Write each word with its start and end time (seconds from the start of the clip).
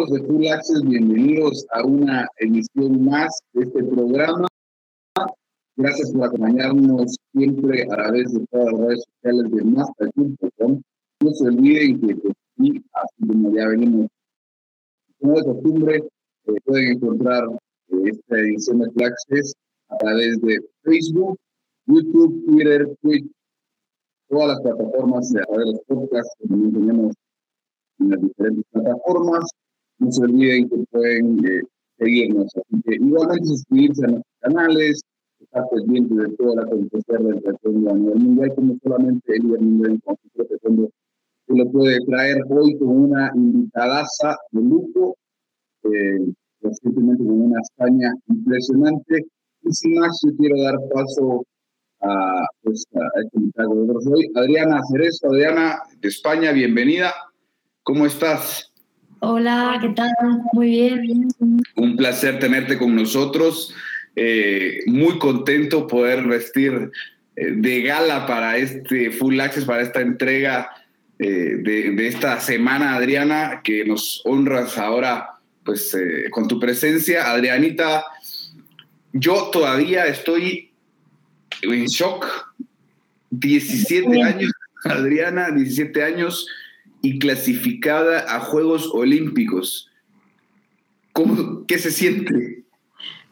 amigos 0.00 0.20
de 0.20 0.26
Full 0.26 0.46
Access? 0.46 0.82
Bienvenidos 0.82 1.66
a 1.72 1.84
una 1.84 2.26
emisión 2.38 3.04
más 3.04 3.40
de 3.52 3.64
este 3.64 3.84
programa. 3.84 4.46
Gracias 5.76 6.12
por 6.12 6.24
acompañarnos 6.24 7.16
siempre 7.32 7.82
a 7.82 7.88
través 7.88 8.32
de 8.32 8.46
todas 8.50 8.72
las 8.72 8.80
redes 8.80 9.04
sociales 9.04 9.50
de 9.52 9.64
Master.com. 9.64 10.82
No 11.22 11.30
se 11.32 11.44
olviden 11.46 12.00
que 12.00 12.12
aquí, 12.12 12.84
así 12.92 13.26
como 13.26 13.54
ya 13.54 13.68
venimos, 13.68 14.08
como 15.20 15.34
de 15.34 15.44
costumbre, 15.44 15.96
eh, 15.96 16.52
pueden 16.64 16.92
encontrar 16.92 17.44
eh, 17.88 18.02
esta 18.04 18.38
edición 18.38 18.78
de 18.78 18.90
Full 18.92 19.04
Access 19.04 19.54
a 19.88 19.96
través 19.98 20.40
de 20.40 20.60
Facebook, 20.82 21.36
YouTube, 21.86 22.44
Twitter, 22.46 22.96
Twitch, 23.02 23.30
todas 24.28 24.48
las 24.48 24.60
plataformas 24.60 25.30
de 25.30 25.42
los 25.48 25.80
podcasts 25.86 26.34
que 26.38 26.48
tenemos 26.48 27.14
en 27.98 28.10
las 28.10 28.20
diferentes 28.22 28.64
plataformas. 28.72 29.44
No 30.00 30.10
se 30.10 30.22
olviden 30.22 30.68
que 30.68 30.76
pueden 30.90 31.46
eh, 31.46 31.62
seguirnos. 31.98 32.52
Así 32.56 32.82
que 32.82 32.94
igualmente 32.96 33.46
suscribirse 33.46 34.04
a 34.04 34.08
nuestros 34.08 34.36
canales, 34.40 35.02
estar 35.40 35.64
pendientes 35.70 36.16
de 36.16 36.36
toda 36.36 36.62
la 36.62 36.70
conversación 36.70 37.28
del 37.28 37.42
taekwondo 37.42 37.90
a 37.90 37.94
nivel 37.94 38.18
mundial, 38.18 38.54
como 38.54 38.76
solamente 38.82 39.36
el 39.36 39.42
mundial 39.42 39.92
en 39.92 40.00
se 41.50 41.56
lo 41.56 41.68
puede 41.72 41.98
traer 42.06 42.38
hoy 42.48 42.78
con 42.78 42.88
una 42.88 43.32
invitadaza 43.34 44.36
de 44.52 44.62
lujo, 44.62 45.16
eh, 45.82 46.32
recientemente 46.60 47.24
con 47.24 47.40
una 47.40 47.60
España 47.60 48.12
impresionante. 48.28 49.26
Y 49.62 49.72
sin 49.72 49.98
más, 49.98 50.20
yo 50.24 50.36
quiero 50.36 50.62
dar 50.62 50.76
paso 50.94 51.44
a, 52.02 52.46
pues, 52.62 52.84
a 52.94 53.20
este 53.20 53.38
invitado 53.38 53.74
de 53.74 53.92
hoy, 54.14 54.30
Adriana 54.36 54.80
Cerezo. 54.92 55.26
Adriana, 55.28 55.82
de 55.98 56.08
España, 56.08 56.52
bienvenida. 56.52 57.12
¿Cómo 57.82 58.06
estás? 58.06 58.69
Hola, 59.22 59.78
¿qué 59.82 59.90
tal? 59.90 60.10
Muy 60.54 60.68
bien. 60.68 61.28
Un 61.76 61.96
placer 61.96 62.38
tenerte 62.38 62.78
con 62.78 62.96
nosotros. 62.96 63.74
Eh, 64.16 64.80
muy 64.86 65.18
contento 65.18 65.86
poder 65.86 66.26
vestir 66.26 66.90
eh, 67.36 67.52
de 67.54 67.82
gala 67.82 68.26
para 68.26 68.56
este 68.56 69.10
Full 69.10 69.38
Access, 69.38 69.66
para 69.66 69.82
esta 69.82 70.00
entrega 70.00 70.70
eh, 71.18 71.58
de, 71.62 72.08
esta 72.08 72.40
semana, 72.40 72.94
Adriana, 72.94 73.60
que 73.62 73.84
nos 73.84 74.22
honras 74.24 74.78
ahora 74.78 75.32
pues 75.64 75.94
con 76.30 76.48
tu 76.48 76.58
presencia. 76.58 77.30
Adrianita, 77.30 78.04
yo 79.12 79.50
todavía 79.52 80.06
estoy 80.06 80.72
en 81.60 81.84
shock. 81.86 82.26
17 83.32 84.22
años, 84.22 84.50
Adriana, 84.82 85.50
17 85.50 86.02
años 86.02 86.46
y 87.02 87.18
clasificada 87.18 88.24
a 88.34 88.40
Juegos 88.40 88.90
Olímpicos. 88.92 89.88
¿Cómo, 91.12 91.66
¿Qué 91.66 91.78
se 91.78 91.90
siente? 91.90 92.64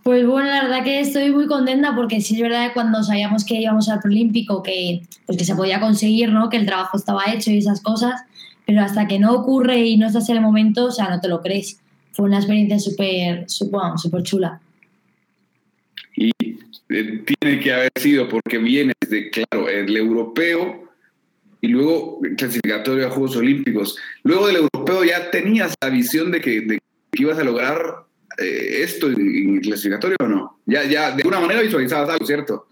Pues 0.02 0.26
bueno, 0.26 0.48
la 0.48 0.62
verdad 0.62 0.84
que 0.84 1.00
estoy 1.00 1.30
muy 1.32 1.46
contenta 1.46 1.94
porque 1.94 2.20
sí 2.20 2.34
es 2.34 2.40
verdad 2.40 2.68
que 2.68 2.72
cuando 2.72 3.02
sabíamos 3.02 3.44
que 3.44 3.60
íbamos 3.60 3.88
al 3.88 4.00
Olímpico 4.04 4.62
que, 4.62 5.02
pues 5.26 5.36
que 5.36 5.44
se 5.44 5.54
podía 5.54 5.80
conseguir, 5.80 6.30
¿no? 6.32 6.48
que 6.48 6.56
el 6.56 6.66
trabajo 6.66 6.96
estaba 6.96 7.24
hecho 7.26 7.50
y 7.50 7.58
esas 7.58 7.82
cosas, 7.82 8.22
pero 8.66 8.80
hasta 8.80 9.06
que 9.06 9.18
no 9.18 9.34
ocurre 9.34 9.84
y 9.84 9.96
no 9.98 10.06
estás 10.06 10.28
en 10.30 10.36
el 10.36 10.42
momento, 10.42 10.86
o 10.86 10.90
sea, 10.90 11.10
no 11.10 11.20
te 11.20 11.28
lo 11.28 11.42
crees. 11.42 11.80
Fue 12.12 12.24
una 12.24 12.38
experiencia 12.38 12.78
súper 12.78 13.44
super 13.48 14.22
chula. 14.22 14.60
Y 16.16 16.30
eh, 16.40 17.24
tiene 17.40 17.60
que 17.60 17.72
haber 17.72 17.90
sido 17.96 18.28
porque 18.28 18.58
vienes 18.58 18.96
de, 19.08 19.30
claro, 19.30 19.68
el 19.68 19.94
europeo, 19.94 20.87
y 21.60 21.68
luego 21.68 22.20
clasificatorio 22.36 23.06
a 23.06 23.10
Juegos 23.10 23.36
Olímpicos. 23.36 23.96
Luego 24.22 24.46
del 24.46 24.56
europeo 24.56 25.04
ya 25.04 25.30
tenías 25.30 25.74
la 25.80 25.90
visión 25.90 26.30
de 26.30 26.40
que, 26.40 26.78
ibas 27.12 27.38
a 27.38 27.44
lograr 27.44 28.04
eh, 28.38 28.82
esto 28.82 29.08
en, 29.08 29.60
clasificatorio 29.60 30.16
o 30.20 30.28
no? 30.28 30.60
Ya, 30.66 30.84
ya 30.84 31.10
de 31.10 31.22
alguna 31.22 31.40
manera 31.40 31.62
visualizabas 31.62 32.10
algo, 32.10 32.26
¿cierto? 32.26 32.66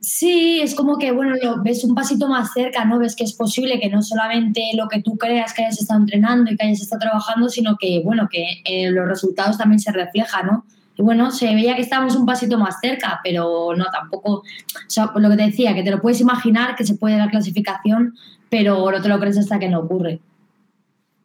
Sí, 0.00 0.60
es 0.62 0.74
como 0.74 0.96
que, 0.96 1.12
bueno, 1.12 1.36
lo, 1.42 1.62
ves 1.62 1.84
un 1.84 1.94
pasito 1.94 2.26
más 2.26 2.54
cerca, 2.54 2.86
¿no? 2.86 2.98
Ves 2.98 3.14
que 3.14 3.24
es 3.24 3.34
posible 3.34 3.78
que 3.78 3.90
no 3.90 4.00
solamente 4.00 4.62
lo 4.74 4.88
que 4.88 5.02
tú 5.02 5.18
creas 5.18 5.52
que 5.52 5.62
hayas 5.62 5.78
estado 5.78 6.00
entrenando 6.00 6.50
y 6.50 6.56
que 6.56 6.66
hayas 6.66 6.80
estado 6.80 7.00
trabajando, 7.00 7.50
sino 7.50 7.76
que, 7.78 8.00
bueno, 8.02 8.26
que 8.30 8.62
eh, 8.64 8.90
los 8.90 9.06
resultados 9.06 9.58
también 9.58 9.78
se 9.78 9.92
reflejan, 9.92 10.46
¿no? 10.46 10.64
Y 11.00 11.02
bueno, 11.02 11.30
se 11.30 11.46
veía 11.54 11.74
que 11.74 11.80
estábamos 11.80 12.14
un 12.14 12.26
pasito 12.26 12.58
más 12.58 12.78
cerca, 12.78 13.20
pero 13.24 13.74
no, 13.74 13.86
tampoco, 13.90 14.32
o 14.34 14.44
sea, 14.86 15.10
lo 15.16 15.30
que 15.30 15.36
te 15.38 15.44
decía, 15.44 15.74
que 15.74 15.82
te 15.82 15.90
lo 15.90 15.98
puedes 15.98 16.20
imaginar 16.20 16.76
que 16.76 16.84
se 16.84 16.94
puede 16.94 17.16
la 17.16 17.30
clasificación, 17.30 18.14
pero 18.50 18.90
no 18.90 19.00
te 19.00 19.08
lo 19.08 19.18
crees 19.18 19.38
hasta 19.38 19.58
que 19.58 19.70
no 19.70 19.78
ocurre. 19.78 20.20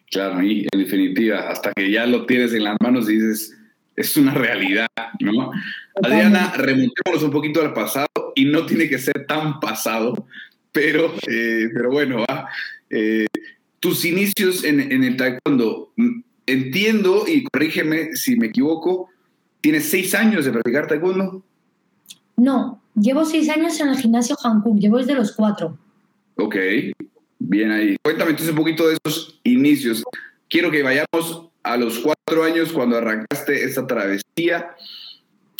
Claro, 0.09 0.41
y 0.41 0.65
en 0.71 0.79
definitiva, 0.79 1.49
hasta 1.49 1.73
que 1.73 1.91
ya 1.91 2.05
lo 2.05 2.25
tienes 2.25 2.53
en 2.53 2.63
las 2.63 2.77
manos 2.79 3.09
y 3.09 3.15
dices, 3.15 3.53
es 3.97 4.15
una 4.15 4.33
realidad, 4.33 4.87
¿no? 5.19 5.51
Adriana, 6.01 6.53
remontémonos 6.55 7.23
un 7.23 7.31
poquito 7.31 7.61
al 7.61 7.73
pasado 7.73 8.07
y 8.33 8.45
no 8.45 8.65
tiene 8.65 8.87
que 8.87 8.97
ser 8.97 9.25
tan 9.27 9.59
pasado, 9.59 10.25
pero, 10.71 11.13
eh, 11.27 11.67
pero 11.73 11.91
bueno, 11.91 12.19
va. 12.29 12.47
Eh, 12.89 13.25
tus 13.81 14.05
inicios 14.05 14.63
en, 14.63 14.79
en, 14.79 15.03
el 15.03 15.17
taekwondo, 15.17 15.91
mm, 15.97 16.21
entiendo 16.45 17.25
y 17.27 17.43
corrígeme 17.43 18.15
si 18.15 18.37
me 18.37 18.47
equivoco, 18.47 19.09
¿tienes 19.65 19.89
seis 19.89 20.13
años 20.13 20.45
de 20.45 20.51
practicar 20.51 20.85
taekwondo? 20.85 21.43
No, 22.37 22.83
llevo 22.93 23.25
seis 23.25 23.49
años 23.49 23.79
en 23.79 23.87
el 23.87 23.97
gimnasio 23.97 24.35
Hankook, 24.35 24.77
llevo 24.77 24.99
desde 24.99 25.15
los 25.15 25.31
cuatro. 25.31 25.75
Ok, 26.35 26.55
bien 27.39 27.71
ahí. 27.71 27.95
Cuéntame 28.03 28.29
entonces 28.29 28.51
un 28.51 28.59
poquito 28.59 28.87
de 28.87 28.97
esos 29.03 29.39
inicios. 29.43 30.03
Quiero 30.49 30.69
que 30.69 30.83
vayamos 30.83 31.49
a 31.63 31.77
los 31.77 31.97
cuatro 31.97 32.43
años 32.43 32.71
cuando 32.71 32.97
arrancaste 32.97 33.63
esta 33.63 33.87
travesía. 33.87 34.75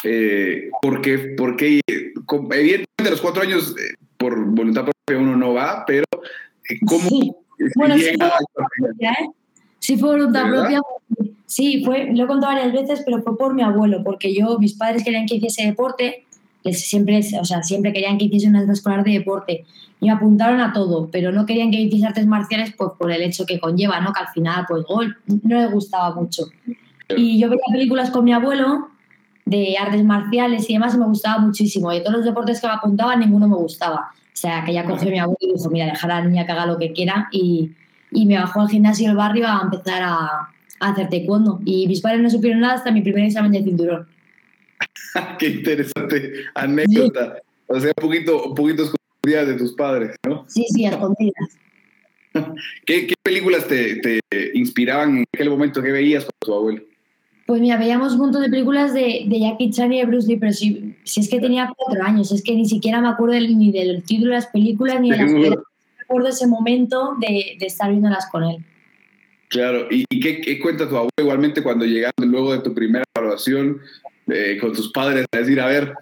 Eh, 0.04 0.70
porque, 0.84 1.34
porque 1.36 1.82
evidentemente 1.88 3.08
a 3.08 3.10
los 3.10 3.22
cuatro 3.22 3.42
años 3.42 3.74
eh, 3.76 3.96
por 4.18 4.38
voluntad 4.52 4.84
propia 4.84 5.20
uno 5.20 5.36
no 5.36 5.56
va, 5.56 5.84
pero 5.88 6.06
eh, 6.70 6.78
¿cómo 6.86 7.10
sí. 7.10 7.32
Bueno, 7.76 7.98
sí 7.98 8.04
fue, 8.20 8.30
propia, 8.78 9.14
¿eh? 9.14 9.30
Sí 9.86 9.98
fue 9.98 10.10
voluntad 10.10 10.50
propia. 10.50 10.82
Sí, 11.46 11.84
fue, 11.86 12.12
lo 12.12 12.24
he 12.24 12.28
contado 12.28 12.54
varias 12.54 12.74
veces, 12.74 13.04
pero 13.06 13.22
fue 13.22 13.38
por 13.38 13.54
mi 13.54 13.62
abuelo, 13.62 14.04
porque 14.04 14.34
yo, 14.34 14.58
mis 14.58 14.74
padres 14.74 15.04
querían 15.04 15.28
que 15.28 15.36
hiciese 15.36 15.64
deporte 15.64 16.26
siempre, 16.74 17.22
o 17.40 17.46
sea, 17.46 17.62
siempre 17.62 17.94
querían 17.94 18.18
que 18.18 18.26
hiciese 18.26 18.48
una 18.48 18.64
escolar 18.72 19.04
de 19.04 19.12
deporte 19.12 19.64
y 20.02 20.08
me 20.08 20.12
apuntaron 20.12 20.60
a 20.60 20.74
todo, 20.74 21.10
pero 21.12 21.32
no 21.32 21.46
querían 21.46 21.70
que 21.70 21.80
hiciese 21.80 22.08
artes 22.08 22.26
marciales 22.26 22.74
pues, 22.76 22.92
por 22.98 23.12
el 23.12 23.22
hecho 23.22 23.46
que 23.46 23.60
conlleva, 23.60 24.00
¿no? 24.00 24.12
Que 24.12 24.22
al 24.22 24.30
final, 24.30 24.66
pues, 24.68 24.84
gol, 24.86 25.16
no 25.28 25.62
les 25.62 25.72
gustaba 25.72 26.16
mucho. 26.16 26.46
Y 27.16 27.40
yo 27.40 27.48
veía 27.50 27.62
películas 27.72 28.10
con 28.10 28.26
mi 28.26 28.34
abuelo 28.34 28.88
de 29.46 29.78
artes 29.78 30.04
marciales 30.04 30.68
y 30.68 30.74
demás 30.74 30.96
y 30.96 30.98
me 30.98 31.06
gustaba 31.06 31.38
muchísimo. 31.38 31.92
Y 31.94 31.98
de 31.98 32.02
todos 32.02 32.18
los 32.18 32.26
deportes 32.26 32.60
que 32.60 32.68
me 32.68 32.74
apuntaban, 32.74 33.20
ninguno 33.20 33.48
me 33.48 33.56
gustaba. 33.56 34.10
O 34.12 34.38
sea, 34.38 34.64
que 34.66 34.74
ya 34.74 34.84
cogió 34.84 35.12
mi 35.12 35.20
abuelo 35.20 35.38
y 35.40 35.54
dijo, 35.54 35.70
mira, 35.70 35.86
dejar 35.86 36.12
a 36.12 36.20
la 36.22 36.28
niña 36.28 36.46
que 36.46 36.52
haga 36.52 36.66
lo 36.66 36.78
que 36.80 36.92
quiera 36.92 37.30
y, 37.32 37.72
y 38.12 38.26
me 38.26 38.38
bajó 38.38 38.62
al 38.62 38.70
gimnasio 38.70 39.08
del 39.08 39.18
barrio 39.18 39.48
a 39.48 39.62
empezar 39.64 40.04
a, 40.04 40.50
a 40.80 40.90
hacer 40.90 41.10
taekwondo. 41.10 41.60
Y 41.66 41.88
mis 41.88 42.02
padres 42.02 42.22
no 42.22 42.30
supieron 42.30 42.62
nada 42.62 42.76
hasta 42.76 42.92
mi 42.92 43.02
primer 43.02 43.26
examen 43.26 43.52
de 43.52 43.64
cinturón. 43.64 44.08
Qué 45.40 45.48
interesante 45.48 46.34
anécdota. 46.54 47.38
O 47.68 47.80
sea, 47.80 47.92
un 47.96 48.02
poquito, 48.02 48.44
un 48.50 48.56
poquito 48.56 48.84
escondidas 48.84 49.48
de 49.48 49.54
tus 49.56 49.74
padres, 49.74 50.16
¿no? 50.28 50.46
Sí, 50.48 50.66
sí, 50.70 50.86
escondidas. 50.86 51.58
¿Qué, 52.86 53.08
¿Qué, 53.08 53.14
películas 53.24 53.68
te, 53.68 53.96
te, 53.98 54.20
inspiraban 54.54 55.18
en 55.18 55.26
aquel 55.34 55.50
momento 55.50 55.82
que 55.82 55.92
veías 55.92 56.26
con 56.26 56.34
tu 56.40 56.54
abuelo? 56.54 56.84
Pues 57.46 57.62
mira, 57.62 57.78
veíamos 57.78 58.14
un 58.14 58.20
montón 58.20 58.42
de 58.42 58.50
películas 58.50 58.94
de, 58.94 59.26
de 59.28 59.40
Jackie 59.40 59.70
Chan 59.70 59.94
y 59.94 60.00
de 60.00 60.06
Bruce 60.06 60.28
Lee, 60.28 60.38
pero 60.38 60.52
si, 60.52 60.96
si, 61.04 61.22
es 61.22 61.30
que 61.30 61.40
tenía 61.40 61.72
cuatro 61.78 62.04
años, 62.04 62.32
es 62.32 62.44
que 62.44 62.56
ni 62.56 62.66
siquiera 62.66 63.02
me 63.02 63.08
acuerdo 63.08 63.36
ni 63.40 63.72
del 63.72 64.04
título 64.04 64.32
de 64.32 64.38
las 64.38 64.48
películas 64.48 65.00
ni 65.00 65.12
de 65.12 65.18
las 65.18 65.32
películas. 65.32 65.64
Recuerdo 66.08 66.30
ese 66.30 66.48
momento 66.48 67.16
de, 67.20 67.58
de, 67.60 67.66
estar 67.66 67.90
viéndolas 67.90 68.28
con 68.32 68.44
él. 68.44 68.58
Claro, 69.50 69.88
¿y, 69.92 70.06
y 70.10 70.20
qué, 70.20 70.42
qué, 70.42 70.60
cuenta 70.60 70.90
tu 70.90 70.96
abuelo 70.96 71.12
igualmente 71.20 71.62
cuando 71.62 71.86
llegaste 71.86 72.26
luego 72.26 72.54
de 72.54 72.60
tu 72.60 72.74
primera 72.74 73.04
evaluación? 73.16 73.80
eh, 74.28 74.58
con 74.60 74.74
tus 74.74 74.92
padres 74.92 75.26
a 75.32 75.38
decir, 75.38 75.60
a 75.60 75.68
ver. 75.68 75.94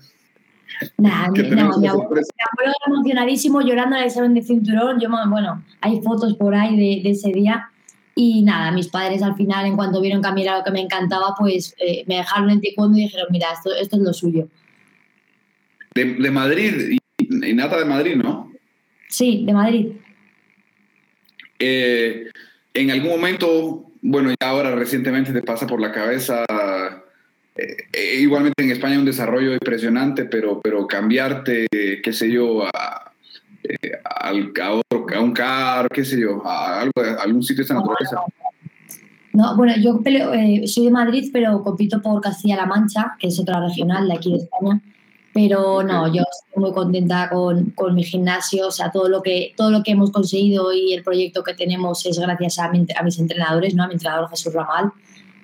Nah, 0.98 1.28
no, 1.28 1.34
mi, 1.34 1.40
abuelo, 1.60 1.80
mi, 1.80 1.88
abuelo, 1.88 2.74
emocionadísimo 2.88 3.62
llorando 3.62 3.96
al 3.96 4.06
examen 4.06 4.34
de 4.34 4.42
cinturón. 4.42 5.00
Yo, 5.00 5.10
bueno, 5.30 5.64
hay 5.82 6.02
fotos 6.02 6.36
por 6.36 6.56
ahí 6.56 6.76
de, 6.76 7.04
de, 7.04 7.12
ese 7.12 7.32
día. 7.32 7.70
Y 8.16 8.44
nada, 8.44 8.72
mis 8.72 8.88
padres 8.90 9.24
al 9.24 9.36
final, 9.36 9.66
en 9.66 9.76
cuanto 9.76 10.02
vieron 10.02 10.22
que 10.22 10.28
a 10.28 10.32
mí 10.32 10.44
era 10.44 10.60
lo 10.60 10.64
que 10.64 10.72
me 10.72 10.82
encantaba, 10.82 11.34
pues 11.38 11.76
eh, 11.80 12.04
me 12.08 12.18
dejaron 12.18 12.50
en 12.50 12.62
taekwondo 12.62 12.98
y 12.98 13.04
dijeron, 13.04 13.28
mira, 13.32 13.48
esto, 13.54 13.74
esto 13.74 13.96
es 13.96 14.02
lo 14.02 14.14
suyo. 14.14 14.48
De, 15.96 16.06
de 16.06 16.32
Madrid, 16.32 16.92
y, 16.92 17.50
y, 17.50 17.54
nata 17.54 17.78
de 17.78 17.86
Madrid, 17.86 18.16
¿no? 18.16 18.52
Sí, 19.14 19.44
de 19.46 19.54
Madrid. 19.54 19.92
Eh, 21.60 22.32
en 22.74 22.90
algún 22.90 23.12
momento, 23.12 23.92
bueno, 24.02 24.32
ya 24.32 24.50
ahora 24.50 24.74
recientemente 24.74 25.32
te 25.32 25.44
pasa 25.44 25.68
por 25.68 25.80
la 25.80 25.92
cabeza 25.92 26.44
eh, 27.56 27.78
eh, 27.94 28.16
igualmente 28.22 28.64
en 28.64 28.72
España 28.72 28.98
un 28.98 29.06
desarrollo 29.06 29.54
impresionante, 29.54 30.26
pero, 30.26 30.60
pero 30.60 30.88
cambiarte, 30.88 31.68
qué 31.70 32.12
sé 32.12 32.32
yo, 32.32 32.66
a, 32.66 33.12
eh, 33.64 33.92
a, 34.04 34.32
otro, 34.74 35.06
a 35.16 35.20
un 35.20 35.32
carro, 35.32 35.90
qué 35.90 36.04
sé 36.04 36.20
yo, 36.20 36.42
a, 36.44 36.82
algo, 36.82 36.94
a 36.98 37.22
algún 37.22 37.44
sitio 37.44 37.62
de 37.62 37.66
esa 37.66 37.76
naturaleza. 37.76 38.18
No, 39.34 39.56
bueno, 39.56 39.74
yo 39.78 40.02
eh, 40.06 40.64
soy 40.66 40.86
de 40.86 40.92
Madrid, 40.92 41.30
pero 41.32 41.62
compito 41.62 42.02
por 42.02 42.20
Castilla-La 42.20 42.66
Mancha, 42.66 43.16
que 43.20 43.28
es 43.28 43.40
otra 43.40 43.60
regional 43.60 44.08
de 44.08 44.16
aquí 44.16 44.32
de 44.32 44.38
España. 44.40 44.82
Pero 45.34 45.82
no, 45.82 46.14
yo 46.14 46.22
estoy 46.22 46.62
muy 46.62 46.74
contenta 46.74 47.30
con, 47.30 47.72
con, 47.72 47.96
mi 47.96 48.04
gimnasio, 48.04 48.68
o 48.68 48.72
sea, 48.72 48.92
todo 48.92 49.10
lo, 49.10 49.24
que, 49.24 49.54
todo 49.58 49.72
lo 49.72 49.82
que 49.82 49.92
hemos 49.92 50.12
conseguido 50.12 50.72
y 50.74 50.94
el 50.94 51.04
proyecto 51.04 51.44
que 51.44 51.56
tenemos 51.56 52.06
es 52.06 52.20
gracias 52.20 52.60
a, 52.60 52.66
a 52.66 53.04
mis 53.04 53.20
entrenadores, 53.20 53.74
¿no? 53.74 53.84
a 53.84 53.88
mi 53.88 53.94
entrenador 53.94 54.30
Jesús 54.30 54.54
Ramal, 54.54 54.92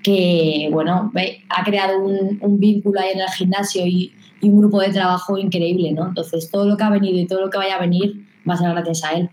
que, 0.04 0.70
bueno, 0.72 1.12
ha 1.50 1.64
creado 1.64 2.00
un, 2.00 2.38
un 2.42 2.60
vínculo 2.60 3.00
ahí 3.00 3.14
en 3.14 3.22
el 3.22 3.30
gimnasio 3.30 3.86
y, 3.86 4.14
y, 4.42 4.50
un 4.50 4.60
grupo 4.60 4.80
de 4.80 4.90
trabajo 4.90 5.38
increíble, 5.38 5.92
¿no? 5.92 6.08
Entonces, 6.08 6.50
todo 6.52 6.68
lo 6.68 6.78
que 6.78 6.84
ha 6.84 6.90
venido 6.92 7.18
y 7.20 7.26
todo 7.26 7.42
lo 7.42 7.50
que 7.50 7.58
vaya 7.58 7.76
a 7.76 7.82
venir 7.82 8.26
va 8.48 8.54
a 8.54 8.58
ser 8.58 8.70
gracias 8.70 9.04
a 9.04 9.14
él. 9.14 9.30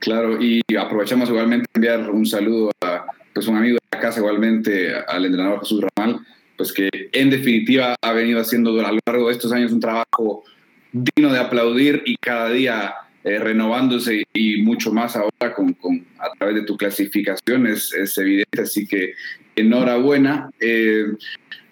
Claro, 0.00 0.40
y 0.40 0.62
aprovechamos 0.78 1.28
igualmente 1.28 1.66
enviar 1.74 2.10
un 2.10 2.24
saludo 2.24 2.70
a 2.80 3.04
pues, 3.34 3.46
un 3.46 3.56
amigo 3.56 3.74
de 3.74 3.96
la 3.96 4.00
casa, 4.00 4.20
igualmente 4.20 4.92
al 5.06 5.24
entrenador 5.24 5.60
Jesús 5.60 5.84
Ramal, 5.96 6.20
pues 6.58 6.72
que 6.72 6.90
en 7.12 7.30
definitiva 7.30 7.94
ha 8.02 8.12
venido 8.12 8.40
haciendo 8.40 8.70
a 8.84 8.92
lo 8.92 8.98
largo 9.06 9.28
de 9.28 9.32
estos 9.32 9.52
años 9.52 9.72
un 9.72 9.80
trabajo 9.80 10.44
digno 10.92 11.32
de 11.32 11.38
aplaudir 11.38 12.02
y 12.04 12.16
cada 12.16 12.50
día 12.50 12.94
eh, 13.24 13.38
renovándose 13.38 14.24
y 14.32 14.62
mucho 14.62 14.92
más 14.92 15.16
ahora 15.16 15.54
con, 15.54 15.72
con, 15.74 16.04
a 16.18 16.30
través 16.36 16.56
de 16.56 16.62
tu 16.62 16.76
clasificación 16.76 17.66
es, 17.68 17.92
es 17.94 18.18
evidente, 18.18 18.62
así 18.62 18.86
que 18.86 19.14
enhorabuena. 19.54 20.50
Eh, 20.60 21.06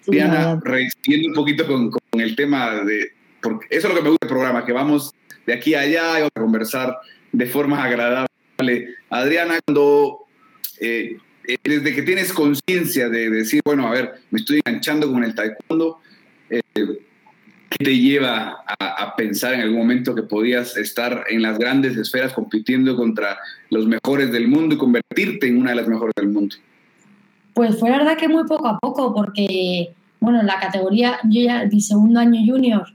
Diana, 0.05 0.59
resistiendo 0.63 1.27
un 1.27 1.33
poquito 1.33 1.67
con, 1.67 1.91
con, 1.91 2.21
el 2.21 2.35
tema 2.35 2.83
de, 2.83 3.11
porque 3.41 3.67
eso 3.69 3.87
es 3.87 3.93
lo 3.93 3.99
que 3.99 4.03
me 4.03 4.09
gusta 4.09 4.25
del 4.25 4.33
programa, 4.33 4.65
que 4.65 4.71
vamos 4.71 5.13
de 5.45 5.53
aquí 5.53 5.73
a 5.73 5.81
allá 5.81 6.11
y 6.11 6.21
vamos 6.21 6.31
a 6.33 6.39
conversar 6.39 6.97
de 7.33 7.45
forma 7.45 7.83
agradable. 7.83 8.95
Adriana, 9.09 9.59
cuando 9.65 10.27
eh, 10.79 11.17
eh, 11.47 11.57
desde 11.63 11.95
que 11.95 12.01
tienes 12.01 12.33
conciencia 12.33 13.07
de 13.07 13.29
decir, 13.29 13.61
bueno, 13.63 13.87
a 13.87 13.91
ver, 13.91 14.15
me 14.31 14.39
estoy 14.39 14.59
enganchando 14.65 15.09
con 15.09 15.23
el 15.23 15.33
taekwondo, 15.33 15.99
eh, 16.49 16.61
¿qué 16.73 17.85
te 17.85 17.97
lleva 17.97 18.63
a, 18.79 19.15
pensar 19.15 19.53
en 19.55 19.61
algún 19.61 19.79
momento 19.79 20.13
que 20.13 20.23
podías 20.23 20.77
estar 20.77 21.23
en 21.29 21.41
las 21.41 21.57
grandes 21.57 21.97
esferas 21.97 22.33
compitiendo 22.33 22.95
contra 22.95 23.37
los 23.69 23.87
mejores 23.87 24.31
del 24.31 24.47
mundo 24.47 24.75
y 24.75 24.77
convertirte 24.77 25.47
en 25.47 25.57
una 25.57 25.71
de 25.71 25.77
las 25.77 25.87
mejores 25.87 26.13
del 26.15 26.27
mundo? 26.27 26.55
Pues 27.53 27.79
fue 27.79 27.89
la 27.89 27.97
verdad 27.97 28.17
que 28.17 28.27
muy 28.27 28.43
poco 28.43 28.67
a 28.67 28.77
poco, 28.77 29.15
porque, 29.15 29.93
bueno, 30.19 30.43
la 30.43 30.59
categoría, 30.59 31.17
yo 31.23 31.41
ya 31.41 31.65
mi 31.65 31.81
segundo 31.81 32.19
año 32.19 32.39
junior, 32.45 32.85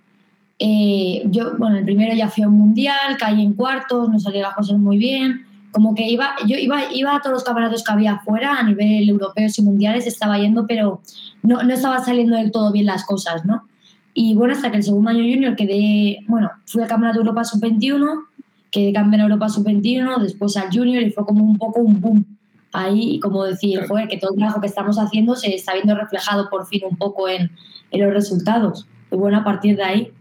eh, 0.59 1.23
yo, 1.25 1.57
bueno, 1.57 1.79
el 1.79 1.85
primero 1.85 2.15
ya 2.15 2.29
fui 2.29 2.45
a 2.45 2.49
un 2.49 2.59
mundial, 2.59 3.17
caí 3.19 3.43
en 3.43 3.55
cuartos, 3.55 4.11
no 4.11 4.21
salía 4.21 4.43
las 4.43 4.55
cosas 4.55 4.79
muy 4.79 4.99
bien 4.99 5.47
como 5.73 5.95
que 5.95 6.07
iba, 6.07 6.37
yo 6.47 6.57
iba, 6.57 6.93
iba 6.93 7.17
a 7.17 7.21
todos 7.21 7.33
los 7.33 7.45
campeonatos 7.45 7.83
que 7.83 7.93
había 7.93 8.13
afuera, 8.13 8.59
a 8.59 8.63
nivel 8.63 9.09
europeos 9.09 9.59
y 9.59 9.63
mundiales, 9.63 10.07
estaba 10.07 10.39
yendo, 10.39 10.67
pero 10.67 11.01
no, 11.43 11.63
no 11.63 11.75
estaba 11.75 12.05
saliendo 12.05 12.37
del 12.37 12.53
todo 12.53 12.71
bien 12.71 12.87
las 12.87 13.05
cosas, 13.05 13.45
¿no? 13.45 13.67
Y 14.15 14.35
bueno, 14.35 14.53
hasta 14.53 14.71
que 14.71 14.77
el 14.77 14.83
segundo 14.83 15.11
año 15.11 15.21
junior 15.21 15.57
quedé, 15.57 16.19
bueno, 16.29 16.51
fui 16.67 16.83
al 16.83 16.89
Campeonato 16.89 17.19
de 17.19 17.23
Europa 17.23 17.45
Sub-21, 17.45 18.25
quedé 18.71 18.93
campeón 18.93 19.21
de 19.21 19.23
Europa 19.23 19.49
Sub-21, 19.49 20.19
después 20.21 20.57
al 20.59 20.71
junior 20.71 21.03
y 21.03 21.11
fue 21.11 21.25
como 21.25 21.43
un 21.43 21.57
poco 21.57 21.81
un 21.81 22.01
boom. 22.01 22.27
Ahí, 22.75 23.19
como 23.21 23.45
decir, 23.45 23.87
joder, 23.87 24.09
que 24.09 24.19
todo 24.19 24.33
el 24.33 24.37
trabajo 24.37 24.61
que 24.61 24.67
estamos 24.67 24.99
haciendo 24.99 25.35
se 25.37 25.55
está 25.55 25.73
viendo 25.75 25.95
reflejado 25.95 26.49
por 26.51 26.67
fin 26.67 26.83
un 26.89 26.97
poco 26.97 27.29
en, 27.29 27.51
en 27.91 28.01
los 28.01 28.13
resultados. 28.13 28.87
Y 29.11 29.17
bueno, 29.17 29.39
a 29.39 29.45
partir 29.45 29.77
de 29.77 29.83
ahí. 29.83 30.13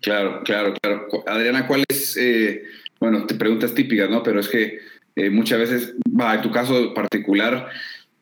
Claro, 0.00 0.42
claro, 0.44 0.74
claro. 0.80 1.06
Adriana, 1.26 1.66
¿cuál 1.66 1.84
es... 1.88 2.16
Eh 2.18 2.62
bueno, 3.00 3.26
te 3.26 3.34
preguntas 3.34 3.74
típicas, 3.74 4.10
¿no? 4.10 4.22
Pero 4.22 4.40
es 4.40 4.48
que 4.48 4.78
eh, 5.16 5.30
muchas 5.30 5.58
veces, 5.58 5.94
va, 6.08 6.34
en 6.34 6.42
tu 6.42 6.50
caso 6.50 6.92
particular, 6.94 7.68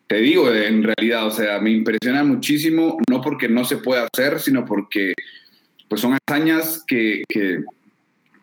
te 0.06 0.17
digo, 0.17 0.53
en 0.53 0.82
realidad, 0.82 1.26
o 1.26 1.31
sea, 1.31 1.59
me 1.61 1.71
impresiona 1.71 2.25
muchísimo, 2.25 2.99
no 3.11 3.21
porque 3.21 3.49
no 3.49 3.65
se 3.65 3.79
pueda 3.79 4.06
hacer, 4.12 4.38
sino 4.41 4.65
porque 4.65 5.15
pues 5.88 6.00
son 6.00 6.17
hazañas 6.26 6.85
que, 6.87 7.23
que 7.29 7.65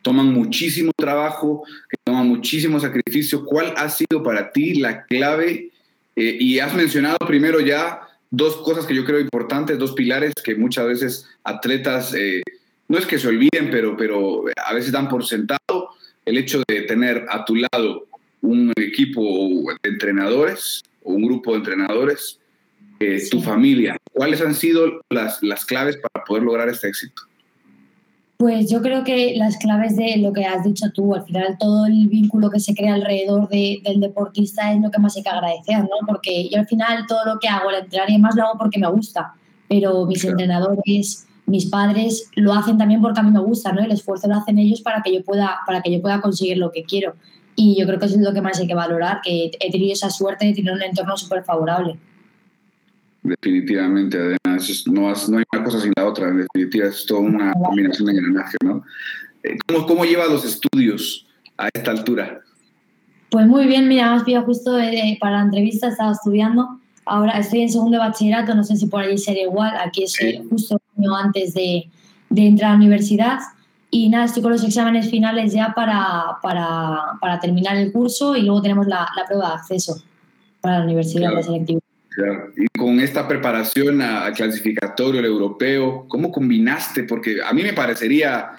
toman 0.02 0.28
muchísimo 0.28 0.92
trabajo, 0.98 1.64
que 1.90 1.98
toman 2.04 2.28
muchísimo 2.28 2.80
sacrificio. 2.80 3.46
¿Cuál 3.46 3.74
ha 3.78 3.90
sido 3.90 4.24
para 4.24 4.52
ti 4.52 4.76
la 4.76 5.06
clave? 5.06 5.72
Eh, 6.16 6.38
y 6.40 6.60
has 6.60 6.74
mencionado 6.74 7.18
primero 7.20 7.60
ya 7.60 8.02
dos 8.30 8.58
cosas 8.58 8.86
que 8.86 8.96
yo 8.96 9.06
creo 9.06 9.20
importantes, 9.20 9.78
dos 9.78 9.94
pilares 9.94 10.34
que 10.44 10.56
muchas 10.56 10.88
veces 10.88 11.30
atletas, 11.44 12.14
eh, 12.14 12.42
no 12.88 12.98
es 12.98 13.06
que 13.06 13.20
se 13.20 13.28
olviden, 13.28 13.70
pero, 13.72 13.96
pero 13.96 14.44
a 14.66 14.74
veces 14.74 14.92
dan 14.92 15.08
por 15.08 15.26
sentado 15.26 15.90
el 16.26 16.38
hecho 16.38 16.62
de 16.68 16.82
tener 16.82 17.26
a 17.30 17.46
tu 17.46 17.56
lado 17.56 18.08
un 18.42 18.74
equipo 18.76 19.22
de 19.84 19.90
entrenadores 19.90 20.82
o 21.04 21.14
un 21.14 21.24
grupo 21.24 21.52
de 21.52 21.58
entrenadores, 21.58 22.40
eh, 23.00 23.22
tu 23.30 23.42
familia, 23.42 23.98
¿cuáles 24.14 24.42
han 24.42 24.54
sido 24.54 25.02
las, 25.10 25.42
las 25.42 25.66
claves 25.66 25.98
para 25.98 26.24
poder 26.24 26.44
lograr 26.44 26.70
este 26.70 26.88
éxito? 26.88 27.24
Pues 28.38 28.72
yo 28.72 28.82
creo 28.82 29.04
que 29.04 29.36
las 29.36 29.58
claves 29.58 29.96
de 29.96 30.18
lo 30.18 30.34
que 30.34 30.46
has 30.46 30.64
dicho 30.64 30.88
tú, 30.94 31.14
al 31.14 31.24
final 31.26 31.58
todo 31.60 31.86
el 31.86 32.08
vínculo 32.08 32.50
que 32.50 32.60
se 32.60 32.74
crea 32.74 32.96
alrededor 32.96 33.48
de, 33.50 33.82
del 33.84 34.00
deportista 34.00 34.74
es 34.74 34.82
lo 34.82 34.90
que 34.90 35.00
más 35.00 35.16
hay 35.16 35.22
que 35.22 35.30
agradecer, 35.30 35.78
¿no? 35.78 36.08
Porque 36.08 36.50
yo 36.50 36.60
al 36.60 36.68
final 36.68 37.06
todo 37.08 37.24
lo 37.26 37.40
que 37.40 37.48
hago, 37.48 37.70
el 37.70 37.84
entrenar 37.84 38.10
y 38.10 38.14
demás 38.14 38.36
lo 38.36 38.44
hago 38.44 38.58
porque 38.58 38.80
me 38.80 38.90
gusta, 38.90 39.36
pero 39.68 40.08
mis 40.08 40.26
entrenadores, 40.26 41.28
mis 41.52 41.66
padres 41.68 42.30
lo 42.36 42.54
hacen 42.54 42.78
también 42.78 43.02
porque 43.02 43.20
a 43.20 43.24
mí 43.24 43.32
me 43.32 43.42
gusta, 43.42 43.72
¿no? 43.72 43.82
El 43.82 43.92
esfuerzo 43.92 44.28
lo 44.28 44.36
hacen 44.36 44.58
ellos 44.58 44.82
para 44.82 45.02
que 45.04 45.14
yo 45.14 45.24
pueda, 45.24 45.60
para 45.68 45.82
que 45.82 45.92
yo 45.92 46.02
pueda 46.02 46.22
conseguir 46.22 46.58
lo 46.58 46.72
que 46.72 46.84
quiero. 46.84 47.16
Y 47.56 47.78
yo 47.80 47.86
creo 47.86 48.00
que 48.00 48.06
eso 48.06 48.16
es 48.16 48.22
lo 48.22 48.34
que 48.34 48.42
más 48.42 48.60
hay 48.60 48.68
que 48.68 48.74
valorar, 48.74 49.20
que 49.22 49.52
he 49.60 49.72
tenido 49.72 49.92
esa 49.94 50.10
suerte 50.10 50.46
de 50.46 50.54
tener 50.54 50.74
un 50.74 50.82
entorno 50.82 51.18
súper 51.18 51.44
favorable. 51.44 51.98
Definitivamente, 53.22 54.18
además, 54.18 54.84
no, 54.88 55.02
no, 55.02 55.38
hay 55.38 55.44
una 55.54 55.64
cosa 55.64 55.80
sin 55.82 55.94
la 55.96 56.06
otra, 56.06 56.30
en 56.30 56.48
definitiva, 56.48 56.88
es 56.88 57.06
toda 57.06 57.20
una 57.20 57.54
combinación 57.54 58.08
de 58.08 58.14
engranaje, 58.14 58.58
¿no? 58.64 58.84
Eh, 59.44 59.58
¿Cómo, 59.68 59.86
¿Cómo 59.86 60.06
lleva 60.06 60.26
los 60.26 60.46
estudios 60.46 61.28
a 61.58 61.70
esta 61.72 61.92
altura? 61.92 62.40
Pues 63.30 63.46
muy 63.46 63.68
bien, 63.68 63.88
mira, 63.88 64.12
más 64.12 64.26
bien 64.26 64.42
justo 64.44 64.78
para 65.20 65.38
la 65.38 65.44
entrevista 65.44 65.90
estaba 65.90 66.14
estudiando 66.14 66.82
Ahora 67.06 67.40
estoy 67.40 67.62
en 67.62 67.70
segundo 67.70 67.98
de 67.98 68.06
bachillerato, 68.06 68.54
no 68.56 68.64
sé 68.64 68.78
si 68.78 68.86
por 68.86 69.02
allí 69.02 69.18
sería 69.18 69.44
igual. 69.44 69.76
Aquí 69.84 70.04
estoy 70.04 70.46
justo 70.50 70.81
año 71.02 71.16
antes 71.16 71.54
de, 71.54 71.90
de, 72.30 72.46
entrar 72.46 72.72
a 72.72 72.74
la 72.74 72.78
universidad. 72.78 73.40
Y 73.90 74.10
nada, 74.10 74.26
estoy 74.26 74.42
con 74.42 74.52
los 74.54 74.64
exámenes 74.64 75.10
finales 75.10 75.54
ya 75.54 75.74
para, 75.76 76.38
para, 76.42 77.18
para 77.20 77.40
terminar 77.40 77.76
el 77.76 77.92
curso 77.92 78.36
y 78.36 78.44
luego 78.44 78.62
tenemos 78.62 78.88
la, 78.88 79.08
la 79.16 79.26
prueba 79.26 79.50
de 79.50 79.54
acceso 79.56 80.02
para 80.62 80.80
la 80.80 80.86
universidad, 80.86 81.32
claro. 81.32 81.82
Claro. 82.14 82.52
Y 82.58 82.68
con 82.78 83.00
esta 83.00 83.28
preparación 83.28 84.02
al 84.02 84.34
clasificatorio, 84.34 85.22
el 85.22 85.26
europeo, 85.26 86.06
¿cómo 86.10 86.32
combinaste? 86.32 87.04
Porque 87.04 87.38
a 87.42 87.54
mí 87.54 87.64
me 87.64 87.72
parecería, 87.72 88.52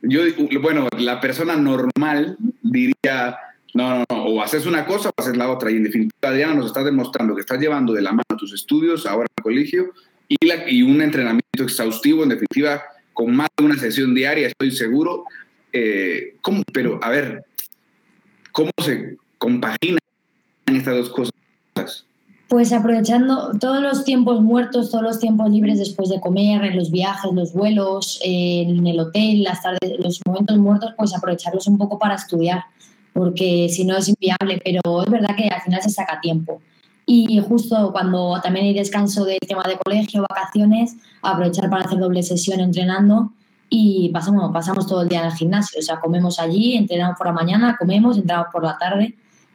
yo, 0.00 0.22
bueno, 0.62 0.88
la 0.98 1.20
persona 1.20 1.56
normal 1.56 2.38
diría, 2.62 3.36
no, 3.74 3.98
no, 3.98 4.04
no, 4.10 4.24
o 4.24 4.42
haces 4.42 4.64
una 4.64 4.86
cosa 4.86 5.10
o 5.10 5.12
haces 5.20 5.36
la 5.36 5.50
otra. 5.50 5.70
Y 5.70 5.76
en 5.76 5.84
definitiva, 5.84 6.30
Adriana, 6.30 6.54
nos 6.54 6.66
estás 6.66 6.86
demostrando 6.86 7.34
que 7.34 7.42
estás 7.42 7.60
llevando 7.60 7.92
de 7.92 8.00
la 8.00 8.12
mano 8.12 8.36
tus 8.38 8.54
estudios 8.54 9.04
ahora 9.04 9.26
al 9.36 9.42
colegio 9.42 9.92
y, 10.28 10.46
la, 10.46 10.68
y 10.68 10.82
un 10.82 11.00
entrenamiento 11.00 11.62
exhaustivo, 11.62 12.22
en 12.22 12.30
definitiva, 12.30 12.82
con 13.12 13.34
más 13.34 13.48
de 13.56 13.64
una 13.64 13.78
sesión 13.78 14.14
diaria, 14.14 14.48
estoy 14.48 14.70
seguro. 14.70 15.24
Eh. 15.72 16.36
Pero, 16.72 16.98
a 17.02 17.10
ver, 17.10 17.44
¿cómo 18.52 18.70
se 18.82 19.16
compaginan 19.38 19.98
estas 20.66 20.96
dos 20.96 21.10
cosas? 21.10 21.32
Pues 22.48 22.72
aprovechando 22.72 23.50
todos 23.58 23.82
los 23.82 24.04
tiempos 24.04 24.40
muertos, 24.40 24.90
todos 24.90 25.02
los 25.02 25.18
tiempos 25.18 25.50
libres 25.50 25.78
después 25.78 26.08
de 26.08 26.20
comer, 26.20 26.64
en 26.64 26.76
los 26.76 26.92
viajes, 26.92 27.32
los 27.32 27.52
vuelos, 27.52 28.20
en 28.22 28.86
el 28.86 29.00
hotel, 29.00 29.42
las 29.42 29.62
tardes, 29.62 29.98
los 29.98 30.20
momentos 30.24 30.56
muertos, 30.58 30.94
pues 30.96 31.12
aprovecharlos 31.14 31.66
un 31.66 31.76
poco 31.76 31.98
para 31.98 32.14
estudiar 32.14 32.64
porque 33.16 33.68
si 33.70 33.84
no 33.84 33.96
es 33.96 34.08
inviable, 34.08 34.60
pero 34.62 35.02
es 35.02 35.10
verdad 35.10 35.34
que 35.34 35.48
al 35.48 35.62
final 35.62 35.80
se 35.80 35.88
saca 35.88 36.20
tiempo. 36.20 36.60
Y 37.08 37.40
justo 37.40 37.92
cuando 37.92 38.40
también 38.42 38.66
hay 38.66 38.74
descanso 38.74 39.24
del 39.24 39.38
tema 39.38 39.62
de 39.62 39.78
colegio, 39.78 40.26
vacaciones, 40.28 40.96
aprovechar 41.22 41.70
para 41.70 41.84
hacer 41.84 42.00
doble 42.00 42.22
sesión 42.24 42.58
entrenando 42.58 43.32
y 43.70 44.10
pasamos, 44.12 44.52
pasamos 44.52 44.88
todo 44.88 45.02
el 45.02 45.08
día 45.08 45.20
en 45.20 45.26
el 45.26 45.32
gimnasio. 45.32 45.78
O 45.78 45.82
sea, 45.82 46.00
comemos 46.00 46.40
allí, 46.40 46.76
entrenamos 46.76 47.16
por 47.16 47.28
la 47.28 47.32
mañana, 47.32 47.76
comemos, 47.78 48.16
entrenamos 48.16 48.48
por 48.52 48.64
la 48.64 48.76
tarde 48.76 49.14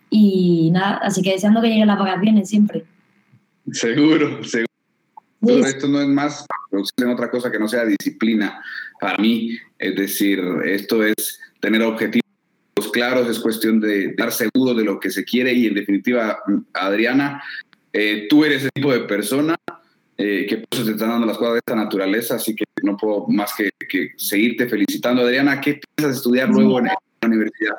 y 0.10 0.70
nada, 0.72 1.00
así 1.04 1.22
que 1.22 1.32
deseando 1.32 1.62
que 1.62 1.68
lleguen 1.68 1.88
las 1.88 2.00
vacaciones 2.00 2.48
siempre. 2.48 2.86
Seguro, 3.72 4.44
seguro. 4.44 4.68
Esto 5.42 5.88
no 5.88 6.02
es 6.02 6.08
más 6.08 6.46
otra 6.72 7.30
cosa 7.30 7.52
que 7.52 7.60
no 7.60 7.68
sea 7.68 7.84
disciplina 7.86 8.62
para 9.00 9.18
mí. 9.18 9.58
Es 9.78 9.96
decir, 9.96 10.40
esto 10.66 11.04
es 11.04 11.40
tener 11.60 11.82
objetivos 11.82 12.21
claros, 12.92 13.28
es 13.28 13.40
cuestión 13.40 13.80
de 13.80 14.06
estar 14.06 14.32
seguro 14.32 14.74
de 14.74 14.84
lo 14.84 15.00
que 15.00 15.10
se 15.10 15.24
quiere 15.24 15.54
y 15.54 15.68
en 15.68 15.74
definitiva, 15.74 16.40
Adriana, 16.74 17.44
eh, 17.94 18.28
tú 18.30 18.46
eres 18.46 18.64
el 18.64 18.70
tipo 18.74 18.92
de 18.92 19.02
persona 19.02 19.56
eh, 20.18 20.46
que 20.48 20.58
pues, 20.70 20.86
te 20.86 20.92
están 20.92 21.10
dando 21.10 21.26
las 21.26 21.38
cosas 21.38 21.54
de 21.54 21.60
esta 21.60 21.76
naturaleza, 21.76 22.36
así 22.36 22.56
que 22.56 22.64
no 22.84 22.96
puedo 22.96 23.28
más 23.28 23.54
que, 23.56 23.72
que 23.90 24.12
seguirte 24.18 24.68
felicitando. 24.68 25.24
Adriana, 25.24 25.60
¿qué 25.60 25.80
piensas 25.96 26.18
estudiar 26.18 26.50
luego 26.50 26.80
en 26.80 26.86
la 26.86 26.98
universidad? 27.26 27.76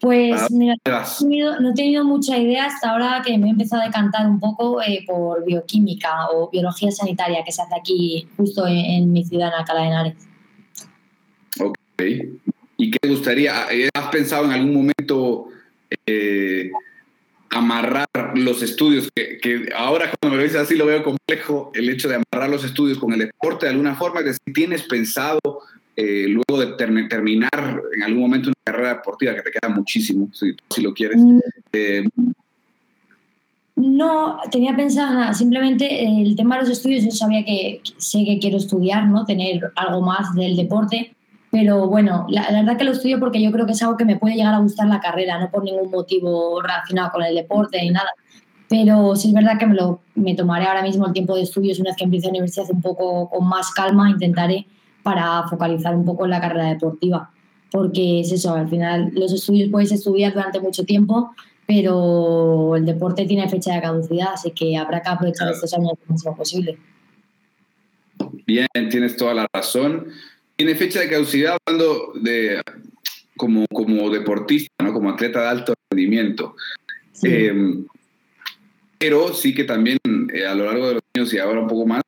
Pues 0.00 0.50
mira, 0.50 0.76
no 0.86 1.70
he, 1.70 1.74
tenido, 1.74 2.04
mucha 2.04 2.38
idea 2.38 2.64
hasta 2.64 2.90
ahora 2.90 3.20
que 3.22 3.36
me 3.36 3.48
he 3.48 3.50
empezado 3.50 3.82
a 3.82 3.84
decantar 3.84 4.26
un 4.26 4.40
poco 4.40 4.80
eh, 4.80 5.04
por 5.06 5.44
bioquímica 5.44 6.30
o 6.30 6.48
biología 6.50 6.90
sanitaria 6.90 7.44
que 7.44 7.52
se 7.52 7.60
hace 7.60 7.74
aquí 7.74 8.26
justo 8.34 8.66
en, 8.66 9.12
mi 9.12 9.26
ciudad, 9.26 9.48
en 9.48 9.54
Alcalá 9.54 9.82
de 9.82 9.86
Henares. 9.88 10.14
Ok. 11.60 12.02
¿Y 12.90 12.92
qué 12.92 12.98
te 12.98 13.08
gustaría? 13.08 13.68
¿Has 13.94 14.08
pensado 14.08 14.46
en 14.46 14.50
algún 14.50 14.74
momento 14.74 15.46
eh, 16.06 16.72
amarrar 17.48 18.08
los 18.34 18.64
estudios? 18.64 19.08
Que, 19.14 19.68
ahora 19.76 20.10
cuando 20.10 20.34
me 20.34 20.38
lo 20.38 20.42
dices 20.42 20.60
así 20.60 20.74
lo 20.74 20.86
veo 20.86 21.04
complejo, 21.04 21.70
el 21.72 21.88
hecho 21.88 22.08
de 22.08 22.16
amarrar 22.16 22.50
los 22.50 22.64
estudios 22.64 22.98
con 22.98 23.12
el 23.12 23.20
deporte 23.20 23.66
de 23.66 23.70
alguna 23.70 23.94
forma. 23.94 24.18
Es 24.18 24.26
decir, 24.26 24.52
¿tienes 24.52 24.82
pensado 24.82 25.38
eh, 25.94 26.26
luego 26.26 26.60
de 26.60 26.72
terminar 26.74 27.80
en 27.94 28.02
algún 28.02 28.22
momento 28.22 28.48
una 28.48 28.56
carrera 28.64 28.94
deportiva 28.94 29.36
que 29.36 29.42
te 29.42 29.52
queda 29.52 29.72
muchísimo, 29.72 30.28
si, 30.32 30.82
lo 30.82 30.92
quieres. 30.92 31.18
Mm. 31.18 31.38
Eh, 31.72 32.08
no, 33.76 34.40
tenía 34.50 34.74
pensado 34.74 35.14
nada, 35.14 35.32
simplemente 35.32 36.04
el 36.04 36.34
tema 36.34 36.56
de 36.56 36.62
los 36.62 36.70
estudios, 36.70 37.04
yo 37.04 37.12
sabía 37.12 37.44
que 37.44 37.82
sé 37.98 38.24
que 38.24 38.40
quiero 38.40 38.56
estudiar, 38.56 39.06
¿no? 39.06 39.24
Tener 39.24 39.70
algo 39.76 40.00
más 40.00 40.34
del 40.34 40.56
deporte, 40.56 41.14
pero 41.50 41.88
bueno, 41.88 42.26
la, 42.28 42.48
verdad 42.50 42.76
que 42.76 42.84
lo 42.84 42.92
estudio 42.92 43.18
porque 43.18 43.42
yo 43.42 43.50
creo 43.50 43.66
que 43.66 43.72
es 43.72 43.82
algo 43.82 43.96
que 43.96 44.04
me 44.04 44.16
puede 44.16 44.36
llegar 44.36 44.54
a 44.54 44.60
gustar 44.60 44.86
la 44.86 45.00
carrera, 45.00 45.38
no 45.38 45.50
por 45.50 45.64
ningún 45.64 45.90
motivo 45.90 46.62
relacionado 46.62 47.10
con 47.10 47.24
el 47.24 47.34
deporte 47.34 47.80
ni 47.80 47.90
nada. 47.90 48.10
Pero 48.68 49.16
sí 49.16 49.28
es 49.28 49.34
verdad 49.34 49.58
que 49.58 49.66
me, 49.66 49.74
lo, 49.74 50.00
me 50.14 50.36
tomaré 50.36 50.66
ahora 50.66 50.82
mismo 50.82 51.06
el 51.06 51.12
tiempo 51.12 51.34
de 51.34 51.42
estudios 51.42 51.80
una 51.80 51.90
vez 51.90 51.96
que 51.96 52.04
empiece 52.04 52.26
la 52.28 52.30
universidad 52.30 52.70
un 52.70 52.80
poco 52.80 53.28
con 53.28 53.48
más 53.48 53.72
calma, 53.72 54.08
intentaré 54.08 54.66
para 55.02 55.42
focalizar 55.48 55.96
un 55.96 56.04
poco 56.04 56.24
en 56.24 56.30
la 56.30 56.40
carrera 56.40 56.68
deportiva. 56.68 57.30
Porque 57.72 58.20
es 58.20 58.30
eso, 58.30 58.54
al 58.54 58.68
final 58.68 59.10
los 59.14 59.32
estudios 59.32 59.70
puedes 59.70 59.90
estudiar 59.90 60.32
durante 60.32 60.60
mucho 60.60 60.84
tiempo, 60.84 61.32
pero 61.66 62.76
el 62.76 62.84
deporte 62.84 63.26
tiene 63.26 63.48
fecha 63.48 63.74
de 63.74 63.80
caducidad, 63.80 64.34
así 64.34 64.52
que 64.52 64.76
habrá 64.76 65.02
que 65.02 65.08
aprovechar 65.08 65.50
estos 65.50 65.74
años 65.74 65.90
lo 65.90 66.12
máximo 66.12 66.36
posible. 66.36 66.78
Bien, 68.46 68.68
tienes 68.90 69.16
toda 69.16 69.34
la 69.34 69.46
razón. 69.52 70.06
Tiene 70.60 70.74
fecha 70.74 71.00
de 71.00 71.08
caducidad 71.08 71.56
hablando 71.64 72.12
de 72.16 72.60
como, 73.34 73.64
como 73.72 74.10
deportista, 74.10 74.84
¿no? 74.84 74.92
como 74.92 75.08
atleta 75.08 75.40
de 75.40 75.48
alto 75.48 75.72
rendimiento. 75.90 76.54
Em, 77.22 77.86
pero 78.98 79.32
sí 79.32 79.54
que 79.54 79.64
también 79.64 79.96
eh, 80.34 80.44
a 80.44 80.54
lo 80.54 80.66
largo 80.66 80.88
de 80.88 80.94
los 80.96 81.02
años 81.14 81.32
y 81.32 81.38
ahora 81.38 81.60
un 81.60 81.66
poco 81.66 81.86
más, 81.86 82.02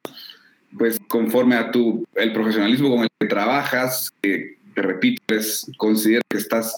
pues 0.77 1.01
conforme 1.09 1.55
a 1.55 1.71
tu, 1.71 2.05
el 2.15 2.35
profesionalismo 2.35 2.91
con 2.91 3.05
el 3.05 3.09
que 3.19 3.27
trabajas, 3.27 4.13
que 4.21 4.59
te 4.75 4.83
repito, 4.83 5.23
es, 5.35 5.73
considero 5.79 6.21
que 6.29 6.37
estás 6.37 6.77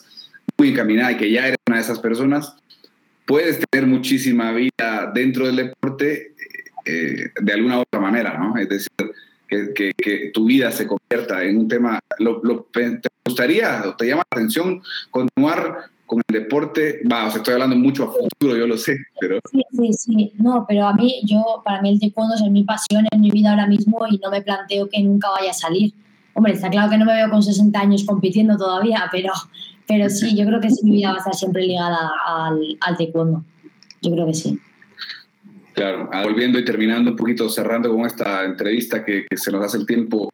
muy 0.57 0.69
encaminada 0.69 1.11
y 1.11 1.17
que 1.17 1.33
ya 1.33 1.49
eres 1.49 1.59
una 1.67 1.79
de 1.79 1.83
esas 1.83 1.99
personas, 1.99 2.55
puedes 3.27 3.59
tener 3.69 3.89
muchísima 3.89 4.53
vida 4.53 5.11
dentro 5.13 5.47
del 5.47 5.57
deporte 5.57 6.35
eh, 6.85 7.31
de 7.35 7.53
alguna 7.53 7.79
u 7.79 7.81
otra 7.81 7.99
manera, 7.99 8.39
¿no? 8.39 8.57
Es 8.59 8.69
decir, 8.69 9.13
que, 9.75 9.93
que, 9.97 10.31
tu 10.33 10.47
vida 10.47 10.71
se 10.71 10.87
convierta 10.87 11.43
en 11.45 11.59
un 11.59 11.69
tema, 11.69 11.99
lo, 12.19 12.41
¿te 12.73 13.01
gustaría 13.25 13.83
o 13.87 13.97
te 13.97 14.07
llama 14.07 14.23
la 14.31 14.39
atención 14.39 14.83
continuar 15.11 15.91
con 16.07 16.21
el 16.29 16.43
deporte, 16.43 17.01
va, 17.11 17.29
estoy 17.29 17.55
hablando 17.55 17.77
mucho 17.77 18.05
a 18.05 18.13
futuro, 18.13 18.57
yo 18.57 18.67
lo 18.67 18.77
sé, 18.77 18.97
pero... 19.19 19.39
Sí, 19.51 19.63
sí, 19.73 19.93
sí, 19.93 20.33
no, 20.39 20.65
pero 20.69 20.87
a 20.87 20.95
mí, 20.95 21.23
yo, 21.25 21.63
para 21.65 21.81
mí 21.81 21.91
el 21.91 22.01
taekwondo 22.01 22.35
es 22.35 22.43
mi 22.51 22.63
pasión 22.63 23.07
en 23.11 23.21
mi 23.21 23.31
vida 23.31 23.51
ahora 23.51 23.67
mismo 23.67 23.99
y 24.11 24.19
no 24.19 24.31
me 24.31 24.43
planteo 24.43 24.89
que 24.89 25.03
nunca 25.03 25.31
vaya 25.31 25.51
a 25.51 25.55
salir. 25.55 25.95
Hombre, 26.35 26.53
está 26.53 26.69
claro 26.69 26.91
que 26.91 26.99
no 26.99 27.07
me 27.07 27.15
veo 27.15 27.31
con 27.31 27.43
60 27.43 27.81
años 27.81 28.05
compitiendo 28.05 28.57
todavía, 28.57 29.09
pero, 29.11 29.33
pero 29.87 30.11
sí, 30.11 30.37
yo 30.37 30.45
creo 30.47 30.61
que 30.61 30.71
sí, 30.71 30.85
mi 30.85 30.97
vida 30.97 31.11
va 31.11 31.17
a 31.17 31.19
estar 31.19 31.35
siempre 31.35 31.63
ligada 31.63 32.11
al, 32.27 32.77
al 32.81 32.97
taekwondo. 32.97 33.45
Yo 34.03 34.13
creo 34.13 34.27
que 34.27 34.35
sí. 34.35 34.61
Claro, 35.75 36.09
ah, 36.13 36.23
volviendo 36.23 36.59
y 36.59 36.65
terminando 36.65 37.11
un 37.11 37.17
poquito, 37.17 37.49
cerrando 37.49 37.91
con 37.91 38.07
esta 38.07 38.45
entrevista 38.45 39.05
que, 39.05 39.27
que 39.29 39.37
se 39.37 39.51
nos 39.51 39.65
hace 39.65 39.79
el 39.79 39.87
tiempo 39.87 40.33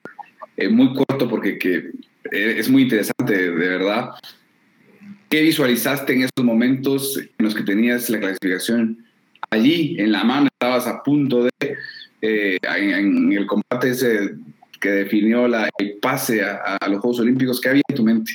eh, 0.56 0.68
muy 0.68 0.92
corto 0.92 1.28
porque 1.28 1.59
que, 1.59 1.90
eh, 2.30 2.54
es 2.59 2.68
muy 2.68 2.82
interesante, 2.82 3.35
de 3.35 3.50
verdad. 3.50 4.11
¿Qué 5.28 5.40
visualizaste 5.42 6.12
en 6.12 6.23
esos 6.23 6.44
momentos 6.44 7.16
en 7.16 7.44
los 7.44 7.54
que 7.54 7.62
tenías 7.62 8.11
la 8.11 8.20
clasificación 8.20 9.06
allí 9.49 9.97
en 9.99 10.12
la 10.12 10.25
mano? 10.25 10.49
Estabas 10.52 10.87
a 10.87 11.02
punto 11.02 11.44
de, 11.44 11.76
eh, 12.20 12.59
en, 12.62 13.32
el 13.32 13.47
combate 13.47 13.90
ese 13.90 14.35
que 14.80 14.90
definió 14.90 15.47
la, 15.47 15.68
el 15.78 15.94
pase 16.02 16.42
a, 16.42 16.78
los 16.88 17.00
Juegos 17.00 17.20
Olímpicos. 17.20 17.61
¿Qué 17.61 17.68
había 17.68 17.82
en 17.88 17.97
tu 17.97 18.02
mente? 18.02 18.32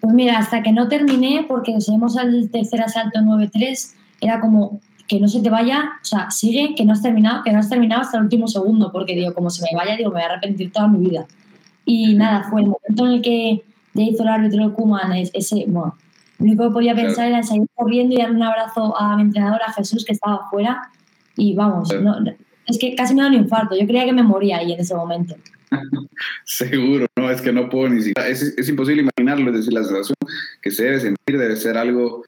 Pues 0.00 0.14
mira, 0.14 0.38
hasta 0.38 0.62
que 0.62 0.72
no 0.72 0.88
terminé, 0.88 1.44
porque 1.46 1.80
seguimos 1.80 2.16
al 2.16 2.50
tercer 2.50 2.80
asalto 2.82 3.20
9-3, 3.20 3.94
era 4.20 4.40
como 4.40 4.80
que 5.06 5.20
no 5.20 5.28
se 5.28 5.40
te 5.40 5.50
vaya, 5.50 5.92
o 6.02 6.04
sea, 6.04 6.30
sigue, 6.30 6.74
que 6.74 6.84
no 6.84 6.92
has 6.92 7.02
terminado, 7.02 7.42
que 7.44 7.52
no 7.52 7.58
has 7.58 7.68
terminado 7.68 8.02
hasta 8.02 8.18
el 8.18 8.24
último 8.24 8.48
segundo, 8.48 8.90
porque 8.92 9.14
digo, 9.14 9.34
como 9.34 9.50
se 9.50 9.62
me 9.62 9.76
vaya, 9.76 9.96
digo, 9.96 10.10
me 10.10 10.16
voy 10.16 10.22
a 10.22 10.32
arrepentir 10.32 10.72
toda 10.72 10.88
mi 10.88 11.08
vida. 11.08 11.26
Y 11.84 12.14
nada, 12.14 12.48
fue 12.50 12.62
el 12.62 12.66
momento 12.66 13.06
en 13.06 13.12
el 13.12 13.22
que 13.22 13.62
ya 13.94 14.04
hizo 14.04 14.22
el 14.22 14.28
árbitro 14.28 14.74
Kuman 14.74 15.12
ese, 15.12 15.64
bueno, 15.68 15.96
lo 16.38 16.44
único 16.44 16.64
que 16.64 16.70
podía 16.70 16.94
pensar 16.94 17.28
era 17.28 17.42
salir 17.42 17.66
corriendo 17.74 18.14
y 18.14 18.18
dar 18.18 18.30
un 18.30 18.42
abrazo 18.42 18.98
a 18.98 19.16
mi 19.16 19.22
entrenador, 19.22 19.60
a 19.66 19.72
Jesús, 19.72 20.04
que 20.04 20.12
estaba 20.12 20.36
afuera. 20.46 20.90
Y 21.36 21.54
vamos, 21.54 21.88
es 22.66 22.78
que 22.78 22.94
casi 22.94 23.14
me 23.14 23.22
da 23.22 23.28
un 23.28 23.34
infarto. 23.34 23.76
Yo 23.76 23.86
creía 23.86 24.04
que 24.04 24.12
me 24.12 24.22
moría 24.22 24.58
ahí 24.58 24.72
en 24.72 24.80
ese 24.80 24.94
momento. 24.94 25.36
Seguro, 26.44 27.06
no, 27.16 27.30
es 27.30 27.40
que 27.40 27.52
no 27.52 27.68
puedo 27.68 27.88
ni 27.88 28.02
siquiera. 28.02 28.28
Es, 28.28 28.42
es 28.42 28.68
imposible 28.68 29.02
imaginarlo, 29.02 29.50
es 29.50 29.58
decir, 29.58 29.72
la 29.72 29.84
sensación 29.84 30.16
que 30.60 30.70
se 30.70 30.84
debe 30.84 31.00
sentir 31.00 31.38
debe 31.38 31.56
ser 31.56 31.78
algo 31.78 32.24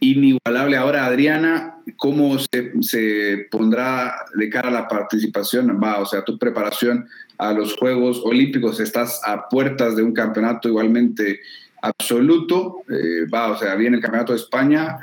inigualable. 0.00 0.76
Ahora, 0.76 1.06
Adriana, 1.06 1.76
¿cómo 1.96 2.38
se, 2.38 2.72
se, 2.80 3.46
pondrá 3.50 4.14
de 4.34 4.48
cara 4.50 4.68
a 4.68 4.72
la 4.72 4.88
participación? 4.88 5.80
Va, 5.82 6.00
o 6.00 6.06
sea, 6.06 6.24
tu 6.24 6.38
preparación 6.38 7.08
a 7.38 7.52
los 7.52 7.76
Juegos 7.76 8.22
Olímpicos, 8.24 8.80
estás 8.80 9.20
a 9.24 9.48
puertas 9.48 9.96
de 9.96 10.02
un 10.02 10.12
campeonato 10.12 10.68
igualmente 10.68 11.40
absoluto. 11.82 12.82
Eh, 12.88 13.26
va, 13.32 13.52
o 13.52 13.58
sea, 13.58 13.74
viene 13.74 13.96
el 13.96 14.02
Campeonato 14.02 14.32
de 14.32 14.38
España. 14.38 14.98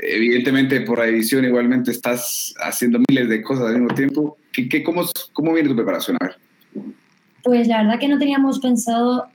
Evidentemente, 0.00 0.80
por 0.80 0.98
la 0.98 1.06
edición, 1.06 1.44
igualmente 1.44 1.90
estás 1.90 2.54
haciendo 2.58 3.00
miles 3.08 3.28
de 3.28 3.42
cosas 3.42 3.66
al 3.66 3.80
mismo 3.80 3.94
tiempo. 3.94 4.36
¿Qué, 4.52 4.82
cómo, 4.82 5.08
¿Cómo 5.32 5.52
viene 5.52 5.68
tu 5.68 5.76
preparación? 5.76 6.16
A 6.20 6.26
ver. 6.26 6.36
Pues 7.42 7.66
la 7.66 7.82
verdad 7.82 7.98
que 7.98 8.08
no 8.08 8.18
teníamos 8.18 8.60
pensado 8.60 9.26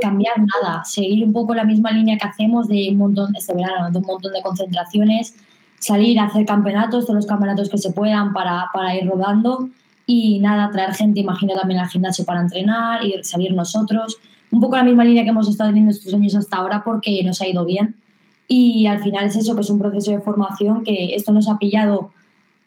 cambiar 0.00 0.34
nada, 0.38 0.84
seguir 0.84 1.24
un 1.24 1.32
poco 1.32 1.54
la 1.54 1.64
misma 1.64 1.90
línea 1.90 2.16
que 2.16 2.26
hacemos 2.26 2.68
de 2.68 2.88
un 2.92 2.98
montón, 2.98 3.34
este 3.34 3.54
verano, 3.54 3.90
de 3.90 3.98
un 3.98 4.04
montón 4.04 4.32
de 4.32 4.42
concentraciones, 4.42 5.34
salir 5.80 6.18
a 6.20 6.24
hacer 6.24 6.46
campeonatos, 6.46 7.06
todos 7.06 7.16
los 7.16 7.26
campeonatos 7.26 7.68
que 7.68 7.78
se 7.78 7.92
puedan 7.92 8.32
para, 8.32 8.70
ir 8.96 9.08
rodando 9.08 9.68
y 10.06 10.38
nada, 10.38 10.70
traer 10.70 10.94
gente, 10.94 11.20
imagino 11.20 11.54
también 11.54 11.80
al 11.80 11.88
gimnasio 11.88 12.24
para 12.24 12.40
entrenar 12.40 13.04
y 13.04 13.14
salir 13.24 13.52
nosotros 13.52 14.16
un 14.52 14.60
poco 14.60 14.76
la 14.76 14.84
misma 14.84 15.04
línea 15.04 15.24
que 15.24 15.30
hemos 15.30 15.48
estado 15.48 15.70
teniendo 15.70 15.90
estos 15.90 16.14
años 16.14 16.36
hasta 16.36 16.58
ahora 16.58 16.84
porque 16.84 17.22
nos 17.24 17.40
ha 17.40 17.48
ido 17.48 17.64
bien. 17.64 17.96
Y 18.46 18.86
al 18.86 19.02
final 19.02 19.24
es 19.24 19.34
eso, 19.34 19.56
que 19.56 19.62
es 19.62 19.70
un 19.70 19.80
proceso 19.80 20.12
de 20.12 20.20
formación 20.20 20.84
que 20.84 21.16
esto 21.16 21.32
nos 21.32 21.48
ha 21.48 21.58
pillado 21.58 22.12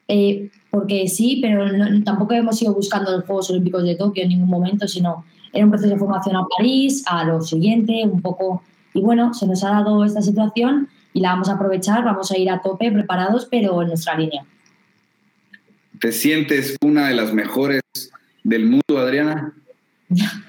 eh, 0.10 0.50
porque 0.72 1.08
sí, 1.08 1.38
pero 1.40 1.66
tampoco 2.04 2.34
hemos 2.34 2.60
ido 2.62 2.74
buscando 2.74 3.12
los 3.12 3.26
Juegos 3.26 3.50
Olímpicos 3.52 3.84
de 3.84 3.96
Tokio 3.96 4.24
en 4.24 4.30
ningún 4.30 4.50
momento, 4.50 4.88
sino 4.88 5.24
era 5.54 5.66
un 5.66 5.72
proceso 5.72 5.94
de 5.94 6.00
formación 6.00 6.36
a 6.36 6.46
París, 6.58 7.04
a 7.08 7.24
lo 7.24 7.42
siguiente, 7.42 8.02
un 8.04 8.22
poco. 8.22 8.64
Y 8.96 9.02
bueno, 9.02 9.34
se 9.36 9.46
nos 9.46 9.64
ha 9.64 9.70
dado 9.70 10.04
esta 10.04 10.22
situación 10.24 10.90
y 11.14 11.22
la 11.22 11.30
vamos 11.30 11.50
a 11.50 11.54
aprovechar, 11.54 12.04
vamos 12.04 12.32
a 12.32 12.38
ir 12.40 12.50
a 12.50 12.62
tope, 12.62 12.92
preparados, 12.92 13.48
pero 13.50 13.82
en 13.84 13.90
nuestra 13.90 14.18
línea. 14.18 14.44
¿Te 16.00 16.12
sientes 16.12 16.76
una 16.84 17.08
de 17.08 17.14
las 17.14 17.32
mejores 17.32 17.82
del 18.44 18.66
mundo, 18.66 18.98
Adriana? 18.98 19.54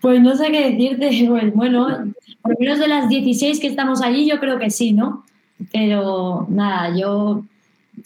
Pues 0.00 0.22
no 0.22 0.36
sé 0.36 0.52
qué 0.52 0.70
decirte, 0.70 1.26
pues 1.28 1.52
bueno, 1.52 2.14
por 2.40 2.58
menos 2.60 2.78
de 2.78 2.86
las 2.86 3.08
16 3.08 3.58
que 3.58 3.66
estamos 3.66 4.00
allí, 4.00 4.30
yo 4.30 4.38
creo 4.38 4.60
que 4.60 4.70
sí, 4.70 4.92
¿no? 4.92 5.24
Pero 5.72 6.46
nada, 6.48 6.96
yo 6.96 7.44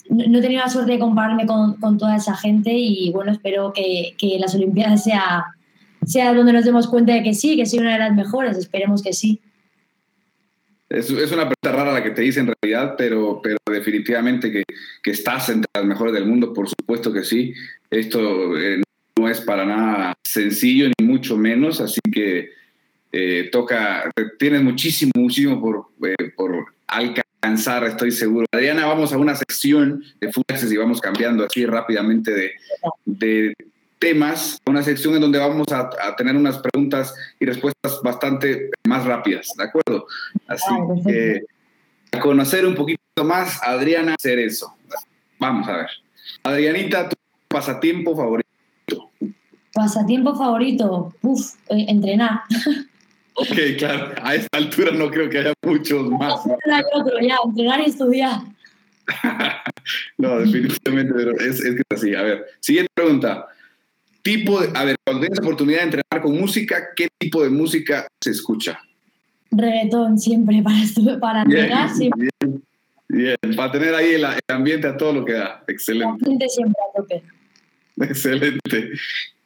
no 0.09 0.37
he 0.37 0.41
tenido 0.41 0.61
la 0.61 0.69
suerte 0.69 0.93
de 0.93 0.99
compararme 0.99 1.45
con, 1.45 1.75
con 1.75 1.97
toda 1.97 2.15
esa 2.15 2.35
gente 2.35 2.71
y 2.73 3.11
bueno, 3.11 3.31
espero 3.31 3.73
que, 3.73 4.15
que, 4.17 4.37
las 4.39 4.55
Olimpiadas 4.55 5.03
sea, 5.03 5.45
sea 6.05 6.33
donde 6.33 6.53
nos 6.53 6.65
demos 6.65 6.87
cuenta 6.87 7.13
de 7.13 7.23
que 7.23 7.33
sí, 7.33 7.55
que 7.55 7.65
soy 7.65 7.79
una 7.79 7.93
de 7.93 7.99
las 7.99 8.15
mejores, 8.15 8.57
esperemos 8.57 9.01
que 9.01 9.13
sí. 9.13 9.39
Es, 10.89 11.09
es 11.09 11.31
una 11.31 11.49
pregunta 11.49 11.71
rara 11.71 11.93
la 11.93 12.03
que 12.03 12.11
te 12.11 12.21
dice 12.21 12.41
en 12.41 12.53
realidad, 12.61 12.95
pero, 12.97 13.41
pero 13.41 13.57
definitivamente 13.71 14.51
que, 14.51 14.63
que, 15.01 15.11
estás 15.11 15.49
entre 15.49 15.69
las 15.73 15.85
mejores 15.85 16.13
del 16.13 16.25
mundo, 16.25 16.53
por 16.53 16.69
supuesto 16.69 17.11
que 17.11 17.23
sí. 17.23 17.53
Esto 17.89 18.57
eh, 18.57 18.81
no 19.19 19.27
es 19.27 19.41
para 19.41 19.65
nada 19.65 20.13
sencillo, 20.23 20.89
ni 20.99 21.07
mucho 21.07 21.37
menos, 21.37 21.81
así 21.81 21.99
que 22.11 22.51
eh, 23.11 23.49
toca, 23.51 24.09
tienes 24.39 24.63
muchísimo, 24.63 25.11
muchísimo 25.15 25.61
por, 25.61 25.85
eh, 26.09 26.31
por 26.35 26.73
alcanzar, 26.87 27.23
estoy 27.87 28.11
seguro. 28.11 28.45
Adriana, 28.51 28.85
vamos 28.85 29.13
a 29.13 29.17
una 29.17 29.35
sección 29.35 30.03
de 30.19 30.31
fugaces 30.31 30.71
y 30.71 30.77
vamos 30.77 31.01
cambiando 31.01 31.45
así 31.45 31.65
rápidamente 31.65 32.31
de, 32.31 32.51
de 33.05 33.53
temas, 33.99 34.59
una 34.65 34.83
sección 34.83 35.15
en 35.15 35.21
donde 35.21 35.39
vamos 35.39 35.67
a, 35.71 35.89
tener 36.15 36.35
unas 36.35 36.57
preguntas 36.59 37.13
y 37.39 37.45
respuestas 37.45 38.01
bastante 38.03 38.69
más 38.87 39.05
rápidas, 39.05 39.49
¿de 39.57 39.63
acuerdo? 39.63 40.05
Así 40.47 40.65
ah, 40.69 40.93
que 41.05 41.41
a 42.11 42.19
conocer 42.19 42.65
un 42.65 42.75
poquito 42.75 42.99
más 43.23 43.61
a 43.63 43.71
Adriana 43.71 44.15
Cerezo. 44.19 44.75
Vamos 45.39 45.67
a 45.67 45.77
ver. 45.77 45.87
Adrianita, 46.43 47.09
tu 47.09 47.15
pasatiempo 47.47 48.15
favorito. 48.15 48.49
Pasatiempo 49.73 50.35
favorito, 50.35 51.13
Uf, 51.21 51.55
eh, 51.69 51.85
entrenar. 51.87 52.41
Ok, 53.35 53.57
claro, 53.77 54.13
a 54.21 54.35
esta 54.35 54.57
altura 54.57 54.91
no 54.91 55.09
creo 55.09 55.29
que 55.29 55.39
haya 55.39 55.53
muchos 55.63 56.09
más. 56.11 56.41
otro, 56.93 57.19
ya, 57.21 57.37
entrenar 57.43 57.81
y 57.81 57.85
estudiar. 57.85 58.41
no, 60.17 60.39
definitivamente, 60.39 61.13
pero 61.15 61.31
es, 61.39 61.59
es 61.59 61.75
que 61.75 61.81
es 61.89 61.97
así. 61.97 62.15
A 62.15 62.21
ver, 62.21 62.45
siguiente 62.59 62.91
pregunta. 62.93 63.47
Tipo 64.21 64.61
de, 64.61 64.69
a 64.77 64.85
ver, 64.85 64.95
cuando 65.03 65.21
tienes 65.21 65.39
oportunidad 65.39 65.79
de 65.79 65.83
entrenar 65.83 66.21
con 66.21 66.39
música, 66.39 66.89
¿qué 66.95 67.09
tipo 67.17 67.43
de 67.43 67.49
música 67.49 68.07
se 68.21 68.31
escucha? 68.31 68.79
Reggaetón 69.51 70.17
siempre, 70.17 70.63
para, 70.63 71.19
para 71.19 71.41
entrenar 71.41 71.89
siempre. 71.89 72.29
Bien, 73.09 73.35
para 73.55 73.71
tener 73.71 73.93
ahí 73.93 74.13
el, 74.13 74.25
ambiente 74.47 74.87
a 74.87 74.95
todo 74.95 75.13
lo 75.13 75.25
que 75.25 75.33
da. 75.33 75.63
Excelente. 75.67 76.49
siempre 76.49 76.81
a 76.89 76.97
tope. 76.97 77.23
Excelente. 77.97 78.91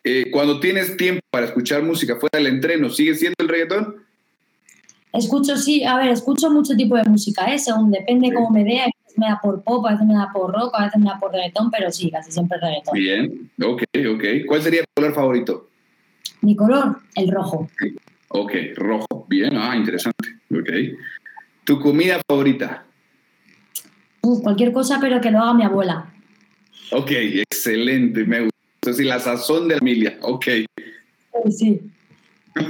Eh, 0.10 0.32
cuando 0.32 0.62
tienes 0.62 0.96
tiempo 0.96 1.20
para 1.30 1.48
escuchar 1.48 1.84
música 1.84 2.16
fuera 2.16 2.38
del 2.38 2.48
entreno, 2.48 2.90
¿sigue 2.90 3.14
siendo 3.14 3.36
el 3.40 3.50
reggaetón? 3.50 3.98
Escucho, 5.12 5.58
sí, 5.58 5.84
a 5.84 5.98
ver, 5.98 6.08
escucho 6.08 6.50
mucho 6.50 6.78
tipo 6.78 6.96
de 6.96 7.04
música, 7.04 7.54
¿eh? 7.54 7.60
según 7.60 7.92
depende 7.92 8.34
cómo 8.34 8.50
me 8.50 8.64
dé, 8.64 8.80
a 8.80 8.86
veces 8.86 9.18
me 9.18 9.28
da 9.28 9.38
por 9.44 9.62
pop, 9.64 9.86
a 9.86 9.92
veces 9.92 10.08
me 10.08 10.14
da 10.14 10.30
por 10.32 10.54
rock, 10.54 10.74
a 10.76 10.86
veces 10.86 11.02
me 11.02 11.08
da 11.08 11.20
por 11.20 11.34
reggaetón, 11.34 11.70
pero 11.70 11.92
sí, 11.92 12.10
casi 12.10 12.32
siempre 12.32 12.58
reggaetón. 12.58 12.94
Bien, 12.94 13.52
ok, 13.62 13.84
ok. 14.14 14.24
¿Cuál 14.48 14.62
sería 14.62 14.84
tu 14.84 14.88
color 14.96 15.14
favorito? 15.14 15.70
Mi 16.40 16.56
color, 16.56 17.00
el 17.16 17.30
rojo. 17.30 17.70
Ok, 18.30 18.54
rojo. 18.78 19.26
Bien, 19.28 19.58
ah, 19.58 19.76
interesante. 19.76 20.30
Ok. 20.50 20.70
¿Tu 21.66 21.82
comida 21.82 22.22
favorita? 22.30 22.86
cualquier 24.22 24.72
cosa, 24.72 25.00
pero 25.02 25.20
que 25.20 25.32
lo 25.32 25.40
haga 25.40 25.54
mi 25.54 25.64
abuela. 25.64 26.14
Ok, 26.92 27.12
excelente, 27.12 28.24
me 28.24 28.48
Entonces, 28.88 29.06
la 29.06 29.20
sazón 29.20 29.68
de 29.68 29.74
la 29.74 29.80
familia, 29.80 30.18
ok. 30.22 30.46
Sí. 31.50 31.82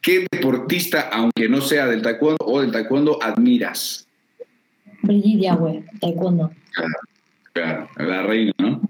¿Qué 0.00 0.26
deportista, 0.32 1.10
aunque 1.12 1.50
no 1.50 1.60
sea 1.60 1.86
del 1.86 2.00
taekwondo 2.00 2.46
o 2.46 2.62
del 2.62 2.72
taekwondo, 2.72 3.22
admiras? 3.22 4.08
Brigitte 5.02 5.54
güey, 5.54 5.84
taekwondo. 6.00 6.50
Claro, 7.52 7.90
la 7.98 8.22
reina, 8.22 8.52
¿no? 8.56 8.80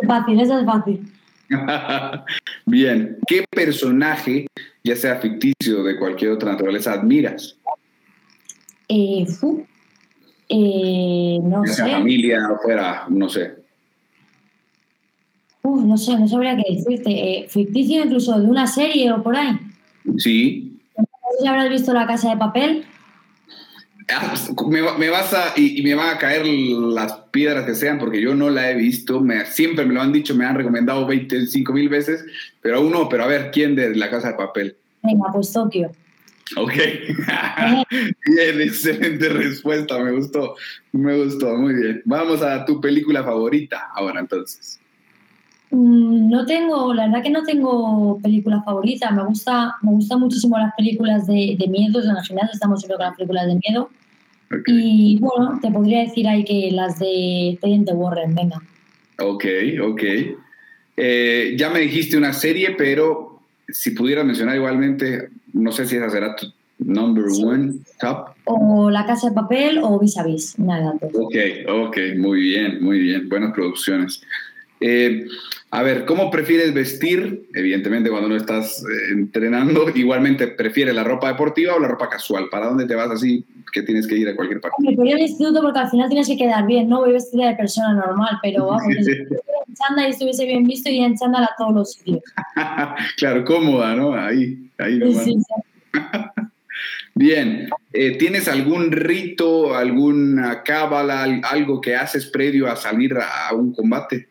es 0.00 0.06
fácil, 0.06 0.40
eso 0.40 0.60
es 0.60 0.66
fácil. 0.66 1.12
Bien, 2.66 3.18
¿qué 3.26 3.44
personaje, 3.50 4.46
ya 4.84 4.94
sea 4.94 5.16
ficticio 5.16 5.80
o 5.80 5.82
de 5.82 5.98
cualquier 5.98 6.30
otra 6.30 6.52
naturaleza, 6.52 6.92
admiras? 6.92 7.56
Eh, 8.86 9.26
eh, 10.48 11.38
no 11.42 11.66
ya 11.66 11.72
sé. 11.72 11.90
familia 11.90 12.52
o 12.52 12.58
fuera, 12.60 13.06
no 13.08 13.28
sé 13.28 13.57
no 15.76 15.96
sé, 15.96 16.18
no 16.18 16.28
sabría 16.28 16.56
qué 16.56 16.74
decirte. 16.74 17.10
Eh, 17.10 17.46
ficticio 17.48 18.04
incluso 18.04 18.38
de 18.38 18.46
una 18.46 18.66
serie 18.66 19.10
o 19.12 19.22
por 19.22 19.36
ahí. 19.36 19.58
Sí. 20.16 20.80
No 20.96 21.04
sé 21.04 21.42
si 21.42 21.46
habrás 21.46 21.68
visto 21.70 21.92
La 21.92 22.06
Casa 22.06 22.30
de 22.30 22.36
Papel. 22.36 22.84
Ah, 24.10 24.34
me, 24.68 25.10
vas 25.10 25.34
a, 25.34 25.52
y, 25.54 25.82
me 25.82 25.94
van 25.94 26.16
a 26.16 26.18
caer 26.18 26.46
las 26.46 27.12
piedras 27.30 27.66
que 27.66 27.74
sean, 27.74 27.98
porque 27.98 28.22
yo 28.22 28.34
no 28.34 28.48
la 28.48 28.70
he 28.70 28.74
visto. 28.74 29.20
Me, 29.20 29.44
siempre 29.44 29.84
me 29.84 29.92
lo 29.92 30.00
han 30.00 30.12
dicho, 30.12 30.34
me 30.34 30.46
han 30.46 30.54
recomendado 30.54 31.06
25 31.06 31.72
mil 31.74 31.90
veces, 31.90 32.24
pero 32.62 32.78
aún 32.78 32.90
no. 32.90 33.08
Pero 33.08 33.24
a 33.24 33.26
ver, 33.26 33.50
¿quién 33.50 33.76
de 33.76 33.94
La 33.94 34.08
Casa 34.08 34.28
de 34.28 34.34
Papel? 34.34 34.76
Venga, 35.02 35.30
pues 35.32 35.52
Tokio. 35.52 35.90
Ok. 36.56 36.72
bien, 38.26 38.60
excelente 38.62 39.28
respuesta. 39.28 39.98
Me 39.98 40.12
gustó. 40.12 40.56
Me 40.92 41.22
gustó. 41.22 41.56
Muy 41.56 41.74
bien. 41.74 42.02
Vamos 42.06 42.40
a 42.42 42.64
tu 42.64 42.80
película 42.80 43.22
favorita 43.22 43.88
ahora 43.94 44.20
entonces. 44.20 44.80
Mm, 45.70 46.30
no 46.30 46.46
tengo, 46.46 46.94
la 46.94 47.06
verdad 47.06 47.22
que 47.22 47.30
no 47.30 47.42
tengo 47.42 48.18
película 48.22 48.62
favorita. 48.62 49.10
Me 49.10 49.24
gusta, 49.24 49.76
me 49.82 49.90
gusta 49.92 50.16
muchísimo 50.16 50.58
las 50.58 50.74
películas 50.74 51.26
de, 51.26 51.56
de 51.58 51.68
miedo. 51.68 52.02
En 52.02 52.16
el 52.16 52.22
gimnasio 52.22 52.52
estamos 52.54 52.80
siempre 52.80 52.96
con 52.96 53.06
las 53.06 53.16
películas 53.16 53.46
de 53.46 53.60
miedo. 53.66 53.90
Y 54.66 55.18
bueno, 55.20 55.58
te 55.60 55.70
podría 55.70 56.00
decir 56.00 56.26
ahí 56.26 56.44
que 56.44 56.70
las 56.72 56.98
de 56.98 57.58
Teniente 57.60 57.92
Warren, 57.92 58.34
venga. 58.34 58.62
Ok, 59.20 59.44
ok. 59.82 60.02
Eh, 60.96 61.54
ya 61.56 61.70
me 61.70 61.80
dijiste 61.80 62.16
una 62.16 62.32
serie, 62.32 62.74
pero 62.76 63.40
si 63.68 63.90
pudieras 63.90 64.24
mencionar 64.24 64.56
igualmente, 64.56 65.28
no 65.52 65.70
sé 65.70 65.86
si 65.86 65.96
esa 65.96 66.08
será 66.08 66.34
tu 66.34 66.46
number 66.78 67.24
one 67.44 67.74
top. 68.00 68.30
O 68.44 68.90
La 68.90 69.04
Casa 69.04 69.28
de 69.28 69.34
Papel 69.34 69.80
o 69.82 69.98
Vis 69.98 70.16
a 70.16 70.24
Vis, 70.24 70.58
nada. 70.58 70.94
Ok, 71.12 71.36
ok, 71.68 71.98
muy 72.16 72.40
bien, 72.40 72.82
muy 72.82 73.00
bien. 73.00 73.28
Buenas 73.28 73.52
producciones. 73.52 74.22
Eh, 74.80 75.26
a 75.70 75.82
ver, 75.82 76.06
¿cómo 76.06 76.30
prefieres 76.30 76.72
vestir? 76.72 77.46
Evidentemente, 77.52 78.08
cuando 78.08 78.28
no 78.28 78.36
estás 78.36 78.82
eh, 78.82 79.12
entrenando, 79.12 79.86
igualmente 79.94 80.48
prefieres 80.48 80.94
la 80.94 81.04
ropa 81.04 81.28
deportiva 81.28 81.74
o 81.74 81.80
la 81.80 81.88
ropa 81.88 82.08
casual. 82.08 82.48
¿Para 82.50 82.66
dónde 82.66 82.86
te 82.86 82.94
vas 82.94 83.10
así 83.10 83.44
que 83.70 83.82
tienes 83.82 84.06
que 84.06 84.16
ir 84.16 84.28
a 84.28 84.34
cualquier 84.34 84.60
parte? 84.60 84.76
Me 84.78 84.96
voy 84.96 85.12
al 85.12 85.20
instituto 85.20 85.60
porque 85.60 85.78
al 85.78 85.90
final 85.90 86.08
tienes 86.08 86.26
que 86.26 86.38
quedar 86.38 86.66
bien, 86.66 86.88
no 86.88 87.00
voy 87.00 87.12
vestida 87.12 87.48
de 87.48 87.56
persona 87.56 87.92
normal, 87.92 88.38
pero 88.42 88.68
vamos, 88.68 88.82
si 89.02 89.10
en 89.10 89.28
chándal 89.74 90.06
y 90.06 90.10
estuviese 90.10 90.46
bien 90.46 90.64
visto, 90.64 90.88
y 90.88 91.00
en 91.00 91.16
chándal 91.16 91.44
a 91.44 91.50
todos 91.58 91.74
los 91.74 91.92
sitios. 91.92 92.22
claro, 93.18 93.44
cómoda, 93.44 93.94
¿no? 93.94 94.14
Ahí, 94.14 94.70
ahí 94.78 95.00
Bien, 97.14 97.68
eh, 97.92 98.16
¿tienes 98.16 98.48
algún 98.48 98.92
rito, 98.92 99.74
alguna 99.74 100.62
cábala, 100.62 101.24
algo 101.42 101.80
que 101.80 101.96
haces 101.96 102.26
previo 102.26 102.70
a 102.70 102.76
salir 102.76 103.12
a 103.14 103.52
un 103.54 103.74
combate? 103.74 104.28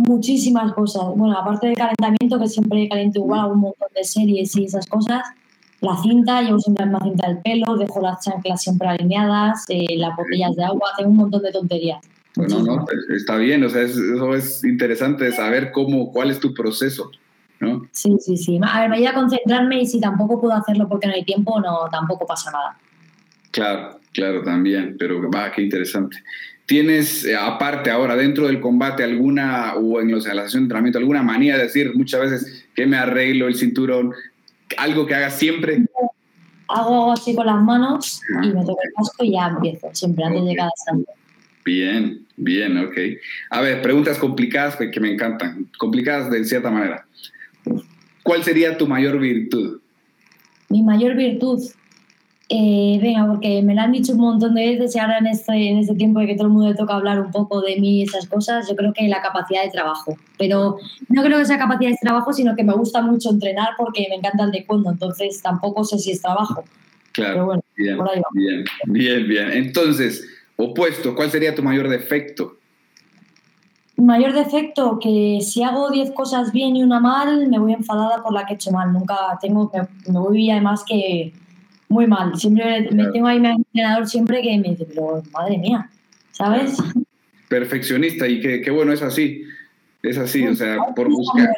Muchísimas 0.00 0.72
cosas. 0.72 1.02
Bueno, 1.14 1.38
aparte 1.38 1.66
del 1.66 1.76
calentamiento, 1.76 2.38
que 2.38 2.48
siempre 2.48 2.88
caliento 2.88 3.20
igual, 3.20 3.52
un 3.52 3.60
montón 3.60 3.88
de 3.94 4.04
series 4.04 4.56
y 4.56 4.64
esas 4.64 4.86
cosas. 4.86 5.22
La 5.80 5.96
cinta, 5.96 6.42
llevo 6.42 6.58
siempre 6.58 6.84
la 6.86 6.98
cinta 7.00 7.28
del 7.28 7.38
pelo, 7.38 7.76
dejo 7.76 8.02
las 8.02 8.22
chanclas 8.22 8.62
siempre 8.62 8.88
alineadas, 8.88 9.64
eh, 9.68 9.96
las 9.96 10.14
botellas 10.14 10.54
de 10.54 10.64
agua, 10.64 10.90
tengo 10.96 11.10
un 11.10 11.16
montón 11.16 11.42
de 11.42 11.52
tonterías. 11.52 12.00
Bueno, 12.36 12.62
no, 12.62 12.84
está 13.16 13.36
bien, 13.36 13.64
o 13.64 13.68
sea, 13.68 13.82
eso 13.82 14.34
es 14.34 14.62
interesante 14.62 15.32
saber 15.32 15.72
cómo, 15.72 16.12
cuál 16.12 16.30
es 16.30 16.38
tu 16.38 16.54
proceso, 16.54 17.10
¿no? 17.58 17.86
Sí, 17.92 18.16
sí, 18.20 18.36
sí. 18.36 18.60
A 18.62 18.80
ver, 18.80 18.90
me 18.90 18.98
voy 18.98 19.06
a 19.06 19.14
concentrarme 19.14 19.80
y 19.80 19.86
si 19.86 20.00
tampoco 20.00 20.40
puedo 20.40 20.54
hacerlo 20.54 20.88
porque 20.88 21.06
no 21.08 21.14
hay 21.14 21.24
tiempo, 21.24 21.60
no, 21.60 21.88
tampoco 21.90 22.26
pasa 22.26 22.50
nada. 22.50 22.76
Claro, 23.50 23.98
claro, 24.12 24.42
también, 24.42 24.96
pero 24.98 25.28
va, 25.30 25.50
qué 25.50 25.62
interesante. 25.62 26.18
¿Tienes, 26.70 27.24
eh, 27.24 27.34
aparte 27.34 27.90
ahora, 27.90 28.14
dentro 28.14 28.46
del 28.46 28.60
combate, 28.60 29.02
alguna, 29.02 29.74
o 29.74 30.00
en, 30.00 30.08
los, 30.08 30.24
en 30.26 30.36
la 30.36 30.44
sesión 30.44 30.62
de 30.62 30.64
entrenamiento, 30.66 31.00
alguna 31.00 31.20
manía 31.20 31.56
de 31.56 31.64
decir 31.64 31.96
muchas 31.96 32.20
veces 32.20 32.64
que 32.76 32.86
me 32.86 32.96
arreglo 32.96 33.48
el 33.48 33.56
cinturón? 33.56 34.12
¿Algo 34.78 35.04
que 35.04 35.16
hagas 35.16 35.36
siempre? 35.36 35.84
Hago 36.68 37.10
así 37.10 37.34
con 37.34 37.46
las 37.46 37.60
manos 37.60 38.20
y 38.44 38.50
me 38.50 38.64
toco 38.64 38.78
el 38.84 38.92
casco 38.96 39.24
y 39.24 39.32
ya 39.32 39.48
empiezo, 39.48 39.90
siempre 39.92 40.22
antes 40.22 40.44
de 40.44 40.54
cada 40.54 40.70
salto. 40.76 41.10
Bien, 41.64 42.24
bien, 42.36 42.78
ok. 42.78 42.96
A 43.50 43.62
ver, 43.62 43.82
preguntas 43.82 44.16
complicadas 44.16 44.76
que, 44.76 44.92
que 44.92 45.00
me 45.00 45.12
encantan, 45.12 45.68
complicadas 45.76 46.30
de 46.30 46.44
cierta 46.44 46.70
manera. 46.70 47.04
¿Cuál 48.22 48.44
sería 48.44 48.78
tu 48.78 48.86
mayor 48.86 49.18
virtud? 49.18 49.80
Mi 50.68 50.84
mayor 50.84 51.16
virtud, 51.16 51.64
eh, 52.52 52.98
venga, 53.00 53.28
porque 53.28 53.62
me 53.62 53.76
lo 53.76 53.80
han 53.80 53.92
dicho 53.92 54.12
un 54.12 54.18
montón 54.18 54.56
de 54.56 54.70
veces 54.70 54.96
y 54.96 54.98
ahora 54.98 55.18
en 55.18 55.28
este, 55.28 55.52
en 55.52 55.78
este 55.78 55.94
tiempo 55.94 56.18
de 56.18 56.26
que 56.26 56.34
todo 56.34 56.48
el 56.48 56.52
mundo 56.52 56.68
le 56.68 56.74
toca 56.74 56.96
hablar 56.96 57.20
un 57.20 57.30
poco 57.30 57.60
de 57.60 57.76
mí 57.76 58.00
y 58.00 58.02
esas 58.02 58.26
cosas, 58.26 58.68
yo 58.68 58.74
creo 58.74 58.92
que 58.92 59.06
la 59.06 59.22
capacidad 59.22 59.62
de 59.62 59.70
trabajo. 59.70 60.16
Pero 60.36 60.76
no 61.08 61.22
creo 61.22 61.38
que 61.38 61.44
sea 61.44 61.58
capacidad 61.58 61.90
de 61.90 61.96
trabajo, 62.02 62.32
sino 62.32 62.56
que 62.56 62.64
me 62.64 62.72
gusta 62.72 63.02
mucho 63.02 63.30
entrenar 63.30 63.74
porque 63.78 64.04
me 64.10 64.16
encanta 64.16 64.42
el 64.42 64.50
taekwondo, 64.50 64.90
entonces 64.90 65.40
tampoco 65.40 65.84
sé 65.84 66.00
si 66.00 66.10
es 66.10 66.20
trabajo. 66.20 66.64
Claro, 67.12 67.46
bueno, 67.46 67.62
bien, 67.76 67.98
bien, 68.32 68.64
bien, 68.86 69.28
bien. 69.28 69.52
Entonces, 69.52 70.26
opuesto, 70.56 71.14
¿cuál 71.14 71.30
sería 71.30 71.54
tu 71.54 71.62
mayor 71.62 71.88
defecto? 71.88 72.56
Mayor 73.94 74.32
defecto, 74.32 74.98
que 75.00 75.38
si 75.40 75.62
hago 75.62 75.88
10 75.88 76.10
cosas 76.10 76.50
bien 76.50 76.74
y 76.74 76.82
una 76.82 76.98
mal, 76.98 77.46
me 77.48 77.60
voy 77.60 77.74
enfadada 77.74 78.24
por 78.24 78.32
la 78.32 78.44
que 78.44 78.54
he 78.54 78.56
hecho 78.56 78.72
mal. 78.72 78.92
Nunca 78.92 79.38
tengo, 79.40 79.70
me, 79.72 80.12
me 80.12 80.18
voy 80.18 80.50
además 80.50 80.82
que 80.84 81.32
muy 81.90 82.06
mal. 82.06 82.34
Siempre 82.38 82.88
me 82.90 83.10
tengo 83.10 83.26
ahí 83.26 83.38
mi 83.38 83.48
entrenador 83.48 84.08
siempre 84.08 84.40
que 84.40 84.56
me 84.58 84.70
dice, 84.70 84.86
pero 84.86 85.22
madre 85.32 85.58
mía, 85.58 85.90
¿sabes? 86.32 86.78
Perfeccionista 87.48 88.26
y 88.26 88.40
qué 88.40 88.70
bueno 88.70 88.92
es 88.92 89.02
así. 89.02 89.44
Es 90.02 90.16
así, 90.16 90.46
o 90.46 90.54
sea, 90.54 90.78
por 90.96 91.08
buscar. 91.10 91.48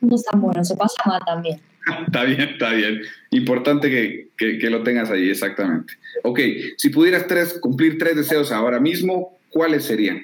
No 0.00 0.14
es 0.14 0.24
tan 0.24 0.40
bueno, 0.40 0.64
se 0.64 0.76
pasa 0.76 1.02
mal 1.04 1.20
también. 1.26 1.60
está 2.06 2.24
bien, 2.24 2.40
está 2.40 2.72
bien. 2.72 3.00
Importante 3.30 3.90
que, 3.90 4.28
que, 4.36 4.70
lo 4.70 4.82
tengas 4.84 5.10
ahí, 5.10 5.28
exactamente. 5.28 5.94
Ok, 6.22 6.40
si 6.76 6.90
pudieras 6.90 7.26
tres, 7.26 7.58
cumplir 7.60 7.98
tres 7.98 8.14
deseos 8.14 8.52
ahora 8.52 8.78
mismo, 8.78 9.38
¿cuáles 9.50 9.84
serían? 9.84 10.20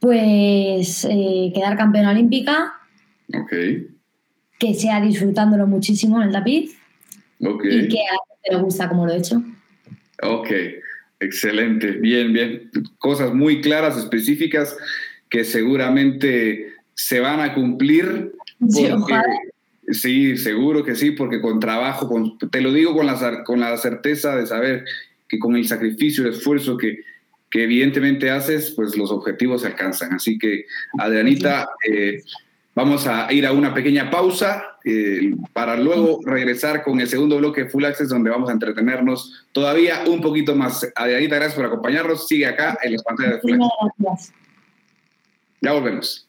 Pues 0.00 1.06
eh, 1.08 1.52
quedar 1.54 1.76
campeona 1.76 2.10
olímpica. 2.10 2.74
Ok. 3.34 3.52
Que 4.58 4.74
sea 4.74 5.00
disfrutándolo 5.00 5.66
muchísimo 5.66 6.20
en 6.20 6.28
el 6.28 6.32
tapiz. 6.32 6.76
Y 7.42 7.88
que 7.88 7.98
a 7.98 8.50
te 8.50 8.56
gusta 8.56 8.88
como 8.88 9.06
lo 9.06 9.12
he 9.12 9.18
hecho. 9.18 9.42
Ok, 10.22 10.50
excelente. 11.20 11.92
Bien, 11.92 12.32
bien. 12.32 12.70
Cosas 12.98 13.34
muy 13.34 13.60
claras, 13.60 13.96
específicas, 13.98 14.76
que 15.28 15.44
seguramente 15.44 16.72
se 16.94 17.20
van 17.20 17.40
a 17.40 17.54
cumplir. 17.54 18.32
Sí. 18.68 18.88
Sí, 19.88 20.36
seguro 20.36 20.84
que 20.84 20.94
sí, 20.94 21.10
porque 21.10 21.40
con 21.40 21.58
trabajo, 21.58 22.08
con, 22.08 22.38
te 22.38 22.60
lo 22.60 22.72
digo 22.72 22.94
con 22.94 23.04
la, 23.04 23.42
con 23.42 23.58
la 23.58 23.76
certeza 23.76 24.36
de 24.36 24.46
saber 24.46 24.84
que 25.28 25.40
con 25.40 25.56
el 25.56 25.66
sacrificio, 25.66 26.24
el 26.24 26.34
esfuerzo 26.34 26.76
que, 26.76 27.00
que 27.50 27.64
evidentemente 27.64 28.30
haces, 28.30 28.70
pues 28.76 28.96
los 28.96 29.10
objetivos 29.10 29.62
se 29.62 29.66
alcanzan. 29.66 30.14
Así 30.14 30.38
que, 30.38 30.66
Adrianita, 30.98 31.68
eh, 31.90 32.22
vamos 32.74 33.06
a 33.06 33.32
ir 33.32 33.46
a 33.46 33.52
una 33.52 33.74
pequeña 33.74 34.10
pausa 34.10 34.76
eh, 34.84 35.34
para 35.52 35.76
luego 35.76 36.20
regresar 36.24 36.82
con 36.82 37.00
el 37.00 37.08
segundo 37.08 37.38
bloque 37.38 37.64
de 37.64 37.70
Full 37.70 37.84
Access, 37.84 38.08
donde 38.08 38.30
vamos 38.30 38.50
a 38.50 38.52
entretenernos 38.52 39.46
todavía 39.52 40.04
un 40.06 40.20
poquito 40.20 40.54
más. 40.54 40.88
Adrianita, 40.94 41.36
gracias 41.36 41.56
por 41.56 41.66
acompañarnos. 41.66 42.26
Sigue 42.26 42.46
acá 42.46 42.78
en 42.82 42.92
las 42.92 43.02
pantallas 43.02 43.34
de 43.34 43.40
Full 43.40 43.52
Access. 43.52 43.70
Gracias. 43.98 44.32
Ya 45.60 45.72
volvemos. 45.72 46.28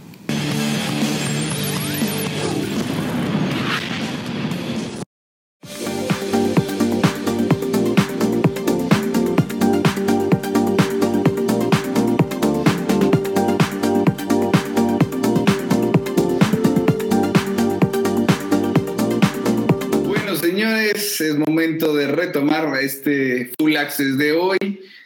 Momento 21.71 21.95
de 21.95 22.07
retomar 22.07 22.77
este 22.81 23.51
Full 23.57 23.77
Access 23.77 24.17
de 24.17 24.33
hoy 24.33 24.57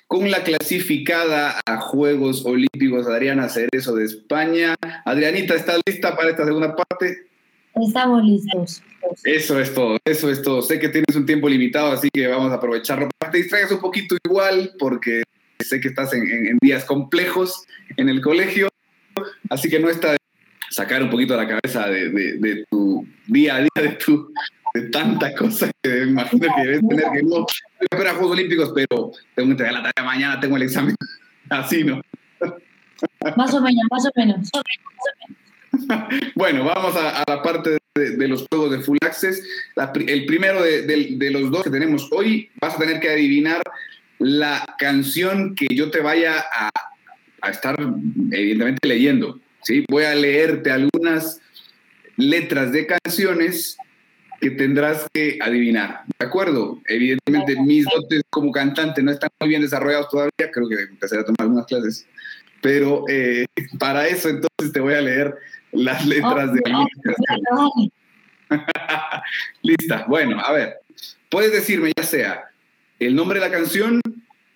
con 0.07 0.29
la 0.31 0.43
clasificada 0.43 1.59
a 1.65 1.77
Juegos 1.77 2.43
Olímpicos 2.45 3.05
Adriana 3.07 3.49
Cerezo 3.49 3.95
de 3.95 4.05
España. 4.05 4.75
Adrianita, 5.05 5.53
¿estás 5.55 5.79
lista 5.85 6.15
para 6.15 6.29
esta 6.31 6.43
segunda 6.45 6.75
parte? 6.75 7.27
Estamos 7.75 8.23
listos. 8.23 8.81
Eso 9.23 9.59
es 9.59 9.73
todo, 9.75 9.97
eso 10.05 10.31
es 10.31 10.41
todo. 10.41 10.61
Sé 10.63 10.79
que 10.79 10.89
tienes 10.89 11.15
un 11.15 11.25
tiempo 11.27 11.47
limitado, 11.49 11.91
así 11.91 12.09
que 12.11 12.25
vamos 12.27 12.51
a 12.51 12.55
aprovecharlo 12.55 13.09
para 13.19 13.31
que 13.31 13.37
te 13.37 13.43
distraigas 13.43 13.71
un 13.71 13.79
poquito 13.81 14.15
igual, 14.25 14.71
porque 14.79 15.21
sé 15.59 15.79
que 15.79 15.89
estás 15.89 16.13
en, 16.13 16.23
en- 16.23 16.45
en 16.47 16.57
días 16.61 16.83
complejos 16.85 17.63
en 17.97 18.09
el 18.09 18.21
colegio, 18.21 18.69
así 19.49 19.69
que 19.69 19.79
no 19.79 19.89
está 19.89 20.13
de 20.13 20.17
sacar 20.71 21.03
un 21.03 21.09
poquito 21.11 21.35
la 21.37 21.47
cabeza 21.47 21.87
de, 21.89 22.09
de- 22.09 22.37
de 22.37 22.65
tu 22.71 23.05
día 23.27 23.57
a 23.57 23.59
día, 23.59 23.69
de 23.75 23.89
tu 23.89 24.31
de 24.75 24.89
tanta 24.89 25.33
cosa 25.35 25.71
que 25.81 25.89
me 25.89 26.03
imagino 26.11 26.47
que 26.55 26.61
debes 26.61 26.87
tener 26.87 27.05
que 27.13 27.23
no 27.23 27.45
espera 27.79 28.13
Juegos 28.13 28.31
Olímpicos, 28.33 28.71
pero 28.75 29.11
tengo 29.33 29.47
que 29.47 29.51
entregar 29.51 29.73
la 29.73 29.83
tarea 29.91 30.05
mañana, 30.05 30.39
tengo 30.39 30.57
el 30.57 30.63
examen. 30.63 30.95
Así, 31.49 31.83
¿no? 31.83 32.01
Más 33.37 33.53
o 33.53 33.61
menos, 33.61 33.83
más 33.89 34.05
o 34.05 34.11
menos. 34.15 34.49
Bueno, 36.35 36.63
vamos 36.65 36.95
a, 36.95 37.21
a 37.21 37.23
la 37.27 37.41
parte 37.41 37.77
de, 37.95 38.11
de 38.17 38.27
los 38.27 38.45
juegos 38.49 38.71
de 38.71 38.79
Full 38.79 38.97
Access. 39.01 39.43
La 39.75 39.91
el 39.95 40.25
primero 40.25 40.61
de, 40.63 40.81
de- 40.83 41.15
de 41.15 41.31
los 41.31 41.51
dos 41.51 41.63
que 41.63 41.69
tenemos 41.69 42.09
hoy, 42.11 42.49
vas 42.61 42.75
a 42.75 42.79
tener 42.79 42.99
que 42.99 43.09
adivinar 43.09 43.61
la 44.19 44.75
canción 44.77 45.55
que 45.55 45.67
yo 45.73 45.89
te 45.91 45.99
vaya 46.01 46.43
a, 46.51 46.69
a 47.41 47.49
estar, 47.49 47.75
evidentemente, 48.31 48.87
leyendo. 48.87 49.39
¿sí? 49.63 49.85
Voy 49.89 50.03
a 50.03 50.15
leerte 50.15 50.71
algunas 50.71 51.39
letras 52.17 52.71
de 52.71 52.87
canciones 52.87 53.77
que 54.39 54.51
tendrás 54.51 55.07
que 55.13 55.37
adivinar. 55.41 56.01
¿De 56.19 56.25
acuerdo? 56.25 56.79
Evidentemente, 56.87 57.59
mis 57.61 57.85
dotes 57.85 58.21
como 58.29 58.51
cantante 58.51 59.01
no 59.03 59.11
están 59.11 59.29
muy 59.39 59.49
bien 59.49 59.61
desarrollados 59.61 60.09
todavía. 60.09 60.51
Creo 60.51 60.67
que 60.67 60.75
empezaré 60.91 61.21
a 61.21 61.25
tomar 61.25 61.41
algunas 61.41 61.65
clases. 61.65 62.05
Pero 62.61 63.05
eh, 63.09 63.45
para 63.79 64.07
eso, 64.07 64.29
entonces, 64.29 64.71
te 64.73 64.79
voy 64.79 64.93
a 64.95 65.01
leer 65.01 65.35
las 65.71 66.05
letras 66.05 66.53
de 66.53 66.61
Oh, 66.63 66.67
algunas 66.67 66.87
canciones. 67.03 67.43
vale. 68.49 68.61
Lista. 69.61 70.05
Bueno, 70.07 70.39
a 70.39 70.51
ver. 70.51 70.75
Puedes 71.29 71.51
decirme 71.51 71.91
ya 71.95 72.03
sea 72.03 72.45
el 72.99 73.15
nombre 73.15 73.39
de 73.39 73.45
la 73.45 73.51
canción 73.51 73.99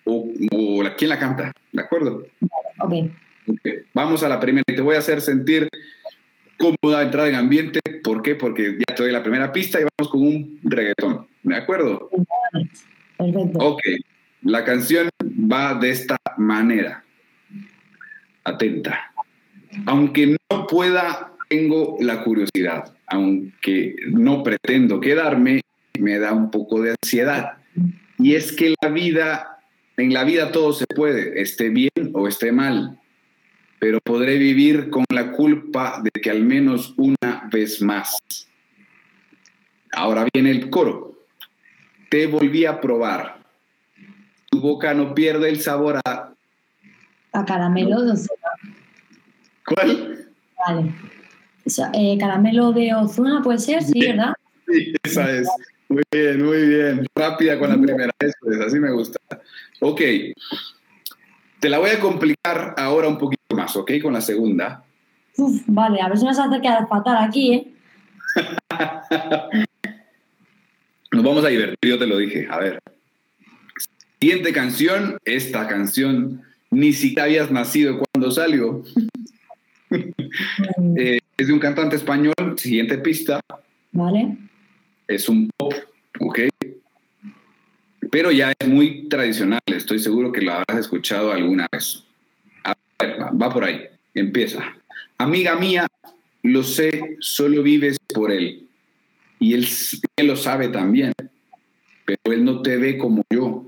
o, 0.04 0.28
o 0.52 0.82
la- 0.82 0.94
quién 0.96 1.10
la 1.10 1.18
canta. 1.18 1.52
¿De 1.72 1.82
acuerdo? 1.82 2.26
Ok. 2.78 2.92
Ok. 3.48 3.68
Vamos 3.94 4.22
a 4.22 4.28
la 4.28 4.38
primera 4.40 4.62
te 4.64 4.80
voy 4.80 4.94
a 4.96 5.00
hacer 5.00 5.20
sentir 5.20 5.68
cómoda 6.60 7.02
entrar 7.02 7.26
en 7.28 7.34
ambiente. 7.34 7.80
¿Por 8.04 8.22
qué? 8.22 8.34
Porque 8.34 8.76
ya 8.78 8.94
te 8.94 9.02
doy 9.02 9.12
la 9.12 9.22
primera 9.22 9.50
pista 9.50 9.80
y 9.80 9.84
vamos 9.84 10.12
con 10.12 10.22
un 10.22 10.60
reggaetón. 10.62 11.26
¿De 11.42 11.56
acuerdo? 11.56 12.10
Perfecto. 13.18 13.58
Ok. 13.58 13.80
La 14.42 14.64
canción 14.64 15.08
va 15.22 15.74
de 15.74 15.90
esta 15.90 16.16
manera. 16.36 17.02
Atenta. 18.44 19.12
Aunque 19.86 20.36
no 20.50 20.66
pueda, 20.66 21.32
tengo 21.48 21.96
la 22.00 22.22
curiosidad. 22.22 22.94
Aunque 23.06 23.96
no 24.08 24.42
pretendo 24.42 25.00
quedarme, 25.00 25.62
me 25.98 26.18
da 26.18 26.32
un 26.32 26.50
poco 26.50 26.80
de 26.80 26.94
ansiedad. 27.02 27.54
Y 28.18 28.34
es 28.34 28.52
que 28.52 28.74
la 28.82 28.88
vida, 28.88 29.58
en 29.96 30.12
la 30.12 30.24
vida 30.24 30.52
todo 30.52 30.72
se 30.72 30.86
puede, 30.86 31.40
esté 31.40 31.70
bien 31.70 32.10
o 32.12 32.28
esté 32.28 32.52
mal. 32.52 32.99
Pero 33.80 33.98
podré 34.00 34.36
vivir 34.36 34.90
con 34.90 35.04
la 35.10 35.32
culpa 35.32 36.00
de 36.02 36.10
que 36.20 36.30
al 36.30 36.42
menos 36.42 36.94
una 36.98 37.48
vez 37.50 37.80
más. 37.80 38.18
Ahora 39.92 40.26
viene 40.32 40.50
el 40.50 40.70
coro. 40.70 41.14
Te 42.10 42.26
volví 42.26 42.66
a 42.66 42.80
probar. 42.80 43.40
Tu 44.50 44.60
boca 44.60 44.92
no 44.92 45.14
pierde 45.14 45.48
el 45.48 45.60
sabor 45.60 45.98
a... 46.04 46.32
A 47.32 47.44
caramelo 47.44 48.02
de 48.02 48.12
Ozuna. 48.12 48.50
¿Cuál? 49.66 50.28
Vale. 50.66 50.92
Eh, 51.94 52.18
caramelo 52.18 52.72
de 52.72 52.94
Ozuna 52.94 53.40
puede 53.42 53.58
ser, 53.58 53.82
sí, 53.82 53.92
Bien. 53.94 54.16
¿verdad? 54.16 54.34
Sí, 54.68 54.92
esa 55.02 55.30
es. 55.30 55.48
Muy 55.88 56.02
bien, 56.12 56.44
muy 56.44 56.68
bien. 56.68 57.06
Rápida 57.14 57.58
con 57.58 57.70
la 57.70 57.80
primera. 57.80 58.12
Eso 58.18 58.50
es, 58.52 58.60
así 58.60 58.78
me 58.78 58.92
gusta. 58.92 59.18
Ok. 59.80 60.00
Te 61.60 61.68
la 61.68 61.78
voy 61.78 61.90
a 61.90 62.00
complicar 62.00 62.74
ahora 62.76 63.08
un 63.08 63.18
poquito 63.18 63.39
más, 63.54 63.76
¿ok? 63.76 63.92
Con 64.02 64.12
la 64.12 64.20
segunda. 64.20 64.84
Uf, 65.36 65.62
vale, 65.66 66.00
a 66.00 66.08
ver 66.08 66.18
si 66.18 66.24
nos 66.24 66.38
hace 66.38 66.60
quedar 66.60 66.88
fatal 66.88 67.16
aquí, 67.24 67.54
¿eh? 67.54 67.66
Nos 71.12 71.24
vamos 71.24 71.44
a 71.44 71.48
divertir, 71.48 71.76
yo 71.82 71.98
te 71.98 72.06
lo 72.06 72.18
dije. 72.18 72.46
A 72.48 72.58
ver. 72.58 72.78
Siguiente 74.20 74.52
canción. 74.52 75.18
Esta 75.24 75.66
canción 75.66 76.42
ni 76.70 76.92
siquiera 76.92 77.24
habías 77.24 77.50
nacido 77.50 77.98
cuando 77.98 78.30
salió. 78.30 78.84
Eh, 80.96 81.18
es 81.36 81.48
de 81.48 81.52
un 81.52 81.58
cantante 81.58 81.96
español. 81.96 82.32
Siguiente 82.56 82.96
pista. 82.98 83.40
Vale. 83.90 84.36
es 85.08 85.28
un 85.28 85.50
pop, 85.56 85.74
¿ok? 86.20 86.38
Pero 88.12 88.30
ya 88.30 88.52
es 88.56 88.68
muy 88.68 89.08
tradicional, 89.08 89.58
estoy 89.66 89.98
seguro 89.98 90.30
que 90.30 90.42
lo 90.42 90.52
habrás 90.52 90.78
escuchado 90.78 91.32
alguna 91.32 91.66
vez. 91.72 92.04
Va, 93.06 93.50
por 93.50 93.64
ahí, 93.64 93.82
empieza. 94.14 94.76
Amiga 95.18 95.56
mía, 95.56 95.86
lo 96.42 96.62
sé, 96.62 97.16
solo 97.20 97.62
vives 97.62 97.96
por 98.14 98.30
él. 98.30 98.66
Y 99.38 99.54
él, 99.54 99.66
lo 100.22 100.36
sabe 100.36 100.68
también. 100.68 101.12
pero 102.04 102.18
él 102.24 102.44
no 102.44 102.62
te 102.62 102.76
ve 102.76 102.98
como 102.98 103.22
yo. 103.30 103.64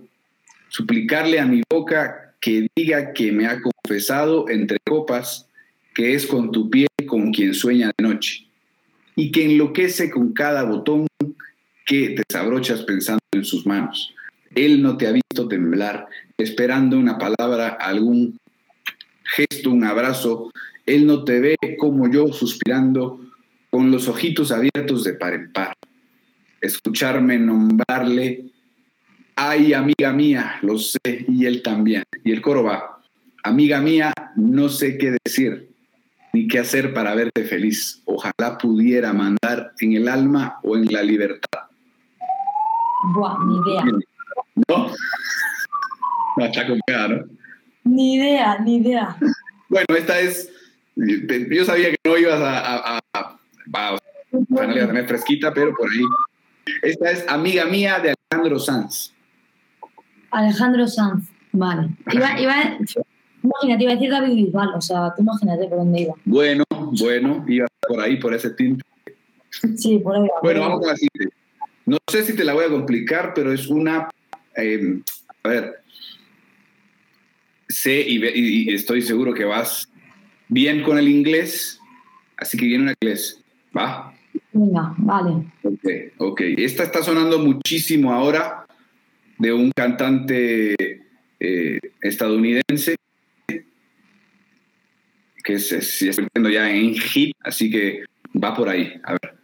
Suplicarle 0.68 1.40
a 1.40 1.46
mi 1.46 1.62
boca 1.70 2.34
que 2.40 2.66
diga 2.74 3.12
que 3.12 3.32
me 3.32 3.46
ha 3.46 3.60
confesado 3.60 4.48
entre 4.48 4.78
copas, 4.84 5.48
que 5.94 6.14
es 6.14 6.26
con 6.26 6.50
tu 6.50 6.70
piel 6.70 6.88
con 7.06 7.32
quien 7.32 7.54
sueña 7.54 7.92
de 7.96 8.02
noche, 8.02 8.46
y 9.16 9.30
que 9.30 9.44
enloquece 9.44 10.10
con 10.10 10.32
cada 10.32 10.64
botón 10.64 11.06
que 11.84 12.16
desabrochas 12.28 12.82
pensando 12.82 13.20
en 13.32 13.44
sus 13.44 13.66
manos. 13.66 14.14
Él 14.54 14.82
no 14.82 14.96
te 14.96 15.06
ha 15.06 15.12
visto 15.12 15.48
temblar, 15.48 16.06
esperando 16.36 16.98
una 16.98 17.18
palabra, 17.18 17.68
algún 17.68 18.38
gesto, 19.24 19.70
un 19.70 19.84
abrazo. 19.84 20.50
Él 20.86 21.06
no 21.06 21.24
te 21.24 21.40
ve 21.40 21.56
como 21.78 22.10
yo 22.10 22.28
suspirando 22.32 23.20
con 23.70 23.90
los 23.90 24.08
ojitos 24.08 24.52
abiertos 24.52 25.04
de 25.04 25.14
par 25.14 25.34
en 25.34 25.52
par. 25.52 25.74
Escucharme 26.60 27.38
nombrarle, 27.38 28.44
ay 29.36 29.72
amiga 29.72 30.12
mía, 30.12 30.58
lo 30.62 30.78
sé, 30.78 31.24
y 31.28 31.46
él 31.46 31.62
también. 31.62 32.04
Y 32.24 32.32
el 32.32 32.42
coro 32.42 32.64
va, 32.64 33.00
amiga 33.42 33.80
mía, 33.80 34.12
no 34.36 34.68
sé 34.68 34.98
qué 34.98 35.16
decir 35.24 35.72
ni 36.32 36.48
qué 36.48 36.60
hacer 36.60 36.94
para 36.94 37.14
verte 37.14 37.44
feliz. 37.44 38.02
Ojalá 38.04 38.58
pudiera 38.58 39.12
mandar 39.12 39.72
en 39.80 39.92
el 39.92 40.08
alma 40.08 40.58
o 40.62 40.76
en 40.76 40.90
la 40.92 41.02
libertad. 41.02 41.60
Buah, 43.14 43.38
ni 43.44 43.56
idea. 43.58 43.84
¿No? 44.68 44.90
No, 46.34 46.46
está 46.46 46.66
complicada, 46.66 47.08
¿no? 47.08 47.24
Ni 47.84 48.14
idea, 48.14 48.58
ni 48.58 48.76
idea. 48.76 49.16
Bueno, 49.68 49.86
esta 49.96 50.20
es. 50.20 50.50
Yo 50.94 51.64
sabía 51.64 51.90
que 51.90 51.96
no 52.04 52.18
ibas 52.18 52.40
a, 52.40 52.58
a, 52.58 53.00
a, 53.14 53.28
a, 53.72 53.98
tener 54.50 55.08
fresquita, 55.08 55.52
pero 55.52 55.74
por 55.74 55.90
ahí. 55.90 56.02
Esta 56.82 57.10
es 57.10 57.28
Amiga 57.28 57.64
Mía 57.64 57.98
de 57.98 58.14
Alejandro 58.30 58.58
Sanz. 58.58 59.12
Alejandro 60.30 60.86
Sanz, 60.86 61.28
vale. 61.52 61.88
Iba, 62.12 62.40
iba, 62.40 62.54
imagínate, 63.42 63.82
iba 63.82 63.92
a 63.92 63.94
decir 63.94 64.10
David 64.10 64.34
Bisbal, 64.34 64.74
o 64.74 64.80
sea, 64.80 65.12
tú 65.16 65.22
imagínate 65.22 65.66
por 65.68 65.78
dónde 65.78 66.02
iba. 66.02 66.14
Bueno, 66.24 66.64
bueno, 67.00 67.44
iba 67.48 67.66
por 67.88 68.00
ahí, 68.00 68.16
por 68.18 68.34
ese 68.34 68.50
tinte. 68.50 68.84
Sí, 69.76 69.98
por 69.98 70.16
ahí. 70.16 70.28
Bueno, 70.42 70.60
vamos 70.60 70.80
con 70.80 70.88
la 70.88 70.96
siguiente. 70.96 71.34
No 71.84 71.98
sé 72.10 72.24
si 72.24 72.36
te 72.36 72.44
la 72.44 72.54
voy 72.54 72.64
a 72.64 72.68
complicar, 72.68 73.32
pero 73.34 73.52
es 73.52 73.66
una. 73.68 74.08
Eh, 74.56 75.00
a 75.42 75.48
ver. 75.48 75.81
Sé 77.72 78.04
y, 78.06 78.22
y, 78.24 78.74
estoy 78.74 79.00
seguro 79.02 79.32
que 79.32 79.44
vas 79.44 79.88
bien 80.48 80.82
con 80.82 80.98
el 80.98 81.08
inglés, 81.08 81.80
así 82.36 82.58
que 82.58 82.66
viene 82.66 82.84
un 82.84 82.94
inglés. 83.00 83.42
¿Va? 83.76 84.12
Venga, 84.52 84.94
vale. 84.98 85.46
Ok, 85.62 85.84
ok. 86.18 86.40
Esta 86.58 86.82
está 86.82 87.02
sonando 87.02 87.38
muchísimo 87.38 88.12
ahora 88.12 88.66
de 89.38 89.52
un 89.52 89.70
cantante 89.70 90.74
eh, 91.40 91.80
estadounidense 92.02 92.96
que 95.42 95.58
se, 95.58 95.80
se 95.80 96.10
está 96.10 96.22
metiendo 96.22 96.50
ya 96.50 96.70
en 96.70 96.94
hit, 96.94 97.34
así 97.42 97.70
que 97.70 98.04
va 98.42 98.54
por 98.54 98.68
ahí. 98.68 99.00
A 99.04 99.12
ver. 99.12 99.34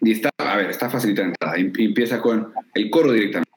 Y 0.00 0.12
está, 0.12 0.30
a 0.38 0.56
ver, 0.56 0.70
está 0.70 0.88
facilitada 0.88 1.28
entrada. 1.28 1.56
Empieza 1.56 2.22
con 2.22 2.52
el 2.74 2.90
coro 2.90 3.12
directamente. 3.12 3.48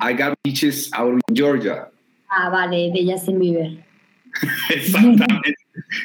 I 0.00 0.14
got 0.14 0.34
beaches 0.42 0.90
out 0.94 1.12
in 1.12 1.34
Georgia. 1.34 1.90
Ah, 2.30 2.48
vale, 2.48 2.92
de 2.92 3.12
Justin 3.12 3.38
Bieber. 3.40 3.84
Exactamente. 4.70 5.54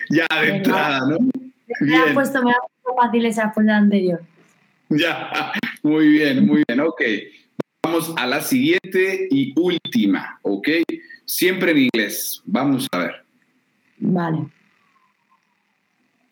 ya 0.10 0.26
de 0.42 0.56
entrada, 0.56 1.02
¿no? 1.08 1.20
Me 1.82 1.98
ha 1.98 2.14
puesto, 2.14 2.44
me 2.44 2.52
ha 2.52 2.56
puesto 2.56 2.96
fácil 3.00 3.26
esa 3.26 3.52
cosa 3.52 3.78
anterior. 3.78 4.22
Ya, 4.90 5.54
muy 5.84 6.08
bien, 6.10 6.46
muy 6.46 6.64
bien, 6.68 6.80
ok. 6.80 7.02
Vamos 7.84 8.14
a 8.18 8.26
la 8.26 8.42
siguiente 8.42 9.28
y 9.30 9.54
última, 9.56 10.40
ok. 10.42 10.70
Siempre 11.26 11.72
en 11.72 11.78
inglés. 11.78 12.42
Vamos 12.46 12.88
a 12.92 12.98
ver. 12.98 13.26
Vale. 14.00 14.48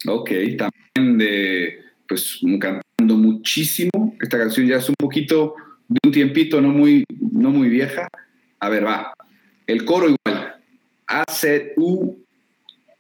Ok, 0.08 0.32
también 0.58 1.18
de, 1.18 1.80
pues, 2.08 2.40
cantando 2.60 3.16
muchísimo. 3.16 4.16
Esta 4.20 4.38
canción 4.38 4.68
ya 4.68 4.78
es 4.78 4.90
un 4.90 4.96
poquito 4.98 5.56
de 5.88 6.00
un 6.04 6.12
tiempito, 6.12 6.62
no 6.62 6.70
muy, 6.70 7.06
no 7.20 7.52
muy 7.52 7.70
vieja. 7.70 8.08
A 8.60 8.70
ver, 8.70 8.86
va. 8.86 9.14
El 9.74 9.86
coro 9.86 10.08
igual. 10.08 10.54
I 11.10 11.24
said, 11.32 11.72
ooh, 11.80 12.16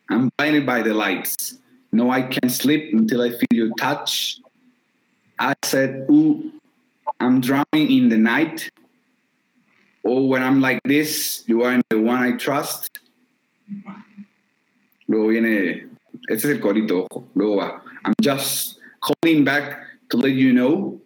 I'm 0.09 0.31
blinded 0.37 0.65
by 0.65 0.81
the 0.81 0.95
lights. 0.95 1.59
No, 1.91 2.09
I 2.09 2.23
can't 2.23 2.51
sleep 2.51 2.91
until 2.93 3.21
I 3.21 3.29
feel 3.29 3.53
your 3.53 3.69
touch. 3.77 4.39
I 5.37 5.53
said, 5.63 6.07
ooh, 6.09 6.51
I'm 7.19 7.41
drowning 7.41 7.91
in 7.91 8.09
the 8.09 8.17
night. 8.17 8.71
Oh, 10.03 10.25
when 10.25 10.41
I'm 10.41 10.61
like 10.61 10.81
this, 10.83 11.43
you 11.45 11.61
are 11.61 11.79
the 11.91 12.01
one 12.01 12.17
I 12.17 12.31
trust. 12.37 12.89
Luego 15.07 15.27
viene, 15.27 15.89
este 16.27 16.45
es 16.45 16.55
el 16.55 16.59
corito, 16.59 17.05
ojo. 17.05 17.27
Luego 17.35 17.57
va. 17.57 17.81
I'm 18.03 18.15
just 18.19 18.79
calling 18.99 19.43
back 19.43 19.79
to 20.09 20.17
let 20.17 20.31
you 20.31 20.53
know. 20.53 20.99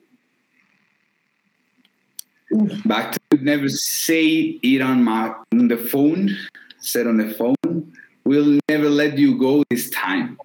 Back 2.85 3.17
to 3.29 3.37
never 3.43 3.67
say 3.67 4.59
it 4.63 4.81
on 4.81 5.03
my 5.03 5.33
on 5.51 5.67
the 5.67 5.77
phone, 5.77 6.35
said 6.79 7.07
on 7.07 7.17
the 7.17 7.29
phone. 7.29 7.91
We'll 8.23 8.59
never 8.69 8.89
let 8.89 9.17
you 9.17 9.37
go 9.37 9.63
this 9.69 9.89
time. 9.89 10.37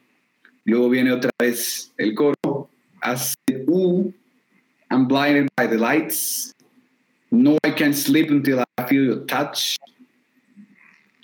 Luego 0.66 0.88
viene 0.88 1.10
otra 1.10 1.30
vez 1.38 1.90
el 1.98 2.14
coro. 2.14 2.68
Ooh, 3.68 4.12
I'm 4.90 5.06
blinded 5.06 5.48
by 5.56 5.66
the 5.66 5.78
lights. 5.78 6.52
No, 7.30 7.58
I 7.64 7.70
can't 7.70 7.96
sleep 7.96 8.30
until 8.30 8.62
I 8.76 8.82
feel 8.84 9.04
your 9.04 9.24
touch. 9.26 9.78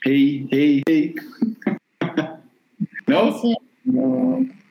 Hey, 0.03 0.47
hey, 0.51 0.83
hey. 0.87 1.15
¿No? 3.07 3.33
Sí. 3.41 3.55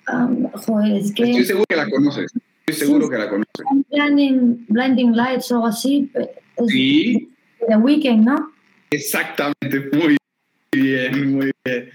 Um, 0.09 0.49
joder, 0.53 0.97
es 0.97 1.11
que. 1.11 1.23
Estoy 1.23 1.45
seguro 1.45 1.65
que 1.69 1.75
la 1.75 1.89
conoces. 1.89 2.31
Estoy 2.67 2.85
seguro 2.87 3.09
que 3.09 3.17
la 3.17 3.29
conoces. 3.29 3.65
Blinding, 3.89 4.65
blinding 4.67 5.15
Lights 5.15 5.51
o 5.51 5.55
algo 5.55 5.67
así. 5.67 6.11
Es 6.13 6.67
Sí, 6.67 7.31
The 7.65 7.77
Weeknd, 7.77 8.25
¿no? 8.25 8.51
exactamente. 8.91 9.89
Muy 9.93 10.17
bien, 10.73 11.31
muy 11.35 11.51
bien. 11.63 11.85
Eh, 11.85 11.91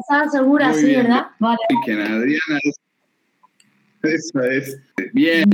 Estaba 0.00 0.28
segura, 0.30 0.68
Muy 0.70 0.78
sí, 0.80 0.86
bien. 0.86 1.02
¿verdad? 1.02 1.26
Vale. 1.38 1.58
Adriana 1.82 2.58
es. 2.62 2.76
Eso 4.02 4.42
es. 4.42 4.78
Bien. 5.12 5.44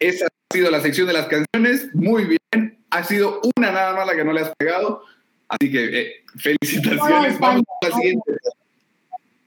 Esa 0.00 0.26
ha 0.26 0.54
sido 0.54 0.70
la 0.70 0.80
sección 0.80 1.06
de 1.06 1.12
las 1.14 1.26
canciones. 1.26 1.88
Muy 1.94 2.24
bien. 2.24 2.78
Ha 2.90 3.04
sido 3.04 3.40
una 3.56 3.72
nada 3.72 3.94
más 3.94 4.06
la 4.06 4.14
que 4.14 4.24
no 4.24 4.32
le 4.34 4.40
has 4.42 4.52
pegado. 4.58 5.02
Así 5.48 5.70
que 5.70 6.00
eh, 6.00 6.12
felicitaciones. 6.36 7.38
Vamos 7.38 7.62
a 7.82 7.88
la 7.88 7.94
siguiente. 7.96 8.32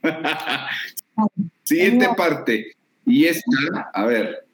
siguiente 1.64 2.10
parte. 2.18 2.72
Y 3.06 3.26
esta, 3.26 3.92
a 3.94 4.06
ver, 4.06 4.47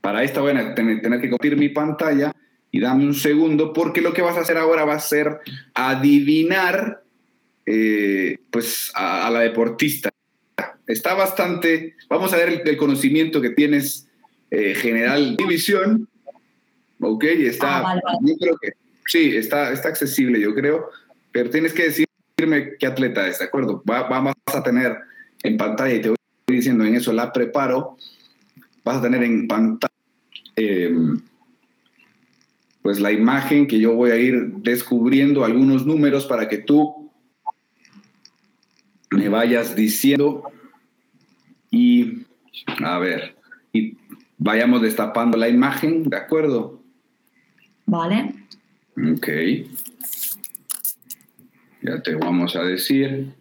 para 0.00 0.22
esta 0.24 0.40
voy 0.40 0.52
a 0.56 0.74
tener, 0.74 1.00
tener 1.02 1.20
que 1.20 1.28
compartir 1.30 1.56
mi 1.56 1.68
pantalla 1.68 2.32
y 2.70 2.80
dame 2.80 3.04
un 3.04 3.14
segundo, 3.14 3.72
porque 3.72 4.00
lo 4.00 4.12
que 4.12 4.22
vas 4.22 4.36
a 4.36 4.40
hacer 4.40 4.56
ahora 4.56 4.84
va 4.84 4.94
a 4.94 5.00
ser 5.00 5.40
adivinar 5.74 7.02
eh, 7.66 8.38
pues 8.50 8.90
a, 8.94 9.26
a 9.26 9.30
la 9.30 9.40
deportista. 9.40 10.10
Está 10.86 11.14
bastante, 11.14 11.94
vamos 12.08 12.32
a 12.32 12.36
ver 12.36 12.48
el, 12.48 12.68
el 12.68 12.76
conocimiento 12.76 13.40
que 13.40 13.50
tienes 13.50 14.08
eh, 14.50 14.74
general 14.74 15.36
división, 15.36 16.08
ok, 17.00 17.24
está, 17.24 17.78
Ah, 17.78 17.82
vale, 17.82 18.00
vale. 18.04 18.18
yo 18.22 18.36
creo 18.36 18.56
que 18.60 18.72
sí, 19.06 19.36
está, 19.36 19.72
está 19.72 19.88
accesible, 19.88 20.40
yo 20.40 20.54
creo, 20.54 20.90
pero 21.30 21.50
tienes 21.50 21.72
que 21.72 21.84
decirme 21.84 22.72
qué 22.78 22.86
atleta 22.86 23.28
es, 23.28 23.38
¿de 23.38 23.44
acuerdo? 23.44 23.82
Va- 23.88 24.08
vamos 24.08 24.34
a 24.46 24.62
tener 24.62 24.96
en 25.42 25.56
pantalla, 25.56 25.94
y 25.94 26.00
te 26.00 26.08
voy 26.08 26.16
diciendo 26.48 26.84
en 26.84 26.96
eso, 26.96 27.12
la 27.12 27.32
preparo, 27.32 27.96
vas 28.84 28.96
a 28.96 29.02
tener 29.02 29.22
en 29.22 29.46
pantalla 29.48 29.92
eh, 30.56 30.94
pues 32.82 33.00
la 33.00 33.12
imagen 33.12 33.66
que 33.66 33.78
yo 33.78 33.94
voy 33.94 34.10
a 34.10 34.16
ir 34.16 34.52
descubriendo 34.58 35.44
algunos 35.44 35.86
números 35.86 36.26
para 36.26 36.48
que 36.48 36.58
tú 36.58 37.10
me 39.10 39.28
vayas 39.28 39.76
diciendo 39.76 40.44
y 41.70 42.26
a 42.84 42.98
ver, 42.98 43.36
y 43.72 43.96
vayamos 44.38 44.82
destapando 44.82 45.36
la 45.36 45.48
imagen, 45.48 46.04
¿de 46.04 46.16
acuerdo? 46.16 46.82
Vale. 47.86 48.34
Ok. 48.96 49.28
Ya 51.82 52.02
te 52.02 52.14
vamos 52.14 52.56
a 52.56 52.62
decir. 52.62 53.34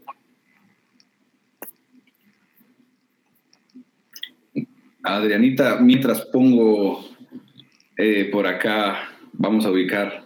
Adrianita, 5.15 5.77
mientras 5.79 6.21
pongo 6.25 7.05
eh, 7.97 8.25
por 8.31 8.47
acá, 8.47 9.09
vamos 9.33 9.65
a 9.65 9.71
ubicar 9.71 10.23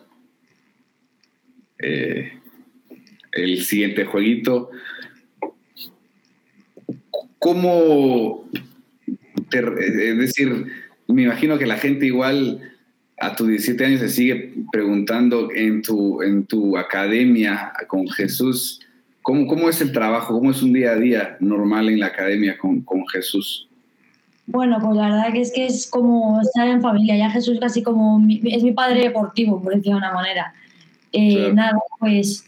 eh, 1.79 2.33
el 3.31 3.63
siguiente 3.63 4.05
jueguito. 4.05 4.69
¿Cómo, 7.39 8.49
te- 9.49 10.09
es 10.11 10.17
decir, 10.17 10.65
me 11.07 11.23
imagino 11.23 11.57
que 11.57 11.65
la 11.65 11.77
gente 11.77 12.05
igual 12.05 12.61
a 13.19 13.35
tus 13.35 13.47
17 13.47 13.85
años 13.85 13.99
se 13.99 14.09
sigue 14.09 14.53
preguntando 14.71 15.49
en 15.53 15.81
tu, 15.81 16.21
en 16.21 16.45
tu 16.45 16.77
academia 16.77 17.73
con 17.87 18.07
Jesús, 18.07 18.81
¿cómo, 19.21 19.45
¿cómo 19.47 19.69
es 19.69 19.81
el 19.81 19.91
trabajo? 19.91 20.33
¿Cómo 20.33 20.51
es 20.51 20.61
un 20.61 20.73
día 20.73 20.91
a 20.91 20.95
día 20.97 21.37
normal 21.39 21.89
en 21.89 21.99
la 21.99 22.07
academia 22.07 22.57
con, 22.57 22.81
con 22.81 23.07
Jesús? 23.07 23.67
Bueno, 24.45 24.77
pues 24.81 24.95
la 24.97 25.09
verdad 25.09 25.31
que 25.31 25.41
es 25.41 25.53
que 25.53 25.65
es 25.65 25.87
como 25.87 26.41
estar 26.41 26.67
en 26.67 26.81
familia. 26.81 27.15
Ya 27.15 27.29
Jesús 27.29 27.57
casi 27.59 27.81
como 27.81 28.21
es 28.43 28.63
mi 28.63 28.71
padre 28.73 29.01
deportivo, 29.01 29.61
por 29.61 29.73
decirlo 29.73 29.93
de 29.93 30.05
una 30.05 30.13
manera. 30.13 30.53
Eh, 31.13 31.51
nada, 31.53 31.77
pues 31.99 32.45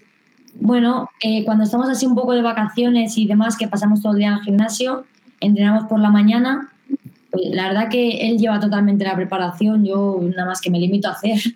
bueno, 0.59 1.09
eh, 1.21 1.45
cuando 1.45 1.63
estamos 1.63 1.89
así 1.89 2.05
un 2.05 2.15
poco 2.15 2.33
de 2.33 2.41
vacaciones 2.41 3.17
y 3.17 3.27
demás, 3.27 3.57
que 3.57 3.67
pasamos 3.67 4.01
todo 4.01 4.13
el 4.13 4.19
día 4.19 4.27
en 4.29 4.33
el 4.35 4.41
gimnasio, 4.41 5.05
entrenamos 5.39 5.85
por 5.85 5.99
la 5.99 6.09
mañana. 6.09 6.69
Pues 7.31 7.45
la 7.51 7.67
verdad 7.67 7.89
que 7.89 8.29
él 8.29 8.37
lleva 8.37 8.59
totalmente 8.59 9.05
la 9.05 9.15
preparación, 9.15 9.85
yo 9.85 10.19
nada 10.21 10.45
más 10.45 10.61
que 10.61 10.69
me 10.69 10.79
limito 10.79 11.07
a 11.07 11.11
hacer. 11.11 11.39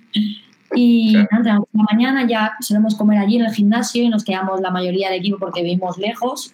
Y 0.75 1.17
entrenamos 1.17 1.67
por 1.71 1.81
la 1.81 1.87
mañana, 1.91 2.27
ya 2.27 2.53
solemos 2.59 2.93
comer 2.93 3.17
allí 3.17 3.37
en 3.37 3.45
el 3.45 3.51
gimnasio 3.51 4.03
y 4.03 4.09
nos 4.09 4.23
quedamos 4.23 4.61
la 4.61 4.69
mayoría 4.69 5.09
del 5.09 5.17
equipo 5.17 5.39
porque 5.39 5.63
vivimos 5.63 5.97
lejos 5.97 6.53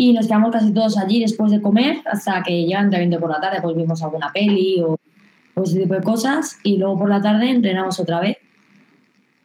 y 0.00 0.12
nos 0.12 0.28
quedamos 0.28 0.52
casi 0.52 0.72
todos 0.72 0.96
allí 0.96 1.18
después 1.18 1.50
de 1.50 1.60
comer 1.60 2.02
hasta 2.04 2.40
que 2.44 2.62
el 2.62 2.70
entrenamiento 2.70 3.18
por 3.18 3.30
la 3.30 3.40
tarde, 3.40 3.58
pues 3.60 3.74
vimos 3.76 4.00
alguna 4.00 4.32
peli 4.32 4.80
o 4.80 4.96
pues 5.54 5.70
ese 5.70 5.80
tipo 5.80 5.94
de 5.94 6.02
cosas 6.02 6.56
y 6.62 6.76
luego 6.76 7.00
por 7.00 7.08
la 7.08 7.20
tarde 7.20 7.50
entrenamos 7.50 7.98
otra 7.98 8.20
vez. 8.20 8.36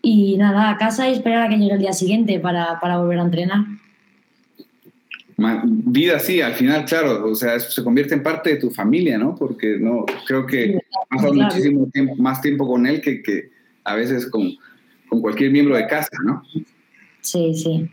Y 0.03 0.37
nada, 0.37 0.69
a 0.69 0.77
casa 0.77 1.09
y 1.09 1.13
esperar 1.13 1.47
a 1.47 1.49
que 1.49 1.57
llegue 1.57 1.73
el 1.73 1.79
día 1.79 1.91
siguiente 1.91 2.39
para, 2.39 2.79
para 2.79 2.99
volver 2.99 3.17
a 3.17 3.23
entrenar. 3.23 3.61
Vida 5.65 6.19
sí, 6.19 6.39
al 6.39 6.53
final, 6.53 6.85
claro, 6.85 7.25
o 7.25 7.33
sea, 7.33 7.59
se 7.59 7.83
convierte 7.83 8.13
en 8.13 8.21
parte 8.21 8.51
de 8.51 8.57
tu 8.57 8.69
familia, 8.69 9.17
¿no? 9.17 9.33
Porque 9.33 9.79
no, 9.79 10.05
creo 10.27 10.45
que 10.45 10.77
has 11.09 11.33
muchísimo 11.33 11.87
tiempo, 11.91 12.15
más 12.17 12.41
tiempo 12.41 12.67
con 12.67 12.85
él 12.85 13.01
que, 13.01 13.23
que 13.23 13.49
a 13.83 13.95
veces 13.95 14.27
con, 14.27 14.51
con 15.09 15.19
cualquier 15.19 15.49
miembro 15.49 15.75
de 15.75 15.87
casa, 15.87 16.15
¿no? 16.23 16.43
Sí, 17.21 17.55
sí. 17.55 17.89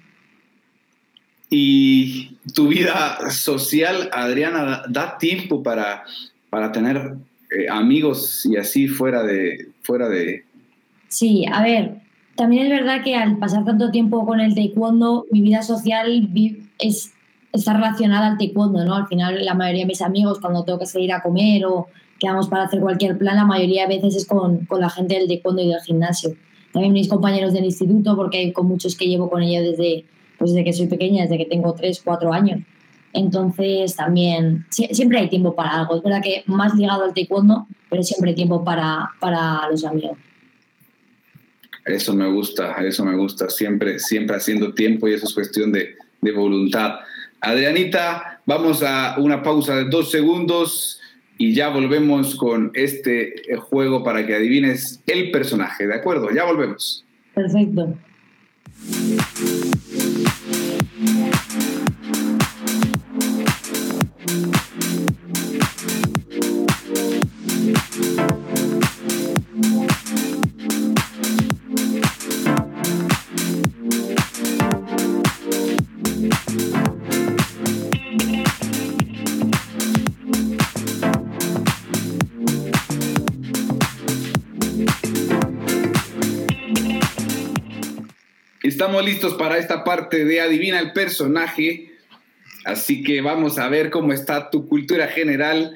Y 1.51 2.37
tu 2.55 2.69
vida 2.69 3.31
social, 3.31 4.09
Adriana, 4.13 4.83
da 4.89 5.19
tiempo 5.19 5.63
para, 5.63 6.05
para 6.49 6.71
tener 6.71 7.17
eh, 7.51 7.67
amigos 7.69 8.47
y 8.47 8.57
así 8.57 8.87
fuera 8.87 9.25
de, 9.25 9.69
fuera 9.83 10.09
de... 10.09 10.45
Sí, 11.09 11.45
a 11.53 11.61
ver, 11.63 11.97
también 12.37 12.67
es 12.67 12.71
verdad 12.71 13.03
que 13.03 13.17
al 13.17 13.37
pasar 13.39 13.65
tanto 13.65 13.91
tiempo 13.91 14.25
con 14.25 14.41
el 14.41 14.55
taekwondo, 14.55 15.27
mi 15.33 15.41
vida 15.43 15.63
social 15.63 16.31
es, 16.79 17.13
está 17.53 17.75
relacionada 17.75 18.29
al 18.29 18.39
taekwondo, 18.39 18.85
¿no? 18.85 18.95
Al 18.95 19.09
final 19.09 19.45
la 19.45 19.55
mayoría 19.55 19.83
de 19.83 19.89
mis 19.89 20.03
amigos 20.03 20.39
cuando 20.39 20.65
tengo 20.65 20.79
que 20.79 20.87
salir 20.87 21.13
a 21.13 21.21
comer 21.21 21.67
o 21.67 21.89
quedamos 22.21 22.49
para 22.49 22.65
hacer 22.65 22.79
cualquier 22.79 23.19
plan, 23.19 23.35
la 23.35 23.45
mayoría 23.45 23.89
de 23.89 23.97
veces 23.97 24.15
es 24.15 24.27
con, 24.27 24.67
con 24.67 24.81
la 24.81 24.89
gente 24.89 25.17
del 25.17 25.27
taekwondo 25.27 25.63
y 25.63 25.69
del 25.69 25.81
gimnasio. 25.81 26.37
También 26.73 26.93
mis 26.93 27.09
compañeros 27.09 27.53
del 27.53 27.65
instituto, 27.65 28.15
porque 28.15 28.39
hay 28.39 28.53
con 28.53 28.69
muchos 28.69 28.95
que 28.95 29.09
llevo 29.09 29.29
con 29.29 29.43
ellos 29.43 29.77
desde 29.77 30.05
pues 30.41 30.53
desde 30.53 30.65
que 30.65 30.73
soy 30.73 30.87
pequeña, 30.87 31.25
desde 31.25 31.37
que 31.37 31.45
tengo 31.45 31.75
3, 31.75 32.01
4 32.03 32.33
años. 32.33 32.61
Entonces 33.13 33.95
también 33.95 34.65
siempre 34.71 35.19
hay 35.19 35.29
tiempo 35.29 35.55
para 35.55 35.81
algo. 35.81 35.97
Es 35.97 36.03
verdad 36.03 36.23
que 36.23 36.43
más 36.47 36.75
ligado 36.75 37.05
al 37.05 37.13
taekwondo, 37.13 37.67
pero 37.91 38.03
siempre 38.03 38.31
hay 38.31 38.37
tiempo 38.37 38.65
para, 38.65 39.11
para 39.21 39.69
los 39.71 39.85
amigos. 39.85 40.17
Eso 41.85 42.15
me 42.15 42.27
gusta, 42.33 42.75
eso 42.83 43.05
me 43.05 43.15
gusta. 43.17 43.51
Siempre, 43.51 43.99
siempre 43.99 44.37
haciendo 44.37 44.73
tiempo 44.73 45.09
y 45.09 45.13
eso 45.13 45.27
es 45.27 45.35
cuestión 45.35 45.73
de, 45.73 45.95
de 46.23 46.33
voluntad. 46.33 47.01
Adrianita, 47.43 48.41
vamos 48.47 48.83
a 48.83 49.17
una 49.19 49.43
pausa 49.43 49.77
de 49.77 49.91
dos 49.91 50.11
segundos 50.11 51.03
y 51.37 51.53
ya 51.53 51.69
volvemos 51.69 52.35
con 52.35 52.71
este 52.73 53.35
juego 53.59 54.03
para 54.03 54.27
que 54.27 54.37
adivines 54.37 55.03
el 55.07 55.31
personaje. 55.31 55.87
¿De 55.87 55.97
acuerdo? 55.97 56.31
Ya 56.31 56.45
volvemos. 56.45 57.05
Perfecto. 57.35 57.95
Música 58.83 60.40
Estamos 89.01 89.15
listos 89.15 89.39
para 89.39 89.57
esta 89.57 89.83
parte 89.83 90.27
de 90.27 90.43
Adivina 90.43 90.79
el 90.79 90.93
personaje. 90.93 91.91
Así 92.67 93.03
que 93.03 93.23
vamos 93.23 93.59
a 93.59 93.67
ver 93.71 93.89
cómo 93.89 94.13
está 94.13 94.51
tu 94.51 94.69
cultura 94.69 95.07
general 95.07 95.75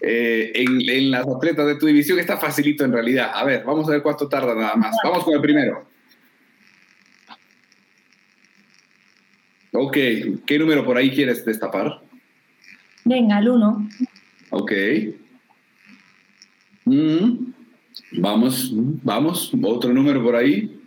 eh, 0.00 0.50
en, 0.56 1.12
las 1.12 1.24
atletas 1.28 1.68
de 1.68 1.76
tu 1.76 1.86
división. 1.86 2.18
Está 2.18 2.36
facilito 2.36 2.84
en 2.84 2.92
realidad. 2.92 3.30
A 3.32 3.44
ver, 3.44 3.62
vamos 3.62 3.86
a 3.86 3.92
ver 3.92 4.02
cuánto 4.02 4.28
tarda 4.28 4.56
nada 4.56 4.74
más. 4.74 4.96
Vamos 5.04 5.22
con 5.22 5.34
el 5.34 5.40
primero. 5.40 5.86
Ok, 9.72 9.96
¿qué 10.44 10.58
número 10.58 10.84
por 10.84 10.96
ahí 10.96 11.12
quieres 11.12 11.44
destapar? 11.44 12.02
Venga, 13.04 13.38
el 13.38 13.50
1. 13.50 13.88
Ok. 14.50 14.72
Mm, 16.86 17.52
vamos, 18.14 18.70
vamos, 18.72 19.52
otro 19.62 19.92
número 19.92 20.20
por 20.24 20.34
ahí. 20.34 20.77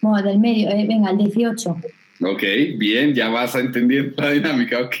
Bueno, 0.00 0.28
del 0.28 0.38
medio, 0.38 0.70
eh, 0.70 0.86
venga, 0.88 1.10
el 1.10 1.18
18. 1.18 1.76
Ok, 2.22 2.42
bien, 2.76 3.14
ya 3.14 3.28
vas 3.28 3.54
a 3.54 3.60
entender 3.60 4.14
la 4.16 4.30
dinámica, 4.30 4.80
ok. 4.80 4.96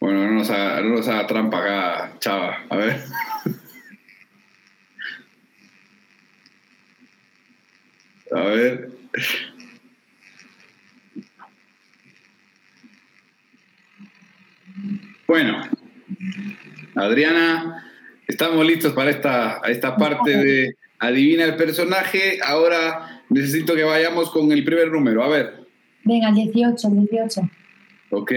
Bueno, 0.00 0.26
no 0.26 0.32
nos 0.32 0.50
haga, 0.50 0.80
no 0.80 0.90
nos 0.90 1.08
haga 1.08 1.26
trampa 1.26 1.58
acá, 1.58 2.16
chava. 2.20 2.58
A 2.68 2.76
ver. 2.76 3.00
A 8.30 8.40
ver. 8.42 8.90
Bueno, 15.26 15.62
Adriana, 16.94 17.87
estamos 18.28 18.64
listos 18.64 18.92
para 18.92 19.10
esta, 19.10 19.60
esta 19.66 19.96
parte 19.96 20.36
de 20.36 20.76
adivina 20.98 21.44
el 21.44 21.56
personaje. 21.56 22.38
Ahora 22.44 23.24
necesito 23.30 23.74
que 23.74 23.82
vayamos 23.82 24.30
con 24.30 24.52
el 24.52 24.62
primer 24.62 24.92
número. 24.92 25.24
A 25.24 25.28
ver. 25.28 25.66
Venga, 26.04 26.30
18, 26.30 26.88
18. 26.90 27.40
Ok. 28.10 28.32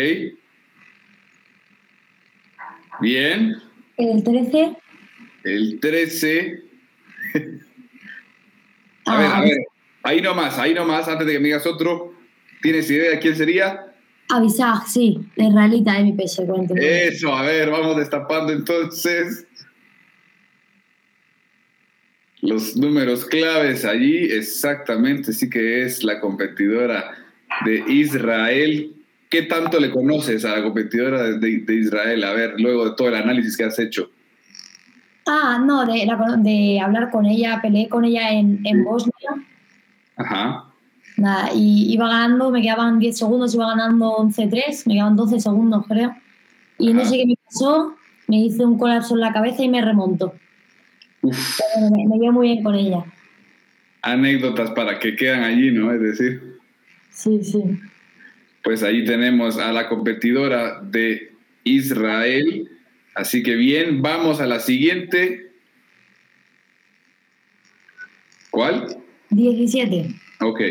Bien. 3.02 3.58
El 3.98 4.24
13. 4.24 4.78
El 5.44 5.80
13. 5.80 6.64
a 9.06 9.18
ver, 9.18 9.28
a 9.28 9.38
ah. 9.38 9.42
ver. 9.42 9.58
Ahí 10.04 10.20
nomás, 10.20 10.58
ahí 10.58 10.74
nomás, 10.74 11.08
antes 11.08 11.28
de 11.28 11.34
que 11.34 11.40
me 11.40 11.46
digas 11.46 11.68
otro. 11.68 12.14
¿Tienes 12.62 12.90
idea 12.90 13.12
de 13.12 13.20
quién 13.20 13.36
sería? 13.36 13.88
Avisar, 14.30 14.88
sí, 14.88 15.20
la 15.36 15.46
israelita 15.46 15.94
de 15.94 16.04
mi 16.04 16.14
peso. 16.14 16.44
Eso, 16.76 17.36
a 17.36 17.42
ver, 17.44 17.70
vamos 17.70 17.98
destapando 17.98 18.54
entonces 18.54 19.46
los 22.42 22.76
números 22.76 23.26
claves 23.26 23.86
allí, 23.86 24.18
exactamente, 24.18 25.32
sí 25.32 25.50
que 25.50 25.84
es 25.84 26.04
la 26.04 26.20
competidora 26.20 27.12
de 27.66 27.84
Israel. 27.88 28.96
¿Qué 29.30 29.44
tanto 29.44 29.80
le 29.80 29.92
conoces 29.92 30.44
a 30.44 30.58
la 30.58 30.64
competidora 30.64 31.24
de, 31.24 31.66
Israel? 31.70 32.24
A 32.24 32.34
ver, 32.34 32.60
luego 32.60 32.90
de 32.90 32.96
todo 32.96 33.10
el 33.10 33.16
análisis 33.16 33.56
que 33.56 33.64
has 33.64 33.80
hecho. 33.80 34.10
Ah, 35.28 35.62
no, 35.64 35.86
de, 35.86 36.10
de 36.40 36.80
hablar 36.80 37.12
con 37.12 37.26
ella, 37.26 37.60
peleé 37.62 37.88
con 37.88 38.04
ella 38.04 38.32
en, 38.32 38.60
en 38.66 38.84
Bosnia. 38.84 39.14
Ajá. 40.18 40.66
Nada, 41.18 41.52
y 41.54 41.94
iba 41.94 42.08
ganando, 42.08 42.50
me 42.50 42.62
quedaban 42.62 42.98
10 42.98 43.18
segundos, 43.18 43.54
iba 43.54 43.68
ganando 43.68 44.18
11-3, 44.18 44.88
me 44.88 44.96
quedaban 44.96 45.16
12 45.16 45.40
segundos, 45.40 45.86
creo. 45.88 46.16
Y 46.80 46.94
no 46.94 47.06
sé 47.06 47.18
qué 47.18 47.26
me 47.28 47.36
pasó, 47.46 47.94
me 48.28 48.38
hice 48.38 48.66
un 48.66 48.80
colapso 48.80 49.14
en 49.14 49.20
la 49.20 49.32
cabeza 49.32 49.64
y 49.64 49.70
me 49.70 49.82
remontó. 49.82 50.34
Me, 51.22 52.08
me 52.08 52.32
muy 52.32 52.48
bien 52.48 52.64
con 52.64 52.76
ella. 52.76 53.06
Anécdotas 54.02 54.72
para 54.72 55.00
que 55.00 55.16
quedan 55.16 55.44
allí, 55.44 55.72
¿no? 55.72 55.94
Es 55.94 56.02
decir. 56.02 56.42
Sí, 57.12 57.44
sí. 57.44 57.62
Pues 58.64 58.84
ahí 58.84 59.06
tenemos 59.06 59.58
a 59.58 59.72
la 59.72 59.88
competidora 59.88 60.82
de 60.82 61.32
Israel. 61.64 62.70
Así 63.16 63.44
que 63.44 63.56
bien, 63.56 64.02
vamos 64.02 64.40
a 64.40 64.48
la 64.48 64.60
siguiente. 64.60 65.52
¿Cuál? 68.50 68.98
17. 69.30 70.08
Ok. 70.42 70.62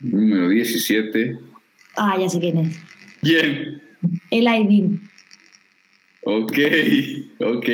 Número 0.00 0.48
17. 0.48 1.38
Ah, 1.96 2.16
ya 2.18 2.28
sé 2.28 2.40
quién 2.40 2.58
es. 2.58 2.76
Bien. 3.22 3.82
El 4.30 4.48
Aydin. 4.48 5.09
Ok, 6.22 6.58
ok. 7.40 7.68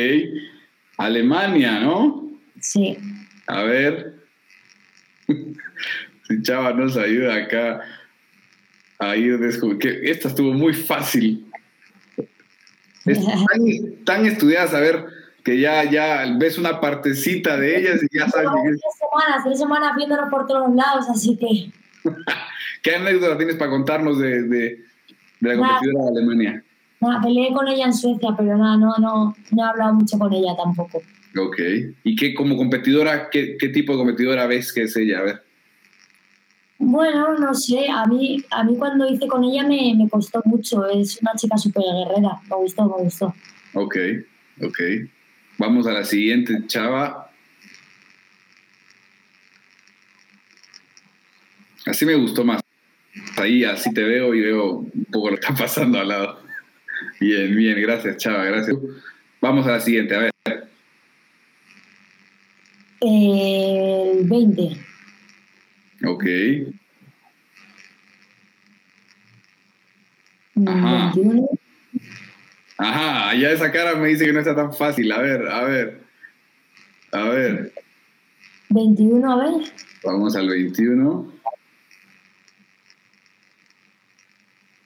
Alemania, 0.98 1.80
¿no? 1.80 2.30
Sí. 2.60 2.96
A 3.46 3.62
ver. 3.62 4.14
si 6.28 6.42
Chava 6.42 6.72
nos 6.72 6.96
ayuda 6.96 7.34
acá 7.34 7.82
a 8.98 9.16
ir 9.16 9.38
descubriendo. 9.38 10.10
Esta 10.10 10.28
estuvo 10.28 10.52
muy 10.52 10.72
fácil. 10.72 11.46
Es 13.04 13.18
tan, 13.24 14.04
tan 14.04 14.26
estudiada 14.26 14.68
saber 14.68 15.06
que 15.44 15.60
ya, 15.60 15.84
ya 15.84 16.26
ves 16.38 16.58
una 16.58 16.80
partecita 16.80 17.56
de 17.56 17.78
ellas 17.78 18.00
y 18.02 18.18
ya 18.18 18.28
sabes. 18.28 18.50
Tres 18.62 18.80
semanas, 18.98 19.44
tres 19.44 19.58
semanas 19.58 19.96
viéndonos 19.96 20.28
por 20.28 20.46
todos 20.46 20.74
lados, 20.74 21.08
así 21.08 21.36
que. 21.36 21.70
¿Qué 22.82 22.96
anécdota 22.96 23.36
tienes 23.36 23.56
para 23.56 23.70
contarnos 23.70 24.18
de, 24.18 24.42
de, 24.42 24.80
la 25.40 25.56
competidora 25.56 26.04
de 26.04 26.08
Alemania? 26.10 26.64
Nada, 27.00 27.20
peleé 27.20 27.52
con 27.52 27.68
ella 27.68 27.86
en 27.86 27.94
Suecia, 27.94 28.30
pero 28.36 28.56
nada, 28.56 28.76
no, 28.76 28.94
no, 28.98 29.36
no 29.50 29.64
he 29.64 29.68
hablado 29.68 29.94
mucho 29.94 30.18
con 30.18 30.32
ella 30.32 30.56
tampoco. 30.56 31.02
Ok. 31.38 31.58
¿Y 32.04 32.16
qué, 32.16 32.34
como 32.34 32.56
competidora, 32.56 33.28
qué, 33.30 33.56
qué 33.58 33.68
tipo 33.68 33.92
de 33.92 33.98
competidora 33.98 34.46
ves 34.46 34.72
que 34.72 34.82
es 34.82 34.96
ella? 34.96 35.18
A 35.18 35.22
ver. 35.22 35.42
Bueno, 36.78 37.38
no 37.38 37.54
sé, 37.54 37.88
a 37.88 38.06
mí, 38.06 38.42
a 38.50 38.62
mí 38.62 38.76
cuando 38.76 39.08
hice 39.08 39.26
con 39.26 39.44
ella 39.44 39.66
me, 39.66 39.94
me 39.96 40.08
costó 40.08 40.42
mucho, 40.44 40.86
es 40.86 41.20
una 41.22 41.32
chica 41.34 41.56
súper 41.56 41.82
guerrera, 41.82 42.40
me 42.48 42.56
gustó, 42.56 42.84
me 42.84 43.02
gustó. 43.02 43.34
Ok, 43.74 43.96
ok. 44.62 44.78
Vamos 45.58 45.86
a 45.86 45.92
la 45.92 46.04
siguiente, 46.04 46.66
Chava. 46.66 47.30
Así 51.86 52.04
me 52.04 52.14
gustó 52.14 52.44
más. 52.44 52.60
Ahí 53.38 53.64
así 53.64 53.92
te 53.94 54.02
veo 54.02 54.34
y 54.34 54.40
veo 54.40 54.78
un 54.78 55.06
poco 55.10 55.30
lo 55.30 55.36
que 55.36 55.46
está 55.46 55.54
pasando 55.54 55.98
al 55.98 56.08
lado. 56.08 56.45
Bien, 57.20 57.56
bien, 57.56 57.80
gracias, 57.80 58.16
Chava, 58.18 58.44
gracias. 58.44 58.76
Vamos 59.40 59.66
a 59.66 59.72
la 59.72 59.80
siguiente, 59.80 60.14
a 60.14 60.18
ver. 60.18 60.32
El 63.00 64.28
20. 64.28 64.76
Ok. 66.06 66.24
Ajá. 70.66 71.12
21. 71.14 71.48
Ajá, 72.78 73.34
ya 73.34 73.50
esa 73.50 73.72
cara 73.72 73.94
me 73.94 74.08
dice 74.08 74.26
que 74.26 74.32
no 74.32 74.40
está 74.40 74.54
tan 74.54 74.72
fácil. 74.74 75.10
A 75.12 75.18
ver, 75.20 75.46
a 75.48 75.64
ver. 75.64 76.00
A 77.12 77.22
ver. 77.24 77.72
21, 78.68 79.32
a 79.32 79.36
ver. 79.36 79.72
Vamos 80.04 80.36
al 80.36 80.48
21. 80.48 81.32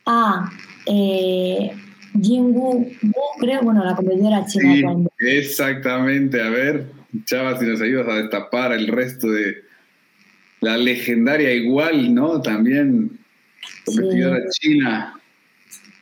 Ah, 0.07 0.51
eh, 0.87 1.73
Jingu, 2.21 2.91
creo, 3.39 3.63
bueno, 3.63 3.85
la 3.85 3.95
competidora 3.95 4.47
china. 4.47 4.75
Sí, 4.75 4.83
cuando... 4.83 5.13
Exactamente, 5.19 6.43
a 6.43 6.51
ver, 6.51 6.87
Chava, 7.25 7.59
si 7.59 7.67
nos 7.67 7.81
ayudas 7.81 8.09
a 8.09 8.15
destapar 8.15 8.73
el 8.73 8.89
resto 8.89 9.29
de 9.29 9.63
la 10.61 10.77
legendaria 10.77 11.53
igual, 11.53 12.15
¿no? 12.15 12.41
También 12.43 13.19
competidora 13.85 14.41
sí. 14.51 14.73
china. 14.73 15.21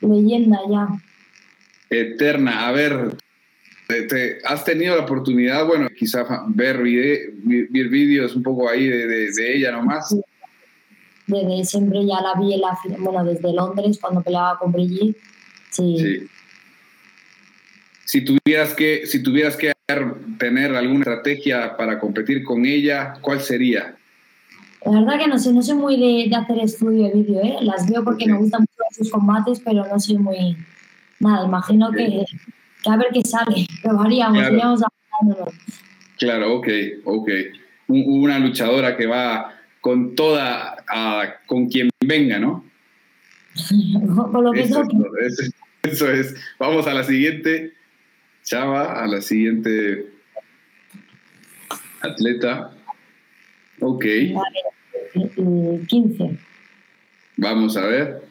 Leyenda 0.01 0.59
ya 0.69 0.87
eterna. 1.89 2.67
A 2.67 2.71
ver, 2.71 3.15
te, 3.87 4.39
has 4.45 4.63
tenido 4.63 4.95
la 4.95 5.03
oportunidad, 5.03 5.65
bueno, 5.65 5.87
quizás 5.97 6.27
ver, 6.49 6.81
vídeos 6.81 8.35
un 8.35 8.43
poco 8.43 8.69
ahí 8.69 8.87
de, 8.87 9.07
de, 9.07 9.31
de, 9.31 9.55
ella 9.55 9.71
nomás. 9.71 10.15
Desde 11.27 11.63
siempre 11.65 12.05
ya 12.05 12.21
la 12.21 12.39
vi, 12.39 12.53
en 12.53 12.61
la, 12.61 12.77
bueno, 12.99 13.23
desde 13.23 13.53
Londres 13.53 13.97
cuando 13.99 14.21
peleaba 14.21 14.57
con 14.57 14.71
Brigitte. 14.71 15.17
Sí. 15.69 15.97
sí. 15.97 16.27
Si 18.05 18.21
tuvieras 18.21 18.73
que, 18.73 19.05
si 19.05 19.21
tuvieras 19.21 19.55
que 19.55 19.71
tener 20.39 20.75
alguna 20.75 21.01
estrategia 21.01 21.77
para 21.77 21.99
competir 21.99 22.43
con 22.43 22.65
ella, 22.65 23.13
¿cuál 23.21 23.39
sería? 23.39 23.95
La 24.85 24.91
verdad 24.91 25.19
que 25.19 25.27
no 25.27 25.37
sé, 25.37 25.53
no 25.53 25.61
soy 25.61 25.75
muy 25.75 25.99
de, 25.99 26.29
de 26.29 26.35
hacer 26.35 26.57
estudio 26.59 27.03
de 27.03 27.13
vídeo, 27.13 27.41
¿eh? 27.41 27.57
Las 27.61 27.89
veo 27.89 28.03
porque 28.03 28.25
sí. 28.25 28.31
me 28.31 28.37
gustan 28.37 28.61
mucho 28.61 28.83
sus 28.91 29.11
combates, 29.11 29.59
pero 29.59 29.85
no 29.85 29.99
soy 29.99 30.17
muy, 30.17 30.57
nada, 31.19 31.45
imagino 31.45 31.91
que, 31.91 32.25
que, 32.83 32.89
a 32.89 32.97
ver 32.97 33.07
qué 33.13 33.21
sale, 33.23 33.67
probaríamos, 33.83 34.37
claro. 34.37 34.55
iríamos 34.55 34.81
adaptándonos. 34.81 35.53
Claro, 36.17 36.55
ok, 36.55 36.67
ok. 37.05 37.29
Una 37.87 38.39
luchadora 38.39 38.95
que 38.95 39.05
va 39.05 39.53
con 39.81 40.15
toda, 40.15 40.77
uh, 40.93 41.47
con 41.47 41.67
quien 41.67 41.89
venga, 42.05 42.39
¿no? 42.39 42.63
con 44.31 44.43
lo 44.43 44.51
que 44.51 44.61
eso, 44.61 44.81
eso, 44.81 45.43
eso 45.83 46.11
es. 46.11 46.35
Vamos 46.59 46.87
a 46.87 46.93
la 46.93 47.03
siguiente, 47.03 47.73
Chava, 48.43 49.03
a 49.03 49.07
la 49.07 49.21
siguiente 49.21 50.07
atleta. 52.01 52.71
Ok. 53.79 54.05
Vale, 54.33 55.85
15. 55.87 56.37
Vamos 57.37 57.77
a 57.77 57.85
ver. 57.85 58.21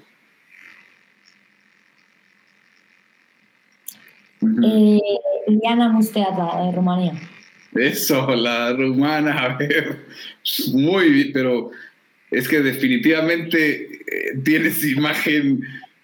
Eh, 4.62 5.00
Liana 5.48 5.88
Musteata, 5.88 6.64
de 6.64 6.72
Rumanía. 6.72 7.14
Eso, 7.74 8.34
la 8.34 8.72
rumana, 8.72 9.38
a 9.38 9.56
ver. 9.56 10.06
Muy 10.72 11.10
bien, 11.10 11.30
pero 11.32 11.70
es 12.30 12.48
que 12.48 12.60
definitivamente 12.60 13.84
eh, 13.84 14.38
tienes 14.44 14.84
imagen 14.84 15.60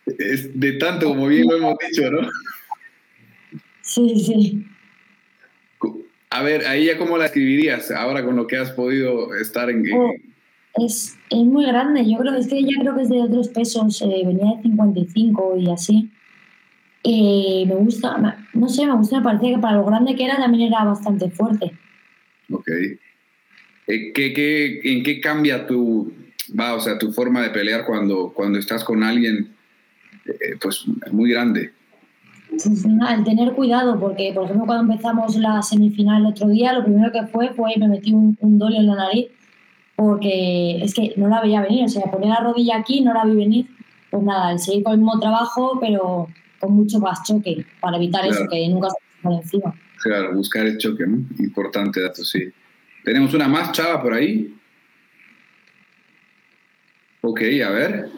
de 0.07 0.73
tanto 0.73 1.09
como 1.09 1.27
bien 1.29 1.47
lo 1.47 1.57
hemos 1.57 1.77
dicho, 1.79 2.11
¿no? 2.11 2.29
Sí, 3.81 4.19
sí. 4.21 4.67
A 6.31 6.43
ver, 6.43 6.67
¿a 6.67 6.75
ella 6.75 6.99
cómo 6.99 7.17
la 7.17 7.27
escribirías 7.27 7.91
ahora 7.91 8.25
con 8.25 8.35
lo 8.35 8.47
que 8.47 8.57
has 8.57 8.71
podido 8.73 9.35
estar 9.37 9.71
en... 9.71 9.85
Oh, 9.93 10.13
es, 10.85 11.17
es, 11.31 11.39
muy 11.39 11.65
grande, 11.65 12.05
yo 12.11 12.19
creo 12.19 12.35
es 12.35 12.49
que 12.49 12.59
ella 12.59 12.73
creo 12.81 12.97
que 12.97 13.03
es 13.03 13.09
de 13.09 13.23
otros 13.23 13.49
pesos, 13.49 14.03
eh, 14.03 14.23
venía 14.27 14.57
de 14.57 14.63
55 14.63 15.57
y 15.59 15.71
así. 15.71 16.11
Eh, 17.05 17.65
me 17.69 17.77
gusta, 17.77 18.39
no 18.55 18.69
sé, 18.69 18.87
me 18.87 18.95
gusta, 18.95 19.19
me 19.19 19.23
parecía 19.23 19.55
que 19.55 19.61
para 19.61 19.77
lo 19.77 19.85
grande 19.85 20.17
que 20.17 20.25
era 20.25 20.37
también 20.37 20.73
era 20.73 20.83
bastante 20.85 21.31
fuerte. 21.31 21.73
Ok. 22.51 22.69
Eh, 23.87 24.13
¿Qué, 24.13 24.33
qué, 24.33 24.81
en 24.83 25.03
qué 25.05 25.21
cambia 25.21 25.67
tu, 25.67 26.13
va, 26.59 26.75
o 26.75 26.81
sea, 26.81 26.99
tu 26.99 27.13
forma 27.13 27.43
de 27.43 27.51
pelear 27.51 27.85
cuando, 27.85 28.33
cuando 28.35 28.59
estás 28.59 28.83
con 28.83 29.05
alguien 29.05 29.54
eh, 30.27 30.57
pues 30.61 30.85
muy 31.11 31.31
grande? 31.31 31.72
El 32.51 33.25
tener 33.25 33.53
cuidado, 33.53 33.99
porque 33.99 34.33
por 34.33 34.45
ejemplo 34.45 34.66
cuando 34.66 34.93
empezamos 34.93 35.37
la 35.37 35.61
semifinal 35.62 36.22
el 36.22 36.27
otro 36.29 36.49
día, 36.49 36.72
lo 36.72 36.85
primero 36.85 37.11
que 37.11 37.27
fue 37.27 37.53
fue 37.55 37.75
me 37.79 37.89
metí 37.89 38.12
un, 38.12 38.37
un 38.41 38.59
dolio 38.59 38.79
en 38.81 38.87
la 38.87 38.95
nariz, 38.95 39.27
porque 39.97 40.83
es 40.83 40.95
que 40.95 41.14
no 41.16 41.29
la 41.29 41.41
veía 41.41 41.62
venir, 41.62 41.85
o 41.85 41.89
sea, 41.89 42.11
poner 42.11 42.29
la 42.29 42.41
rodilla 42.41 42.77
aquí 42.77 43.01
no 43.01 43.12
la 43.12 43.25
vi 43.25 43.35
venir. 43.35 43.66
Pues 44.11 44.22
nada, 44.22 44.53
el 44.53 44.61
seguir 44.61 44.85
con 44.85 44.93
el 44.93 44.99
mismo 45.01 45.18
trabajo, 45.18 45.79
pero 45.81 46.29
con 46.61 46.72
mucho 46.72 47.01
más 47.01 47.25
choque 47.25 47.66
para 47.81 47.97
evitar 47.97 48.22
claro. 48.22 48.37
eso, 48.37 48.49
que 48.49 48.68
nunca 48.68 48.89
se 48.91 48.97
por 49.22 49.33
encima. 49.33 49.75
Claro, 50.03 50.35
buscar 50.35 50.66
el 50.66 50.79
choque, 50.79 51.05
¿no? 51.07 51.25
Importante 51.39 52.01
dato, 52.01 52.25
sí. 52.25 52.53
¿Tenemos 53.03 53.35
una 53.35 53.49
más 53.49 53.72
chava 53.72 54.03
por 54.03 54.14
ahí? 54.14 54.55
Ok, 57.22 57.41
a 57.66 57.70
ver. 57.70 58.09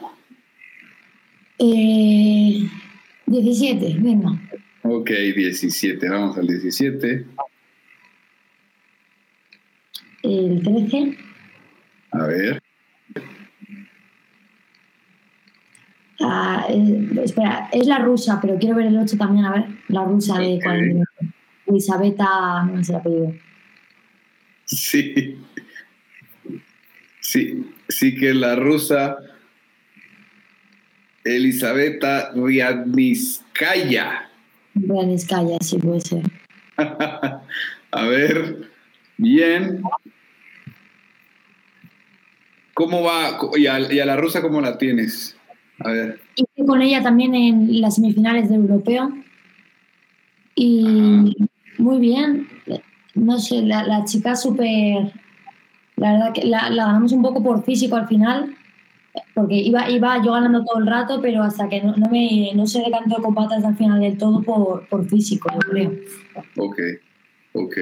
Eh, 1.59 2.69
17, 3.27 3.97
venga. 3.99 4.31
Ok, 4.83 5.11
17, 5.11 6.09
vamos 6.09 6.37
al 6.37 6.47
17. 6.47 7.27
El 10.23 10.63
13. 10.63 11.17
A 12.13 12.27
ver. 12.27 12.63
Ah, 16.21 16.67
eh, 16.69 17.09
espera, 17.25 17.69
es 17.73 17.87
la 17.87 17.99
rusa, 17.99 18.39
pero 18.41 18.59
quiero 18.59 18.77
ver 18.77 18.87
el 18.87 18.99
8 18.99 19.17
también, 19.17 19.45
a 19.45 19.53
ver. 19.53 19.65
La 19.89 20.05
rusa 20.05 20.39
de 20.39 20.57
okay. 20.57 21.03
Elisabetta, 21.67 22.65
no 22.65 22.83
sé 22.83 22.93
el 22.93 22.99
apellido. 22.99 23.35
Sí. 24.65 25.39
Sí, 27.21 27.67
sí 27.89 28.15
que 28.15 28.35
la 28.35 28.55
rusa 28.57 29.17
Elisabetta 31.27 32.31
Riadniskaya. 32.35 34.31
Riadniskaya, 34.75 35.59
sí 35.61 35.79
puede 35.79 36.01
ser. 36.01 36.23
a 36.77 38.05
ver, 38.05 38.71
bien. 39.17 39.83
¿Cómo 42.75 43.03
va? 43.03 43.39
¿Y 43.57 43.67
a, 43.67 43.93
¿Y 43.93 44.01
a, 44.01 44.07
la 44.07 44.17
rusa 44.17 44.43
cómo 44.43 44.61
la 44.61 44.79
tienes? 44.79 45.37
A 45.81 45.91
ver. 45.91 46.21
Hice 46.37 46.67
con 46.67 46.83
ella 46.83 47.03
también 47.03 47.35
en 47.35 47.81
las 47.81 47.97
semifinales 47.97 48.49
de 48.49 48.57
europeo. 48.57 49.13
Y 50.55 50.87
Ajá. 50.87 51.49
muy 51.79 51.99
bien. 51.99 52.49
No 53.15 53.39
sé, 53.39 53.63
la, 53.63 53.83
la 53.85 54.05
chica 54.05 54.37
súper. 54.37 55.13
La 55.97 56.13
verdad 56.13 56.33
que 56.35 56.45
la, 56.45 56.69
la, 56.69 56.87
ganamos 56.87 57.13
un 57.13 57.23
poco 57.23 57.43
por 57.43 57.65
físico 57.65 57.97
al 57.97 58.07
final. 58.07 58.56
Porque 59.35 59.57
iba, 59.57 59.89
iba 59.91 60.23
yo 60.23 60.33
ganando 60.33 60.65
todo 60.65 60.79
el 60.79 60.87
rato, 60.87 61.21
pero 61.21 61.43
hasta 61.43 61.69
que 61.69 61.83
no, 61.83 61.97
no, 61.97 62.09
me, 62.09 62.51
no 62.55 62.67
se 62.67 62.81
decantó 62.81 63.23
con 63.23 63.35
patas 63.35 63.65
al 63.65 63.77
final 63.77 64.01
del 64.01 64.19
todo 64.19 64.43
por, 64.43 64.89
por 64.89 65.07
físico, 65.09 65.51
yo 65.53 65.59
creo. 65.71 65.93
Ok, 66.57 66.79
ok. 67.53 67.77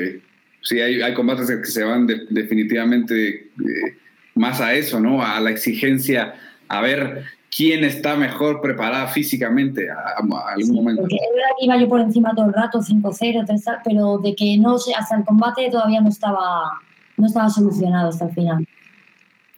Sí, 0.60 0.80
hay, 0.80 1.02
hay 1.02 1.14
combates 1.14 1.46
que 1.46 1.66
se 1.66 1.84
van 1.84 2.06
definitivamente 2.30 3.28
eh, 3.28 3.96
más 4.34 4.60
a 4.60 4.74
eso, 4.74 4.98
¿no? 4.98 5.22
A 5.22 5.38
la 5.40 5.50
exigencia, 5.50 6.34
a 6.68 6.80
ver 6.80 7.24
quién 7.54 7.84
está 7.84 8.16
mejor 8.16 8.60
preparada 8.60 9.06
físicamente 9.08 9.88
a, 9.90 10.16
algún 10.54 10.74
momento. 10.74 11.02
Porque 11.02 11.18
iba 11.60 11.76
yo 11.76 11.88
por 11.88 12.00
encima 12.00 12.34
todo 12.34 12.46
el 12.46 12.52
rato, 12.52 12.80
5-0, 12.80 13.44
3 13.46 13.64
pero 13.84 14.18
de 14.18 14.34
que 14.34 14.58
no 14.58 14.78
sé, 14.78 14.94
hasta 14.94 15.16
el 15.16 15.24
combate 15.24 15.70
todavía 15.70 16.00
no 16.00 16.08
estaba, 16.08 16.80
no 17.16 17.26
estaba 17.26 17.48
solucionado 17.48 18.08
hasta 18.08 18.26
el 18.26 18.32
final. 18.32 18.68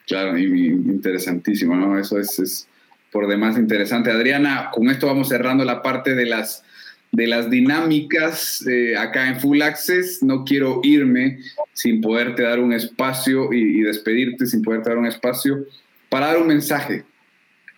Claro, 0.06 0.38
interesantísimo, 0.38 1.74
¿no? 1.74 1.98
Eso 1.98 2.18
es, 2.18 2.68
por 3.10 3.26
demás 3.26 3.58
interesante. 3.58 4.10
Adriana, 4.10 4.70
con 4.72 4.88
esto 4.88 5.06
vamos 5.06 5.28
cerrando 5.28 5.64
la 5.64 5.82
parte 5.82 6.14
de 6.14 6.26
las, 6.26 6.64
de 7.10 7.26
las 7.26 7.50
dinámicas 7.50 8.64
eh, 8.68 8.96
acá 8.96 9.28
en 9.28 9.40
Full 9.40 9.62
Access. 9.62 10.22
No 10.22 10.44
quiero 10.44 10.80
irme 10.84 11.40
sin 11.72 12.00
poderte 12.00 12.44
dar 12.44 12.60
un 12.60 12.72
espacio 12.72 13.52
y, 13.52 13.80
despedirte 13.80 14.46
sin 14.46 14.62
poderte 14.62 14.90
dar 14.90 14.98
un 14.98 15.06
espacio 15.06 15.64
para 16.08 16.28
dar 16.28 16.38
un 16.38 16.46
mensaje 16.46 17.04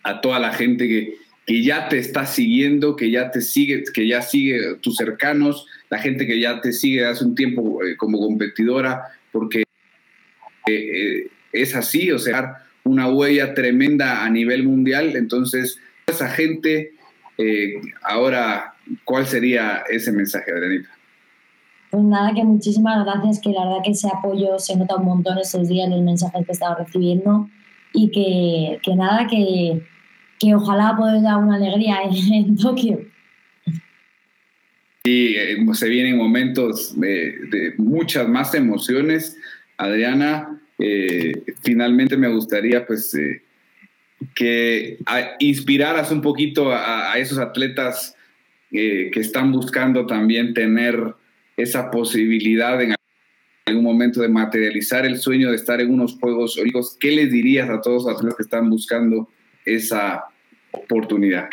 a 0.03 0.21
toda 0.21 0.39
la 0.39 0.53
gente 0.53 0.87
que, 0.87 1.15
que 1.47 1.63
ya 1.63 1.89
te 1.89 1.97
está 1.97 2.27
siguiendo, 2.27 2.95
que 2.95 3.09
ya 3.09 3.31
te 3.31 3.41
sigue, 3.41 3.83
que 3.91 4.07
ya 4.07 4.21
sigue 4.21 4.75
tus 4.81 4.97
cercanos, 4.97 5.65
la 5.89 5.97
gente 5.97 6.27
que 6.27 6.39
ya 6.39 6.61
te 6.61 6.73
sigue 6.73 7.05
hace 7.05 7.25
un 7.25 7.33
tiempo 7.33 7.83
eh, 7.83 7.97
como 7.97 8.19
competidora, 8.19 9.03
porque 9.31 9.63
eh, 10.67 11.27
es 11.51 11.75
así, 11.75 12.11
o 12.11 12.19
sea, 12.19 12.65
una 12.83 13.09
huella 13.09 13.53
tremenda 13.53 14.23
a 14.23 14.29
nivel 14.29 14.63
mundial. 14.63 15.15
Entonces, 15.15 15.79
esa 16.07 16.29
gente, 16.29 16.91
eh, 17.37 17.73
ahora, 18.03 18.73
¿cuál 19.03 19.25
sería 19.25 19.83
ese 19.89 20.11
mensaje, 20.11 20.51
Adrianita? 20.51 20.89
Pues 21.91 22.03
nada, 22.03 22.33
que 22.33 22.43
muchísimas 22.43 23.03
gracias, 23.03 23.39
que 23.41 23.49
la 23.49 23.65
verdad 23.65 23.79
que 23.83 23.91
ese 23.91 24.07
apoyo 24.07 24.59
se 24.59 24.75
nota 24.75 24.97
un 24.97 25.05
montón 25.05 25.39
esos 25.39 25.67
días, 25.67 25.89
los 25.89 26.01
mensajes 26.01 26.45
que 26.45 26.51
he 26.51 26.53
estado 26.53 26.75
recibiendo 26.75 27.49
y 27.93 28.11
que, 28.11 28.79
que 28.83 28.95
nada, 28.95 29.25
que, 29.25 29.81
que 30.39 30.53
ojalá 30.53 30.95
pueda 30.95 31.19
dar 31.19 31.37
una 31.37 31.55
alegría 31.55 31.97
en, 32.31 32.55
Tokio. 32.57 32.99
Y 35.03 35.35
eh, 35.35 35.57
se 35.73 35.89
vienen 35.89 36.17
momentos 36.17 36.99
de, 36.99 37.37
de, 37.49 37.73
muchas 37.77 38.27
más 38.27 38.53
emociones. 38.53 39.37
Adriana, 39.77 40.58
eh, 40.79 41.43
finalmente 41.61 42.15
me 42.15 42.29
gustaría 42.29 42.85
pues 42.87 43.13
eh, 43.13 43.41
que 44.33 44.97
inspiraras 45.39 46.11
un 46.11 46.21
poquito 46.21 46.71
a, 46.71 47.11
a 47.11 47.17
esos 47.17 47.37
atletas 47.37 48.15
eh, 48.71 49.09
que 49.11 49.19
están 49.19 49.51
buscando 49.51 50.05
también 50.05 50.53
tener 50.53 51.15
esa 51.57 51.89
posibilidad 51.89 52.79
en 52.81 52.95
algún 53.65 53.83
momento 53.83 54.21
de 54.21 54.29
materializar 54.29 55.05
el 55.05 55.17
sueño 55.17 55.49
de 55.49 55.55
estar 55.55 55.81
en 55.81 55.91
unos 55.91 56.17
Juegos 56.19 56.55
Olímpicos. 56.57 56.95
¿Qué 56.99 57.11
les 57.11 57.31
dirías 57.31 57.69
a 57.69 57.81
todos 57.81 58.03
los 58.03 58.15
atletas 58.15 58.37
que 58.37 58.43
están 58.43 58.69
buscando 58.69 59.27
esa 59.65 60.25
oportunidad? 60.71 61.49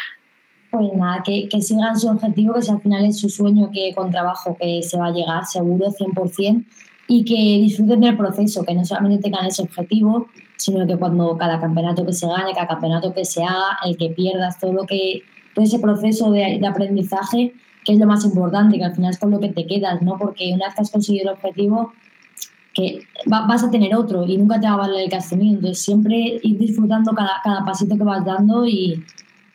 Pues 0.71 0.93
nada, 0.95 1.23
que, 1.25 1.49
que 1.49 1.63
sigan 1.63 1.99
su 1.99 2.09
objetivo, 2.09 2.55
que 2.55 2.63
si 2.63 2.71
al 2.71 2.83
final 2.83 3.07
es 3.07 3.19
su 3.19 3.31
sueño, 3.31 3.71
que 3.73 3.95
con 3.95 4.11
trabajo 4.11 4.57
que 4.61 4.83
se 4.83 4.99
va 4.99 5.07
a 5.07 5.13
llegar, 5.13 5.47
seguro, 5.47 5.87
100%, 5.87 6.65
y 7.09 7.25
que 7.25 7.63
disfruten 7.63 8.01
del 8.01 8.17
proceso, 8.17 8.65
que 8.65 8.75
no 8.75 8.85
solamente 8.85 9.23
tengan 9.23 9.47
ese 9.47 9.63
objetivo, 9.63 10.29
sino 10.57 10.87
que 10.87 10.97
cuando 10.97 11.37
cada 11.37 11.61
campeonato 11.61 12.05
que 12.05 12.13
se 12.13 12.27
gane, 12.27 12.53
cada 12.53 12.67
campeonato 12.67 13.15
que 13.15 13.25
se 13.25 13.43
haga, 13.43 13.79
el 13.85 13.97
que 13.97 14.11
pierdas, 14.11 14.59
todo 14.59 14.73
lo 14.73 14.85
que 14.85 15.23
todo 15.55 15.65
ese 15.65 15.79
proceso 15.79 16.31
de, 16.33 16.61
aprendizaje, 16.67 17.55
que 17.85 17.93
es 17.95 17.99
lo 17.99 18.07
más 18.07 18.25
importante, 18.27 18.77
que 18.77 18.85
al 18.85 18.95
final 18.95 19.11
es 19.11 19.19
con 19.19 19.31
lo 19.31 19.41
que 19.41 19.49
te 19.49 19.67
quedas, 19.67 20.03
¿no? 20.03 20.19
Porque 20.19 20.53
una 20.53 20.67
vez 20.67 20.75
que 20.75 20.83
has 20.83 20.91
conseguido 20.91 21.31
el 21.31 21.37
objetivo, 21.37 21.93
que 22.75 23.01
va, 23.33 23.47
vas 23.47 23.65
a 23.65 23.71
tener 23.71 23.95
otro 23.95 24.27
y 24.27 24.37
nunca 24.37 24.61
te 24.61 24.67
va 24.67 24.75
a 24.75 24.77
valer 24.77 25.05
el 25.05 25.09
que. 25.09 25.17
Entonces, 25.17 25.81
siempre 25.81 26.39
ir 26.43 26.59
disfrutando 26.59 27.13
cada, 27.13 27.41
cada 27.43 27.65
pasito 27.65 27.97
que 27.97 28.05
vas 28.05 28.23
dando 28.23 28.67
y, 28.67 29.03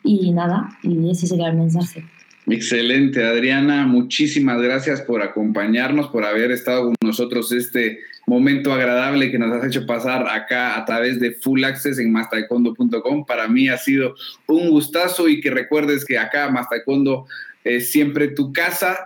y 0.02 0.32
nada, 0.32 0.70
y 0.82 1.08
ese 1.08 1.28
sería 1.28 1.50
el 1.50 1.56
mensaje. 1.56 2.04
Excelente, 2.46 3.24
Adriana. 3.24 3.86
Muchísimas 3.86 4.60
gracias 4.60 5.00
por 5.00 5.22
acompañarnos, 5.22 6.08
por 6.08 6.24
haber 6.24 6.50
estado 6.50 6.86
con 6.86 6.94
nosotros 7.04 7.52
este 7.52 8.00
momento 8.26 8.72
agradable 8.72 9.30
que 9.30 9.38
nos 9.38 9.52
has 9.52 9.64
hecho 9.64 9.86
pasar 9.86 10.26
acá 10.28 10.76
a 10.76 10.84
través 10.84 11.20
de 11.20 11.32
Full 11.32 11.64
Access 11.64 11.98
en 11.98 12.12
mastaekwondo.com. 12.12 13.26
Para 13.26 13.46
mí 13.46 13.68
ha 13.68 13.78
sido 13.78 14.14
un 14.46 14.70
gustazo 14.70 15.28
y 15.28 15.40
que 15.40 15.50
recuerdes 15.50 16.04
que 16.04 16.18
acá 16.18 16.50
Mastaekwondo 16.50 17.26
es 17.62 17.92
siempre 17.92 18.28
tu 18.28 18.52
casa, 18.52 18.98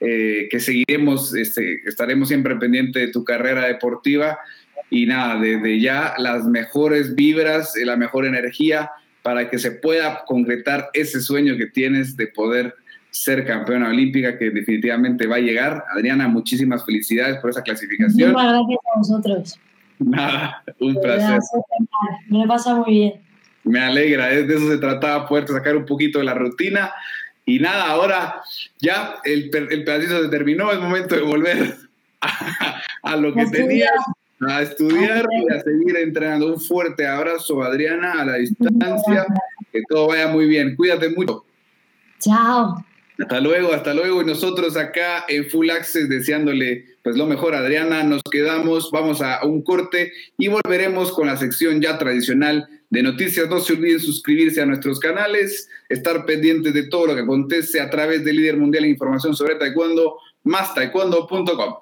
eh, 0.00 0.48
que 0.50 0.60
seguiremos, 0.60 1.34
este, 1.34 1.80
estaremos 1.86 2.28
siempre 2.28 2.56
pendientes 2.56 3.06
de 3.06 3.12
tu 3.12 3.24
carrera 3.24 3.66
deportiva 3.66 4.38
y 4.90 5.06
nada, 5.06 5.40
desde 5.40 5.80
ya 5.80 6.14
las 6.18 6.44
mejores 6.44 7.14
vibras, 7.14 7.72
la 7.76 7.96
mejor 7.96 8.26
energía 8.26 8.90
para 9.22 9.48
que 9.48 9.58
se 9.58 9.70
pueda 9.70 10.24
concretar 10.26 10.90
ese 10.92 11.20
sueño 11.20 11.56
que 11.56 11.66
tienes 11.66 12.16
de 12.16 12.26
poder 12.26 12.74
ser 13.12 13.44
campeona 13.46 13.90
olímpica 13.90 14.38
que 14.38 14.50
definitivamente 14.50 15.26
va 15.26 15.36
a 15.36 15.40
llegar. 15.40 15.84
Adriana, 15.94 16.28
muchísimas 16.28 16.84
felicidades 16.84 17.38
por 17.38 17.50
esa 17.50 17.62
clasificación. 17.62 18.32
Muchas 18.32 18.52
gracias 18.52 18.78
a 18.82 18.98
vosotros. 18.98 19.60
Nada, 19.98 20.64
un 20.80 20.94
placer. 21.00 21.38
Me 22.28 22.46
pasa 22.46 22.74
muy 22.74 22.90
bien. 22.90 23.20
Me 23.64 23.80
alegra, 23.80 24.28
de 24.28 24.54
eso 24.54 24.68
se 24.68 24.78
trataba, 24.78 25.28
poder 25.28 25.46
sacar 25.46 25.76
un 25.76 25.84
poquito 25.84 26.18
de 26.18 26.24
la 26.24 26.34
rutina. 26.34 26.90
Y 27.44 27.58
nada, 27.58 27.90
ahora 27.90 28.40
ya 28.80 29.16
el, 29.24 29.50
el 29.54 29.84
pedacito 29.84 30.22
se 30.22 30.28
terminó, 30.28 30.72
es 30.72 30.80
momento 30.80 31.14
de 31.14 31.22
volver 31.22 31.76
a, 32.22 32.80
a 33.02 33.16
lo 33.16 33.34
que 33.34 33.44
tenías, 33.46 33.92
a 34.48 34.62
estudiar 34.62 35.26
y 35.30 35.52
a 35.52 35.60
seguir 35.60 35.96
entrenando. 35.98 36.46
Un 36.46 36.60
fuerte 36.60 37.06
abrazo, 37.06 37.62
Adriana, 37.62 38.22
a 38.22 38.24
la 38.24 38.36
distancia. 38.36 39.26
Que 39.70 39.82
todo 39.86 40.08
vaya 40.08 40.28
muy 40.28 40.46
bien. 40.46 40.74
Cuídate 40.74 41.10
mucho. 41.10 41.44
Chao. 42.18 42.82
Hasta 43.18 43.40
luego, 43.40 43.72
hasta 43.72 43.94
luego. 43.94 44.22
Y 44.22 44.24
nosotros 44.24 44.76
acá 44.76 45.24
en 45.28 45.48
Full 45.50 45.70
Access 45.70 46.08
deseándole 46.08 46.86
pues 47.02 47.16
lo 47.16 47.26
mejor, 47.26 47.54
Adriana. 47.54 48.02
Nos 48.04 48.22
quedamos, 48.30 48.90
vamos 48.90 49.20
a 49.20 49.44
un 49.44 49.62
corte 49.62 50.12
y 50.38 50.48
volveremos 50.48 51.12
con 51.12 51.26
la 51.26 51.36
sección 51.36 51.80
ya 51.80 51.98
tradicional 51.98 52.68
de 52.90 53.02
noticias. 53.02 53.48
No 53.48 53.60
se 53.60 53.74
olviden 53.74 54.00
suscribirse 54.00 54.62
a 54.62 54.66
nuestros 54.66 55.00
canales, 55.00 55.68
estar 55.88 56.24
pendientes 56.24 56.72
de 56.74 56.84
todo 56.84 57.06
lo 57.06 57.14
que 57.14 57.22
acontece 57.22 57.80
a 57.80 57.90
través 57.90 58.24
del 58.24 58.36
líder 58.36 58.56
mundial 58.56 58.84
en 58.84 58.90
información 58.90 59.34
sobre 59.34 59.56
taekwondo, 59.56 60.18
más 60.44 60.74
taekwondo.com. 60.74 61.74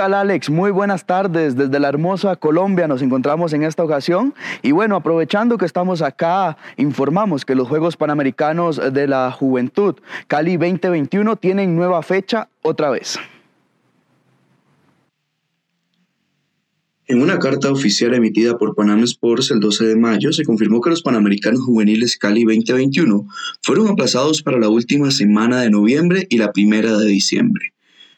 tal 0.00 0.14
Alex? 0.14 0.48
Muy 0.48 0.70
buenas 0.70 1.04
tardes. 1.04 1.56
Desde 1.56 1.78
la 1.78 1.90
hermosa 1.90 2.34
Colombia 2.34 2.88
nos 2.88 3.02
encontramos 3.02 3.52
en 3.52 3.64
esta 3.64 3.84
ocasión 3.84 4.32
y 4.62 4.70
bueno, 4.70 4.96
aprovechando 4.96 5.58
que 5.58 5.66
estamos 5.66 6.00
acá, 6.00 6.56
informamos 6.78 7.44
que 7.44 7.54
los 7.54 7.68
Juegos 7.68 7.98
Panamericanos 7.98 8.80
de 8.94 9.06
la 9.06 9.30
Juventud 9.30 9.96
Cali 10.26 10.56
2021 10.56 11.36
tienen 11.36 11.76
nueva 11.76 12.02
fecha 12.02 12.48
otra 12.62 12.88
vez. 12.88 13.18
En 17.06 17.20
una 17.20 17.38
carta 17.38 17.70
oficial 17.70 18.14
emitida 18.14 18.56
por 18.56 18.74
Panam 18.74 19.02
Sports 19.02 19.50
el 19.50 19.60
12 19.60 19.84
de 19.84 19.96
mayo, 19.96 20.32
se 20.32 20.44
confirmó 20.44 20.80
que 20.80 20.88
los 20.88 21.02
Panamericanos 21.02 21.60
Juveniles 21.60 22.16
Cali 22.16 22.44
2021 22.44 23.26
fueron 23.60 23.88
aplazados 23.88 24.42
para 24.42 24.58
la 24.58 24.70
última 24.70 25.10
semana 25.10 25.60
de 25.60 25.68
noviembre 25.68 26.26
y 26.30 26.38
la 26.38 26.52
primera 26.52 26.96
de 26.96 27.04
diciembre. 27.04 27.74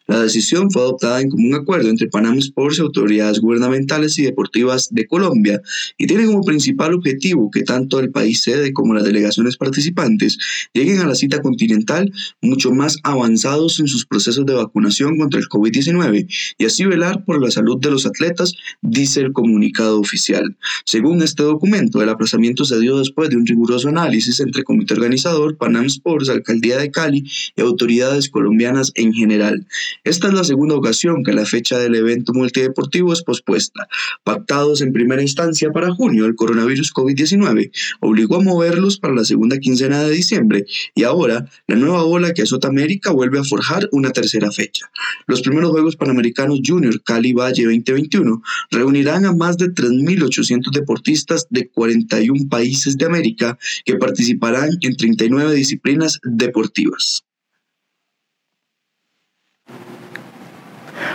La 0.07 0.21
decisión 0.21 0.71
fue 0.71 0.83
adoptada 0.83 1.21
en 1.21 1.31
común 1.31 1.55
acuerdo 1.55 1.89
entre 1.89 2.09
Panam 2.09 2.39
Sports 2.39 2.79
y 2.79 2.83
autoridades 2.83 3.41
gubernamentales 3.41 4.19
y 4.19 4.23
deportivas 4.23 4.89
de 4.93 5.07
Colombia 5.07 5.61
y 5.97 6.07
tiene 6.07 6.27
como 6.27 6.43
principal 6.43 6.95
objetivo 6.95 7.51
que 7.51 7.63
tanto 7.63 8.01
el 8.01 8.11
país 8.11 8.43
sede 8.43 8.73
como 8.73 8.95
las 8.95 9.05
delegaciones 9.05 9.57
participantes 9.57 10.39
lleguen 10.73 11.01
a 11.01 11.07
la 11.07 11.15
cita 11.15 11.41
continental 11.41 12.13
mucho 12.41 12.73
más 12.73 12.99
avanzados 13.03 13.81
en 13.81 13.89
sus 13.89 14.07
procesos 14.07 14.45
de 14.47 14.55
vacunación 14.55 15.19
contra 15.19 15.41
el 15.41 15.47
COVID-19 15.47 16.27
y 16.59 16.65
así 16.65 16.85
velar 16.85 17.25
por 17.25 17.41
la 17.43 17.51
salud 17.51 17.79
de 17.81 17.91
los 17.91 18.07
atletas, 18.07 18.55
dice 18.81 19.21
el 19.21 19.33
comunicado 19.33 20.01
oficial. 20.01 20.57
Según 20.85 21.23
este 21.23 21.43
documento, 21.43 22.03
el 22.03 22.09
aplazamiento 22.09 22.65
se 22.65 22.79
dio 22.81 22.99
después 22.99 23.31
de 23.31 23.37
un 23.37 23.47
riguroso 23.47 23.89
análisis 23.89 24.41
entre 24.41 24.65
comité 24.65 24.95
organizador, 24.95 25.57
Panam 25.57 25.87
Sports, 25.87 26.29
Alcaldía 26.29 26.79
de 26.79 26.91
Cali 26.91 27.25
y 27.57 27.61
autoridades 27.61 28.29
colombianas 28.29 28.93
en 28.95 29.13
general. 29.13 29.67
Esta 30.05 30.29
es 30.29 30.35
la 30.35 30.45
segunda 30.45 30.75
ocasión 30.75 31.23
que 31.25 31.33
la 31.33 31.47
fecha 31.47 31.79
del 31.79 31.95
evento 31.95 32.33
multideportivo 32.33 33.13
es 33.13 33.23
pospuesta. 33.23 33.89
Pactados 34.25 34.83
en 34.83 34.93
primera 34.93 35.23
instancia 35.23 35.71
para 35.71 35.93
junio, 35.93 36.27
el 36.27 36.35
coronavirus 36.35 36.93
COVID-19 36.93 37.71
obligó 38.01 38.37
a 38.37 38.43
moverlos 38.43 38.99
para 38.99 39.15
la 39.15 39.25
segunda 39.25 39.59
quincena 39.59 40.03
de 40.03 40.11
diciembre 40.11 40.65
y 40.95 41.05
ahora 41.05 41.47
la 41.67 41.77
nueva 41.77 42.05
ola 42.05 42.33
que 42.33 42.43
azota 42.43 42.69
América 42.69 43.13
vuelve 43.13 43.39
a 43.39 43.45
forjar 43.45 43.89
una 43.93 44.11
tercera 44.11 44.51
fecha. 44.51 44.91
Los 45.27 45.43
primeros 45.43 45.71
Juegos 45.71 45.97
Panamericanos 45.97 46.61
Junior 46.65 47.03
Cali 47.03 47.33
Valle 47.33 47.65
2021 47.65 48.43
reunirán 48.71 49.25
a 49.27 49.33
más 49.33 49.57
de 49.57 49.67
3.800 49.67 50.71
deportistas 50.73 51.47
de 51.51 51.69
41 51.69 52.49
países 52.49 52.97
de 52.97 53.07
América 53.07 53.59
que 53.85 53.97
participarán 53.97 54.71
en 54.81 54.97
39 54.97 55.55
disciplinas 55.55 56.21
deportivas. 56.23 57.25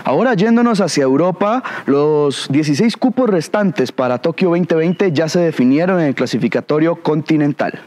Ahora 0.08 0.36
yéndonos 0.36 0.80
hacia 0.80 1.04
Europa, 1.04 1.62
los 1.86 2.48
16 2.50 2.96
cupos 2.96 3.30
restantes 3.30 3.92
para 3.92 4.20
Tokio 4.20 4.52
2020 4.52 5.12
ya 5.12 5.28
se 5.28 5.40
definieron 5.40 6.00
en 6.00 6.08
el 6.08 6.16
clasificatorio 6.16 6.96
continental. 6.96 7.82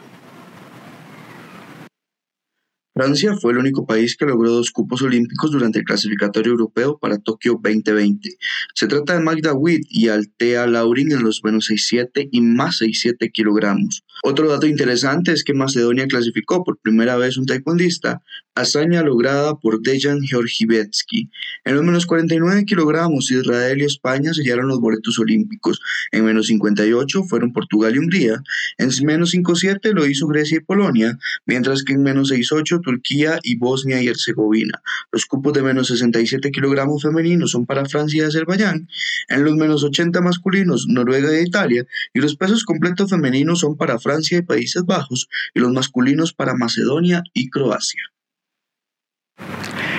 Francia 2.92 3.34
fue 3.40 3.52
el 3.52 3.58
único 3.58 3.86
país 3.86 4.18
que 4.18 4.26
logró 4.26 4.50
dos 4.50 4.70
cupos 4.70 5.00
olímpicos 5.00 5.50
durante 5.52 5.78
el 5.78 5.86
clasificatorio 5.86 6.52
europeo 6.52 6.98
para 6.98 7.16
Tokio 7.16 7.58
2020. 7.62 8.36
Se 8.74 8.86
trata 8.86 9.14
de 9.14 9.20
Magda 9.20 9.54
Witt 9.54 9.86
y 9.88 10.08
Altea 10.08 10.66
Laurin 10.66 11.12
en 11.12 11.22
los 11.22 11.42
menos 11.42 11.64
67 11.64 12.28
y 12.30 12.42
más 12.42 12.76
67 12.76 13.30
kilogramos. 13.30 14.04
Otro 14.22 14.48
dato 14.48 14.66
interesante 14.66 15.32
es 15.32 15.44
que 15.44 15.54
Macedonia 15.54 16.06
clasificó 16.06 16.62
por 16.62 16.78
primera 16.78 17.16
vez 17.16 17.38
un 17.38 17.46
taekwondista, 17.46 18.22
hazaña 18.54 19.02
lograda 19.02 19.58
por 19.58 19.80
Dejan 19.80 20.20
Georgivetsky. 20.20 21.30
En 21.64 21.74
los 21.76 21.84
menos 21.84 22.06
49 22.06 22.64
kilogramos, 22.66 23.30
Israel 23.30 23.80
y 23.80 23.84
España 23.84 24.34
sellaron 24.34 24.68
los 24.68 24.80
boletos 24.80 25.18
olímpicos. 25.18 25.80
En 26.12 26.24
menos 26.24 26.48
58 26.48 27.24
fueron 27.24 27.52
Portugal 27.52 27.94
y 27.94 27.98
Hungría. 27.98 28.42
En 28.78 28.90
menos 29.04 29.30
57 29.30 29.92
lo 29.92 30.06
hizo 30.06 30.26
Grecia 30.26 30.58
y 30.58 30.60
Polonia, 30.60 31.18
mientras 31.46 31.82
que 31.82 31.94
en 31.94 32.02
menos 32.02 32.28
68 32.28 32.80
Turquía 32.80 33.38
y 33.42 33.56
Bosnia 33.56 34.02
y 34.02 34.08
Herzegovina. 34.08 34.82
Los 35.12 35.26
cupos 35.26 35.52
de 35.52 35.62
menos 35.62 35.88
67 35.88 36.50
kilogramos 36.50 37.02
femeninos 37.02 37.52
son 37.52 37.66
para 37.66 37.86
Francia 37.86 38.22
y 38.22 38.26
Azerbaiyán. 38.26 38.88
En 39.28 39.44
los 39.44 39.54
menos 39.54 39.82
80 39.82 40.20
masculinos, 40.20 40.86
Noruega 40.88 41.30
e 41.32 41.42
Italia. 41.42 41.86
Y 42.12 42.20
los 42.20 42.36
pesos 42.36 42.64
completos 42.64 43.10
femeninos 43.10 43.60
son 43.60 43.76
para 43.76 43.98
Francia 44.00 44.38
y 44.38 44.42
Países 44.42 44.84
Bajos 44.84 45.28
y 45.54 45.60
los 45.60 45.72
masculinos 45.72 46.32
para 46.32 46.54
Macedonia 46.54 47.22
y 47.32 47.50
Croacia. 47.50 48.02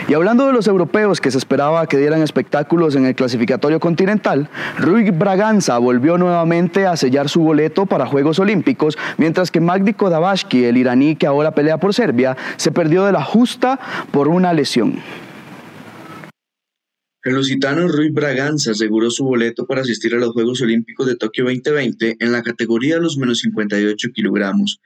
Y 0.08 0.14
hablando 0.14 0.46
de 0.46 0.54
los 0.54 0.68
europeos 0.68 1.22
que 1.22 1.32
se 1.32 1.38
esperaba 1.38 1.88
que 1.88 1.98
dieran 1.98 2.22
espectáculos 2.22 2.96
en 2.96 3.06
el 3.06 3.16
clasificatorio 3.16 3.80
continental, 3.80 4.50
Rui 4.78 5.10
Braganza 5.10 5.78
volvió 5.78 6.18
nuevamente 6.18 6.86
a 6.86 6.98
sellar 6.98 7.30
su 7.30 7.42
boleto 7.42 7.86
para 7.86 8.06
Juegos 8.06 8.40
Olímpicos, 8.40 8.98
mientras 9.18 9.52
que 9.52 9.62
Magdi 9.62 9.94
Kodabashki, 9.94 10.66
el 10.66 10.78
iraní 10.78 11.16
que 11.16 11.28
ahora 11.28 11.52
pelea 11.52 11.78
por 11.78 11.94
Serbia, 11.94 12.36
se 12.58 12.72
perdió 12.72 13.06
de 13.06 13.14
la 13.14 13.24
justa 13.24 13.80
por 14.12 14.28
una 14.28 14.52
lesión. 14.52 15.02
El 17.24 17.36
lusitano 17.36 17.88
Rui 17.88 18.10
Braganza 18.10 18.72
aseguró 18.72 19.12
su 19.12 19.24
boleto 19.24 19.68
para 19.68 19.82
asistir 19.82 20.16
a 20.16 20.18
los 20.18 20.32
Juegos 20.32 20.60
Olímpicos 20.62 21.06
de 21.06 21.16
Tokio 21.16 21.44
2020 21.44 22.18
en 22.20 22.32
la 22.32 22.42
categoría 22.42 22.96
de 22.96 23.02
los 23.02 23.16
menos 23.16 23.42
58 23.42 24.10
kilogramos. 24.12 24.82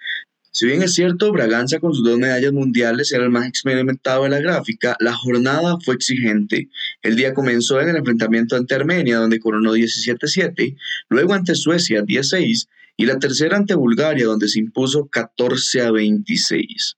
Si 0.52 0.66
bien 0.66 0.84
es 0.84 0.94
cierto, 0.94 1.32
Braganza 1.32 1.80
con 1.80 1.94
sus 1.94 2.04
dos 2.04 2.18
medallas 2.18 2.52
mundiales 2.52 3.14
era 3.14 3.24
el 3.24 3.30
más 3.30 3.48
experimentado 3.48 4.24
de 4.24 4.32
la 4.32 4.40
gráfica, 4.40 4.98
la 5.00 5.14
jornada 5.14 5.78
fue 5.80 5.96
exigente. 5.96 6.68
El 7.02 7.16
día 7.16 7.34
comenzó 7.34 7.80
en 7.80 7.88
el 7.88 7.96
enfrentamiento 7.96 8.58
ante 8.58 8.76
Armenia, 8.76 9.18
donde 9.18 9.40
coronó 9.40 9.74
17-7, 9.74 10.76
luego 11.08 11.34
ante 11.34 11.56
Suecia 11.56 12.02
16 12.02 12.68
y 12.98 13.06
la 13.06 13.18
tercera 13.18 13.56
ante 13.56 13.76
Bulgaria, 13.76 14.26
donde 14.26 14.50
se 14.50 14.60
impuso 14.60 15.08
14 15.08 15.90
26. 15.90 16.98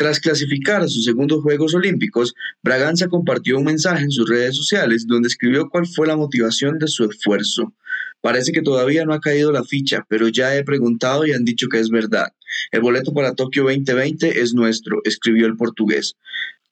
Tras 0.00 0.18
clasificar 0.18 0.80
a 0.80 0.88
sus 0.88 1.04
segundos 1.04 1.42
Juegos 1.42 1.74
Olímpicos, 1.74 2.34
Braganza 2.62 3.08
compartió 3.08 3.58
un 3.58 3.64
mensaje 3.64 4.02
en 4.02 4.10
sus 4.10 4.26
redes 4.26 4.56
sociales 4.56 5.06
donde 5.06 5.28
escribió 5.28 5.68
cuál 5.68 5.86
fue 5.86 6.06
la 6.06 6.16
motivación 6.16 6.78
de 6.78 6.88
su 6.88 7.04
esfuerzo. 7.04 7.74
Parece 8.22 8.50
que 8.52 8.62
todavía 8.62 9.04
no 9.04 9.12
ha 9.12 9.20
caído 9.20 9.52
la 9.52 9.62
ficha, 9.62 10.06
pero 10.08 10.28
ya 10.28 10.56
he 10.56 10.64
preguntado 10.64 11.26
y 11.26 11.32
han 11.32 11.44
dicho 11.44 11.68
que 11.68 11.80
es 11.80 11.90
verdad. 11.90 12.32
El 12.72 12.80
boleto 12.80 13.12
para 13.12 13.34
Tokio 13.34 13.64
2020 13.64 14.40
es 14.40 14.54
nuestro, 14.54 15.02
escribió 15.04 15.46
el 15.46 15.58
portugués. 15.58 16.16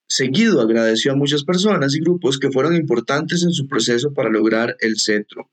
Seguido 0.07 0.62
agradeció 0.62 1.12
a 1.12 1.16
muchas 1.16 1.45
personas 1.45 1.95
y 1.95 2.01
grupos 2.01 2.39
que 2.39 2.51
fueron 2.51 2.76
importantes 2.76 3.43
en 3.43 3.53
su 3.53 3.68
proceso 3.68 4.14
para 4.14 4.31
lograr 4.31 4.74
el 4.81 4.99
cetro. 4.99 5.51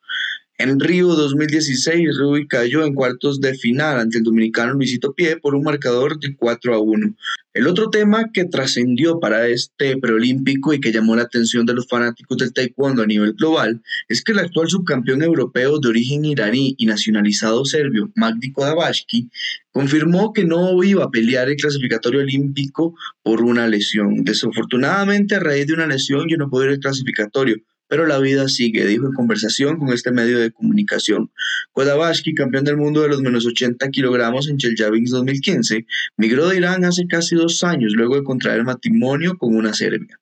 En 0.58 0.80
Río 0.80 1.08
2016, 1.08 2.18
Rui 2.18 2.48
cayó 2.48 2.86
en 2.86 2.94
cuartos 2.94 3.42
de 3.42 3.56
final 3.56 4.00
ante 4.00 4.20
el 4.20 4.24
dominicano 4.24 4.74
Luisito 4.74 5.14
Pie 5.14 5.36
por 5.36 5.54
un 5.54 5.64
marcador 5.64 6.18
de 6.18 6.34
4 6.34 6.74
a 6.74 6.80
1. 6.80 7.14
El 7.54 7.68
otro 7.68 7.90
tema 7.90 8.32
que 8.32 8.46
trascendió 8.46 9.20
para 9.20 9.48
este 9.48 9.98
preolímpico 9.98 10.74
y 10.74 10.80
que 10.80 10.94
llamó 10.94 11.18
la 11.18 11.24
atención 11.24 11.66
de 11.66 11.74
los 11.74 11.90
fanáticos 11.90 12.38
del 12.38 12.54
taekwondo 12.54 13.02
a 13.02 13.06
nivel 13.06 13.34
global 13.34 13.82
es 14.08 14.24
que 14.24 14.32
el 14.32 14.40
actual 14.40 14.70
subcampeón 14.70 15.24
europeo 15.24 15.78
de 15.80 15.90
origen 15.90 16.24
iraní 16.24 16.74
y 16.78 16.86
nacionalizado 16.86 17.66
serbio, 17.66 18.10
Magdi 18.16 18.54
Kodabashki, 18.54 19.30
confirmó 19.72 20.32
que 20.32 20.46
no 20.46 20.82
iba 20.84 21.04
a 21.04 21.12
pelear 21.12 21.50
el 21.50 21.58
clasificatorio 21.58 22.22
olímpico 22.22 22.96
por 23.24 23.42
una 23.42 23.68
lesión. 23.68 24.24
Desafortunadamente, 24.24 25.36
a 25.36 25.40
raíz 25.42 25.68
de 25.68 25.74
una 25.74 25.88
lesión, 25.88 26.30
yo 26.30 26.38
no 26.38 26.50
puedo 26.50 26.64
ir 26.66 26.72
al 26.72 26.80
clasificatorio, 26.80 27.58
pero 27.88 28.06
la 28.06 28.20
vida 28.20 28.48
sigue, 28.48 28.86
dijo 28.86 29.06
en 29.08 29.14
conversación 29.14 29.78
con 29.78 29.90
este 29.90 30.12
medio 30.12 30.40
de 30.40 30.52
comunicación. 30.52 31.32
Kodabashki, 31.72 32.34
campeón 32.34 32.64
del 32.64 32.78
mundo 32.78 33.02
de 33.02 33.10
los 33.10 33.22
menos 33.22 33.46
80 33.46 33.90
kilogramos 33.90 34.50
en 34.50 34.58
Chelyabinsk 34.58 35.14
2015, 35.14 35.86
migró 36.18 36.48
de 36.48 36.58
Irán 36.58 36.86
hace 36.86 37.08
casi 37.08 37.36
dos 37.36 37.64
años 37.64 37.94
luego 37.94 38.16
de 38.16 38.24
contraer 38.24 38.64
matrimonio 38.64 39.38
con 39.38 39.56
una 39.56 39.74
serbia. 39.74 40.20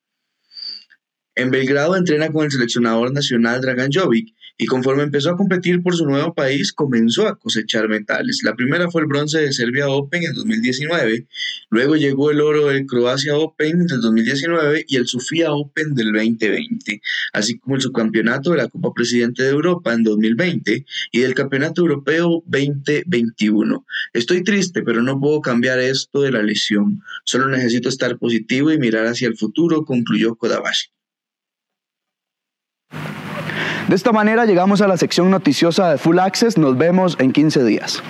En 1.36 1.49
Belgrado 1.49 1.95
entrena 1.95 2.32
con 2.32 2.45
el 2.45 2.51
seleccionador 2.51 3.11
nacional 3.11 3.61
Dragan 3.61 3.91
Jovic 3.91 4.36
y 4.58 4.66
conforme 4.66 5.04
empezó 5.04 5.32
a 5.32 5.38
competir 5.38 5.82
por 5.82 5.95
su 5.95 6.06
nuevo 6.06 6.34
país, 6.34 6.74
comenzó 6.74 7.28
a 7.28 7.38
cosechar 7.38 7.89
metales. 7.89 8.41
La 8.43 8.56
primera 8.56 8.89
fue 8.89 9.01
el 9.01 9.08
bronce 9.08 9.39
de 9.39 9.51
Serbia 9.51 9.88
Open 9.89 10.24
en 10.24 10.34
2019, 10.34 11.28
luego 11.70 11.95
llegó 11.95 12.32
el 12.32 12.41
oro 12.41 12.68
del 12.68 12.86
Croacia 12.86 13.36
Open 13.36 13.88
del 13.88 14.01
2019 14.01 14.86
y 14.88 14.95
el 14.97 15.08
Sofía 15.08 15.54
Open 15.54 15.95
del 15.95 16.12
2020, 16.14 17.01
así 17.34 17.58
como 17.58 17.76
el 17.76 17.82
subcampeonato 17.82 18.51
de 18.51 18.58
la 18.58 18.68
Copa 18.68 18.93
Presidente 18.93 19.43
de 19.43 19.49
Europa 19.49 19.93
en 19.93 20.04
2020 20.04 20.86
y 21.12 21.20
del 21.20 21.34
Campeonato 21.34 21.82
Europeo 21.82 22.43
2021. 22.45 23.86
Estoy 24.14 24.43
triste, 24.43 24.84
pero 24.84 25.01
no 25.01 25.20
puedo 25.20 25.41
cambiar 25.41 25.80
esto 25.80 26.22
de 26.22 26.32
la 26.32 26.43
lesión. 26.43 27.01
Solo 27.26 27.47
necesito 27.49 27.89
estar 27.89 28.18
positivo 28.18 28.72
y 28.72 28.78
mirar 28.78 29.08
hacia 29.08 29.28
el 29.28 29.38
futuro, 29.38 29.84
concluyó 29.84 30.36
Kodabashi. 30.36 30.93
De 33.88 33.95
esta 33.95 34.11
manera 34.11 34.45
llegamos 34.45 34.81
a 34.81 34.88
la 34.88 34.95
sección 34.97 35.29
noticiosa 35.29 35.89
de 35.89 35.97
Full 35.97 36.19
Access. 36.19 36.57
Nos 36.57 36.77
vemos 36.77 37.17
en 37.19 37.34
15 37.34 37.63
días. 37.65 38.01